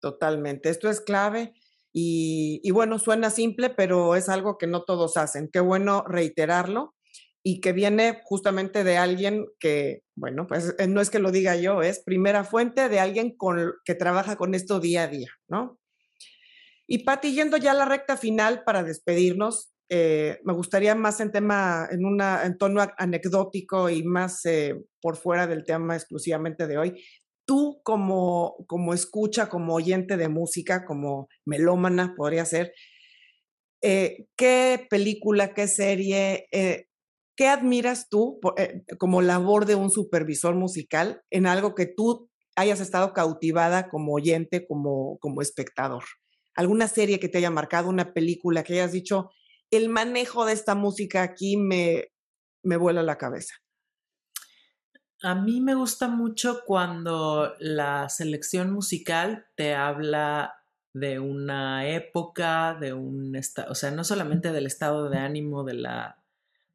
Totalmente, 0.00 0.68
esto 0.68 0.90
es 0.90 1.00
clave 1.00 1.54
y, 1.92 2.60
y 2.64 2.70
bueno, 2.70 2.98
suena 2.98 3.30
simple, 3.30 3.70
pero 3.70 4.16
es 4.16 4.28
algo 4.28 4.58
que 4.58 4.66
no 4.66 4.82
todos 4.82 5.16
hacen. 5.16 5.48
Qué 5.52 5.60
bueno 5.60 6.04
reiterarlo 6.06 6.94
y 7.44 7.60
que 7.60 7.72
viene 7.72 8.20
justamente 8.24 8.84
de 8.84 8.96
alguien 8.96 9.46
que, 9.58 10.04
bueno, 10.14 10.46
pues 10.46 10.74
eh, 10.78 10.86
no 10.86 11.00
es 11.00 11.10
que 11.10 11.18
lo 11.18 11.32
diga 11.32 11.56
yo, 11.56 11.82
es 11.82 12.02
primera 12.04 12.44
fuente 12.44 12.88
de 12.88 13.00
alguien 13.00 13.36
con, 13.36 13.72
que 13.84 13.94
trabaja 13.94 14.36
con 14.36 14.54
esto 14.54 14.80
día 14.80 15.04
a 15.04 15.08
día, 15.08 15.30
¿no? 15.48 15.78
Y 16.86 17.04
Pati, 17.04 17.34
yendo 17.34 17.56
ya 17.56 17.72
a 17.72 17.74
la 17.74 17.84
recta 17.84 18.16
final 18.16 18.64
para 18.64 18.82
despedirnos, 18.82 19.72
eh, 19.94 20.40
me 20.44 20.54
gustaría 20.54 20.94
más 20.94 21.20
en 21.20 21.30
tema, 21.30 21.86
en, 21.90 22.06
una, 22.06 22.46
en 22.46 22.56
tono 22.56 22.80
anecdótico 22.96 23.90
y 23.90 24.02
más 24.02 24.42
eh, 24.46 24.74
por 25.02 25.16
fuera 25.16 25.46
del 25.46 25.64
tema 25.64 25.94
exclusivamente 25.94 26.66
de 26.66 26.78
hoy. 26.78 27.04
Tú 27.44 27.82
como, 27.84 28.64
como 28.66 28.94
escucha, 28.94 29.50
como 29.50 29.74
oyente 29.74 30.16
de 30.16 30.28
música, 30.28 30.86
como 30.86 31.28
melómana 31.44 32.14
podría 32.16 32.46
ser, 32.46 32.72
eh, 33.82 34.28
¿qué 34.34 34.86
película, 34.88 35.52
qué 35.52 35.68
serie, 35.68 36.48
qué 37.36 37.48
admiras 37.48 38.08
tú 38.08 38.40
como 38.98 39.20
labor 39.20 39.66
de 39.66 39.74
un 39.74 39.90
supervisor 39.90 40.54
musical 40.54 41.20
en 41.28 41.46
algo 41.46 41.74
que 41.74 41.84
tú 41.84 42.30
hayas 42.56 42.80
estado 42.80 43.12
cautivada 43.12 43.90
como 43.90 44.14
oyente, 44.14 44.66
como, 44.66 45.18
como 45.18 45.42
espectador? 45.42 46.04
Alguna 46.54 46.88
serie 46.88 47.20
que 47.20 47.28
te 47.28 47.38
haya 47.38 47.50
marcado, 47.50 47.88
una 47.88 48.12
película 48.12 48.62
que 48.62 48.74
hayas 48.74 48.92
dicho, 48.92 49.30
el 49.70 49.88
manejo 49.88 50.44
de 50.44 50.52
esta 50.52 50.74
música 50.74 51.22
aquí 51.22 51.56
me, 51.56 52.12
me 52.62 52.76
vuela 52.76 53.02
la 53.02 53.18
cabeza? 53.18 53.54
A 55.22 55.34
mí 55.34 55.60
me 55.60 55.74
gusta 55.74 56.08
mucho 56.08 56.62
cuando 56.66 57.54
la 57.60 58.08
selección 58.08 58.72
musical 58.72 59.46
te 59.54 59.74
habla 59.74 60.54
de 60.92 61.20
una 61.20 61.88
época, 61.88 62.74
de 62.74 62.92
un 62.92 63.36
estado, 63.36 63.70
o 63.70 63.74
sea, 63.74 63.90
no 63.92 64.04
solamente 64.04 64.52
del 64.52 64.66
estado 64.66 65.08
de 65.08 65.18
ánimo 65.18 65.64
de 65.64 65.74
la, 65.74 66.22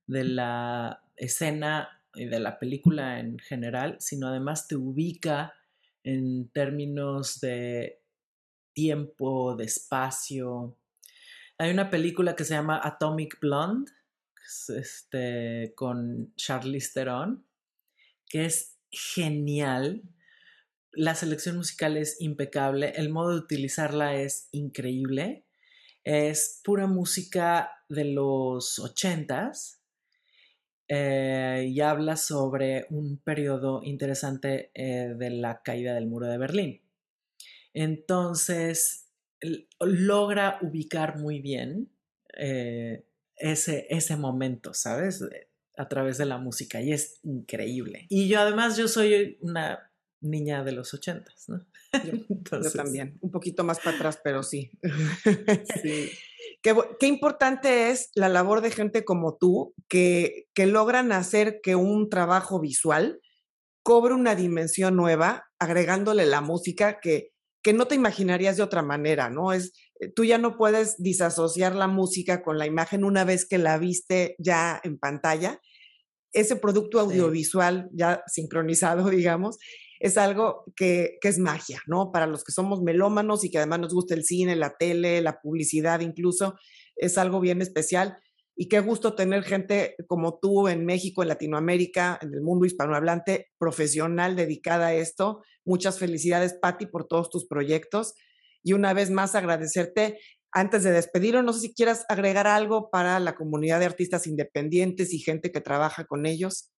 de 0.07 0.23
la 0.23 1.03
escena 1.17 2.01
y 2.15 2.25
de 2.25 2.39
la 2.39 2.57
película 2.57 3.19
en 3.19 3.37
general, 3.37 3.97
sino 3.99 4.29
además 4.29 4.67
te 4.67 4.75
ubica 4.75 5.53
en 6.03 6.49
términos 6.49 7.39
de 7.41 8.01
tiempo, 8.77 9.55
de 9.55 9.63
espacio. 9.63 10.77
Hay 11.57 11.71
una 11.71 11.89
película 11.89 12.35
que 12.35 12.43
se 12.43 12.53
llama 12.53 12.79
Atomic 12.83 13.39
Blonde, 13.39 13.91
este, 14.69 15.73
con 15.75 16.31
Charlize 16.35 16.91
Theron, 16.93 17.43
que 18.29 18.45
es 18.45 18.77
genial. 18.91 20.03
La 20.91 21.15
selección 21.15 21.57
musical 21.57 21.97
es 21.97 22.21
impecable, 22.21 22.93
el 22.95 23.09
modo 23.09 23.31
de 23.31 23.39
utilizarla 23.39 24.13
es 24.13 24.47
increíble. 24.51 25.47
Es 26.03 26.61
pura 26.63 26.85
música 26.85 27.71
de 27.89 28.05
los 28.05 28.77
ochentas 28.77 29.81
eh, 30.87 31.65
y 31.67 31.81
habla 31.81 32.15
sobre 32.15 32.85
un 32.91 33.17
periodo 33.17 33.81
interesante 33.83 34.69
eh, 34.75 35.15
de 35.17 35.31
la 35.31 35.63
caída 35.63 35.95
del 35.95 36.05
muro 36.05 36.27
de 36.27 36.37
Berlín. 36.37 36.86
Entonces, 37.79 39.05
logra 39.79 40.57
ubicar 40.63 41.19
muy 41.19 41.41
bien 41.41 41.91
eh, 42.35 43.05
ese, 43.35 43.85
ese 43.91 44.17
momento, 44.17 44.73
¿sabes? 44.73 45.23
A 45.77 45.87
través 45.87 46.17
de 46.17 46.25
la 46.25 46.39
música 46.39 46.81
y 46.81 46.91
es 46.91 47.19
increíble. 47.21 48.07
Y 48.09 48.29
yo 48.29 48.39
además, 48.39 48.77
yo 48.77 48.87
soy 48.87 49.37
una 49.41 49.91
niña 50.21 50.63
de 50.63 50.71
los 50.71 50.91
ochentas, 50.95 51.47
¿no? 51.49 51.67
Yo, 52.03 52.71
también, 52.75 53.19
un 53.21 53.29
poquito 53.29 53.63
más 53.63 53.79
para 53.79 53.95
atrás, 53.95 54.19
pero 54.23 54.41
sí. 54.41 54.71
sí. 55.83 56.09
Qué, 56.63 56.75
qué, 56.99 57.05
importante 57.05 57.91
es 57.91 58.09
la 58.15 58.27
labor 58.27 58.61
de 58.61 58.71
gente 58.71 59.05
como 59.05 59.37
tú 59.37 59.75
que, 59.87 60.47
que 60.55 60.65
logran 60.65 61.11
hacer 61.11 61.59
que 61.61 61.75
un 61.75 62.09
trabajo 62.09 62.59
visual 62.59 63.21
cobre 63.83 64.15
una 64.15 64.33
dimensión 64.33 64.95
nueva, 64.95 65.45
agregándole 65.59 66.25
la 66.25 66.41
música 66.41 66.99
que, 66.99 67.36
que 67.67 67.73
no 67.73 67.85
te 67.85 67.95
imaginarías 67.95 68.55
de 68.55 68.63
otra 68.63 68.81
manera, 68.81 69.29
¿no? 69.29 69.51
Es, 69.51 69.73
eh, 69.99 70.09
tú 70.09 70.23
ya 70.23 70.37
no 70.37 70.55
puedes 70.55 70.95
disasociar 71.03 71.75
la 71.75 71.87
música 71.87 72.41
con 72.41 72.57
la 72.57 72.65
imagen 72.65 73.03
una 73.03 73.25
vez 73.25 73.45
que 73.45 73.57
la 73.57 73.77
viste 73.77 74.37
ya 74.39 74.79
en 74.85 74.97
pantalla. 74.97 75.59
Ese 76.31 76.55
producto 76.55 77.01
audiovisual 77.01 77.89
ya 77.91 78.23
sincronizado, 78.25 79.09
digamos, 79.09 79.57
es 79.99 80.17
algo 80.17 80.63
que, 80.77 81.17
que, 81.19 81.27
es 81.27 81.39
magia, 81.39 81.81
¿no? 81.87 82.13
Para 82.13 82.25
los 82.25 82.45
que 82.45 82.53
somos 82.53 82.81
melómanos 82.81 83.43
y 83.43 83.51
que 83.51 83.57
además 83.57 83.81
nos 83.81 83.93
gusta 83.93 84.15
el 84.15 84.23
cine, 84.23 84.55
la 84.55 84.77
tele, 84.77 85.21
la 85.21 85.41
publicidad 85.41 85.99
incluso, 85.99 86.55
es 86.95 87.17
algo 87.17 87.41
bien 87.41 87.61
especial. 87.61 88.17
Y 88.55 88.69
qué 88.69 88.79
gusto 88.79 89.13
tener 89.13 89.43
gente 89.43 89.97
como 90.07 90.39
tú 90.39 90.69
en 90.69 90.85
México, 90.85 91.21
en 91.21 91.27
Latinoamérica, 91.27 92.17
en 92.21 92.33
el 92.33 92.39
mundo 92.39 92.65
hispanohablante, 92.65 93.49
profesional 93.59 94.37
dedicada 94.37 94.87
a 94.87 94.93
esto. 94.93 95.43
Muchas 95.67 95.99
felicidades, 95.99 96.53
Patti, 96.53 96.85
por 96.85 97.07
todos 97.07 97.29
tus 97.29 97.45
proyectos. 97.45 98.15
Y 98.63 98.73
una 98.73 98.93
vez 98.93 99.11
más 99.11 99.35
agradecerte. 99.35 100.17
Antes 100.51 100.83
de 100.83 100.91
despedirnos, 100.91 101.43
no 101.43 101.53
sé 101.53 101.59
si 101.59 101.73
quieras 101.73 102.05
agregar 102.09 102.47
algo 102.47 102.89
para 102.89 103.19
la 103.19 103.35
comunidad 103.35 103.79
de 103.79 103.85
artistas 103.85 104.25
independientes 104.25 105.13
y 105.13 105.19
gente 105.19 105.51
que 105.51 105.61
trabaja 105.61 106.05
con 106.05 106.25
ellos. 106.25 106.71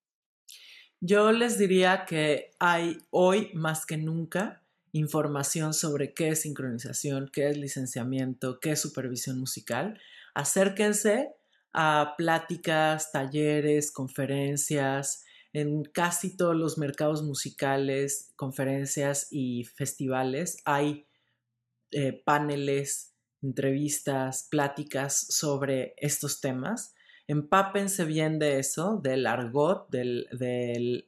Yo 0.99 1.31
les 1.31 1.57
diría 1.57 2.05
que 2.05 2.51
hay 2.59 2.97
hoy 3.11 3.51
más 3.53 3.85
que 3.85 3.97
nunca 3.97 4.65
información 4.91 5.73
sobre 5.73 6.13
qué 6.13 6.29
es 6.29 6.41
sincronización, 6.41 7.29
qué 7.31 7.49
es 7.49 7.57
licenciamiento, 7.57 8.59
qué 8.59 8.71
es 8.71 8.81
supervisión 8.81 9.39
musical. 9.39 9.99
Acérquense, 10.33 11.29
a 11.73 12.15
pláticas, 12.17 13.11
talleres, 13.11 13.91
conferencias, 13.91 15.23
en 15.53 15.83
casi 15.83 16.35
todos 16.35 16.55
los 16.55 16.77
mercados 16.77 17.23
musicales, 17.23 18.31
conferencias 18.35 19.27
y 19.31 19.63
festivales 19.63 20.57
hay 20.65 21.07
eh, 21.91 22.13
paneles, 22.13 23.15
entrevistas, 23.41 24.47
pláticas 24.49 25.17
sobre 25.29 25.95
estos 25.97 26.39
temas. 26.39 26.93
Empápense 27.27 28.05
bien 28.05 28.37
de 28.37 28.59
eso, 28.59 28.99
del 29.01 29.25
argot, 29.25 29.89
de 29.89 31.05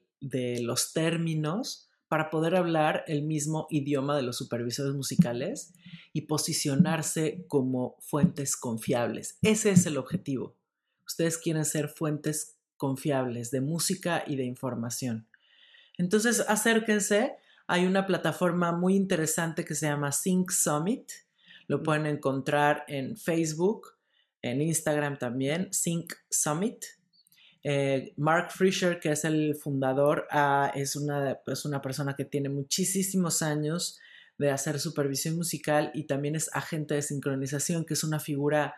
los 0.62 0.94
términos, 0.94 1.88
para 2.12 2.30
poder 2.30 2.56
hablar 2.56 3.06
el 3.08 3.22
mismo 3.22 3.68
idioma 3.70 4.18
de 4.18 4.24
los 4.24 4.38
supervisores 4.38 4.94
musicales 4.94 5.74
y 6.14 6.22
posicionarse 6.24 7.46
como 7.48 7.96
fuentes 8.02 8.58
confiables. 8.58 9.38
Ese 9.42 9.72
es 9.72 9.86
el 9.86 9.98
objetivo. 9.98 10.58
Ustedes 11.08 11.38
quieren 11.38 11.64
ser 11.64 11.88
fuentes 11.88 12.58
confiables 12.82 13.52
de 13.52 13.62
música 13.62 14.24
y 14.26 14.38
de 14.38 14.44
información. 14.44 15.28
Entonces, 16.00 16.44
acérquense 16.48 17.36
hay 17.68 17.86
una 17.86 18.08
plataforma 18.08 18.72
muy 18.72 18.96
interesante 18.96 19.64
que 19.64 19.76
se 19.76 19.86
llama 19.86 20.12
Sync 20.12 20.50
Summit. 20.50 21.12
Lo 21.68 21.84
pueden 21.84 22.08
encontrar 22.08 22.84
en 22.88 23.16
Facebook, 23.18 23.90
en 24.42 24.64
Instagram 24.64 25.20
también, 25.20 25.72
Sync 25.72 26.12
Summit. 26.28 26.84
Eh, 27.64 28.16
Mark 28.18 28.52
Fisher, 28.52 29.00
que 29.00 29.12
es 29.12 29.26
el 29.26 29.56
fundador, 29.56 30.26
ah, 30.32 30.72
es, 30.74 30.96
una, 30.96 31.40
es 31.46 31.64
una 31.64 31.84
persona 31.84 32.16
que 32.16 32.26
tiene 32.26 32.50
muchísimos 32.50 33.44
años 33.44 34.00
de 34.40 34.50
hacer 34.50 34.80
supervisión 34.80 35.36
musical 35.36 35.92
y 35.94 36.06
también 36.06 36.36
es 36.36 36.50
agente 36.54 36.96
de 36.96 37.04
sincronización, 37.04 37.86
que 37.86 37.94
es 37.94 38.04
una 38.04 38.20
figura 38.20 38.74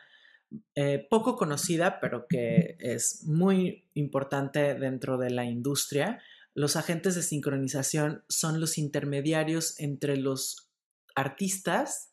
eh, 0.76 1.08
poco 1.10 1.36
conocida, 1.36 2.00
pero 2.00 2.28
que 2.28 2.78
es 2.80 3.24
muy 3.26 3.86
importante 3.94 4.76
dentro 4.76 5.18
de 5.18 5.30
la 5.30 5.46
industria. 5.46 6.22
Los 6.54 6.76
agentes 6.76 7.16
de 7.16 7.24
sincronización 7.24 8.24
son 8.30 8.60
los 8.60 8.78
intermediarios 8.78 9.80
entre 9.80 10.18
los 10.18 10.70
artistas 11.16 12.12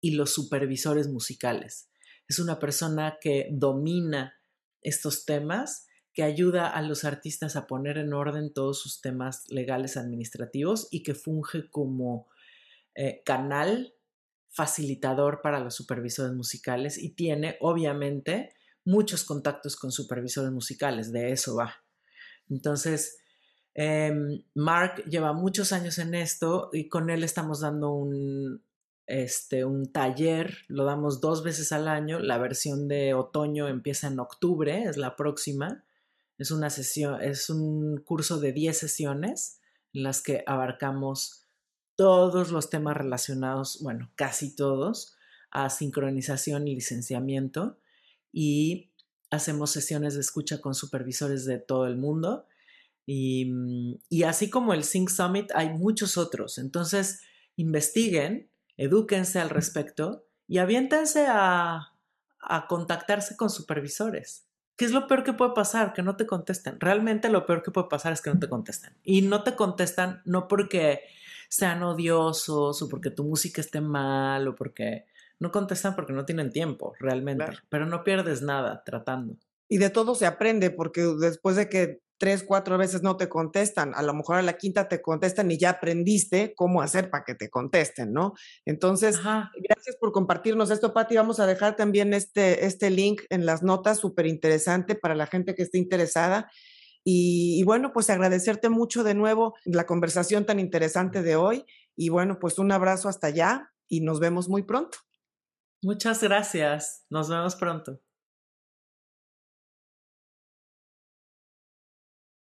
y 0.00 0.12
los 0.12 0.32
supervisores 0.32 1.08
musicales. 1.08 1.88
Es 2.28 2.38
una 2.38 2.58
persona 2.58 3.18
que 3.20 3.48
domina 3.50 4.34
estos 4.82 5.24
temas, 5.24 5.86
que 6.12 6.22
ayuda 6.22 6.68
a 6.68 6.80
los 6.82 7.04
artistas 7.04 7.56
a 7.56 7.66
poner 7.66 7.98
en 7.98 8.12
orden 8.12 8.52
todos 8.52 8.80
sus 8.80 9.00
temas 9.00 9.44
legales 9.50 9.96
administrativos 9.96 10.88
y 10.90 11.02
que 11.02 11.14
funge 11.14 11.68
como 11.68 12.28
eh, 12.94 13.22
canal 13.24 13.95
facilitador 14.56 15.42
para 15.42 15.60
los 15.60 15.74
supervisores 15.74 16.32
musicales 16.32 16.96
y 16.96 17.10
tiene 17.10 17.58
obviamente 17.60 18.54
muchos 18.86 19.22
contactos 19.22 19.76
con 19.76 19.92
supervisores 19.92 20.50
musicales, 20.50 21.12
de 21.12 21.30
eso 21.30 21.56
va. 21.56 21.76
Entonces, 22.48 23.18
em, 23.74 24.42
Mark 24.54 25.04
lleva 25.04 25.34
muchos 25.34 25.72
años 25.72 25.98
en 25.98 26.14
esto 26.14 26.70
y 26.72 26.88
con 26.88 27.10
él 27.10 27.22
estamos 27.22 27.60
dando 27.60 27.90
un, 27.90 28.64
este, 29.06 29.66
un 29.66 29.92
taller, 29.92 30.56
lo 30.68 30.84
damos 30.84 31.20
dos 31.20 31.42
veces 31.44 31.70
al 31.72 31.86
año, 31.86 32.18
la 32.18 32.38
versión 32.38 32.88
de 32.88 33.12
otoño 33.12 33.68
empieza 33.68 34.06
en 34.06 34.18
octubre, 34.18 34.84
es 34.84 34.96
la 34.96 35.16
próxima, 35.16 35.84
es 36.38 36.50
una 36.50 36.70
sesión, 36.70 37.20
es 37.20 37.50
un 37.50 37.98
curso 37.98 38.40
de 38.40 38.52
10 38.52 38.78
sesiones 38.78 39.60
en 39.92 40.02
las 40.02 40.22
que 40.22 40.42
abarcamos 40.46 41.45
todos 41.96 42.50
los 42.50 42.70
temas 42.70 42.96
relacionados, 42.96 43.80
bueno, 43.82 44.10
casi 44.14 44.54
todos, 44.54 45.16
a 45.50 45.70
sincronización 45.70 46.68
y 46.68 46.74
licenciamiento 46.74 47.78
y 48.32 48.92
hacemos 49.30 49.70
sesiones 49.70 50.14
de 50.14 50.20
escucha 50.20 50.60
con 50.60 50.74
supervisores 50.74 51.46
de 51.46 51.58
todo 51.58 51.86
el 51.86 51.96
mundo. 51.96 52.46
Y, 53.06 53.46
mm, 53.46 53.94
y, 54.10 54.22
así 54.24 54.50
como 54.50 54.74
el 54.74 54.84
Sync 54.84 55.08
Summit, 55.08 55.50
hay 55.54 55.70
muchos 55.70 56.18
otros. 56.18 56.58
Entonces, 56.58 57.20
investiguen, 57.56 58.50
edúquense 58.76 59.38
al 59.38 59.50
respecto 59.50 60.26
y 60.46 60.58
aviéntense 60.58 61.26
a, 61.26 61.94
a 62.40 62.66
contactarse 62.68 63.36
con 63.36 63.48
supervisores. 63.48 64.46
¿Qué 64.76 64.84
es 64.84 64.92
lo 64.92 65.06
peor 65.06 65.24
que 65.24 65.32
puede 65.32 65.52
pasar? 65.54 65.94
Que 65.94 66.02
no 66.02 66.16
te 66.16 66.26
contesten. 66.26 66.78
Realmente 66.78 67.30
lo 67.30 67.46
peor 67.46 67.62
que 67.62 67.70
puede 67.70 67.88
pasar 67.88 68.12
es 68.12 68.20
que 68.20 68.30
no 68.30 68.38
te 68.38 68.48
contesten. 68.48 68.94
Y 69.02 69.22
no 69.22 69.42
te 69.42 69.56
contestan 69.56 70.20
no 70.26 70.48
porque 70.48 71.00
sean 71.48 71.82
odiosos 71.82 72.82
o 72.82 72.88
porque 72.88 73.10
tu 73.10 73.24
música 73.24 73.60
esté 73.60 73.80
mal 73.80 74.48
o 74.48 74.54
porque 74.54 75.06
no 75.38 75.50
contestan 75.50 75.94
porque 75.94 76.12
no 76.12 76.24
tienen 76.24 76.50
tiempo 76.50 76.94
realmente, 76.98 77.44
pero 77.68 77.86
no 77.86 78.04
pierdes 78.04 78.42
nada 78.42 78.82
tratando. 78.84 79.36
Y 79.68 79.78
de 79.78 79.90
todo 79.90 80.14
se 80.14 80.26
aprende 80.26 80.70
porque 80.70 81.02
después 81.18 81.56
de 81.56 81.68
que 81.68 82.00
tres, 82.18 82.42
cuatro 82.42 82.78
veces 82.78 83.02
no 83.02 83.16
te 83.16 83.28
contestan, 83.28 83.92
a 83.94 84.02
lo 84.02 84.14
mejor 84.14 84.36
a 84.36 84.42
la 84.42 84.56
quinta 84.56 84.88
te 84.88 85.02
contestan 85.02 85.50
y 85.50 85.58
ya 85.58 85.70
aprendiste 85.70 86.54
cómo 86.54 86.80
hacer 86.80 87.10
para 87.10 87.24
que 87.24 87.34
te 87.34 87.50
contesten, 87.50 88.12
¿no? 88.12 88.34
Entonces, 88.64 89.20
gracias 89.22 89.96
por 90.00 90.12
compartirnos 90.12 90.70
esto, 90.70 90.94
Patti. 90.94 91.16
Vamos 91.16 91.40
a 91.40 91.46
dejar 91.46 91.76
también 91.76 92.14
este, 92.14 92.64
este 92.64 92.90
link 92.90 93.22
en 93.28 93.44
las 93.44 93.62
notas, 93.62 93.98
súper 93.98 94.26
interesante 94.26 94.94
para 94.94 95.14
la 95.14 95.26
gente 95.26 95.54
que 95.54 95.62
esté 95.62 95.78
interesada. 95.78 96.50
Y, 97.08 97.62
bueno, 97.62 97.92
pues 97.92 98.10
agradecerte 98.10 98.68
mucho 98.68 99.04
de 99.04 99.14
nuevo 99.14 99.54
la 99.64 99.86
conversación 99.86 100.44
tan 100.44 100.58
interesante 100.58 101.22
de 101.22 101.36
hoy. 101.36 101.64
Y 101.94 102.08
bueno, 102.08 102.40
pues 102.40 102.58
un 102.58 102.72
abrazo 102.72 103.08
hasta 103.08 103.28
allá 103.28 103.72
y 103.86 104.00
nos 104.00 104.18
vemos 104.18 104.48
muy 104.48 104.64
pronto. 104.64 104.98
Muchas 105.82 106.20
gracias. 106.20 107.04
Nos 107.08 107.28
vemos 107.28 107.54
pronto. 107.54 108.00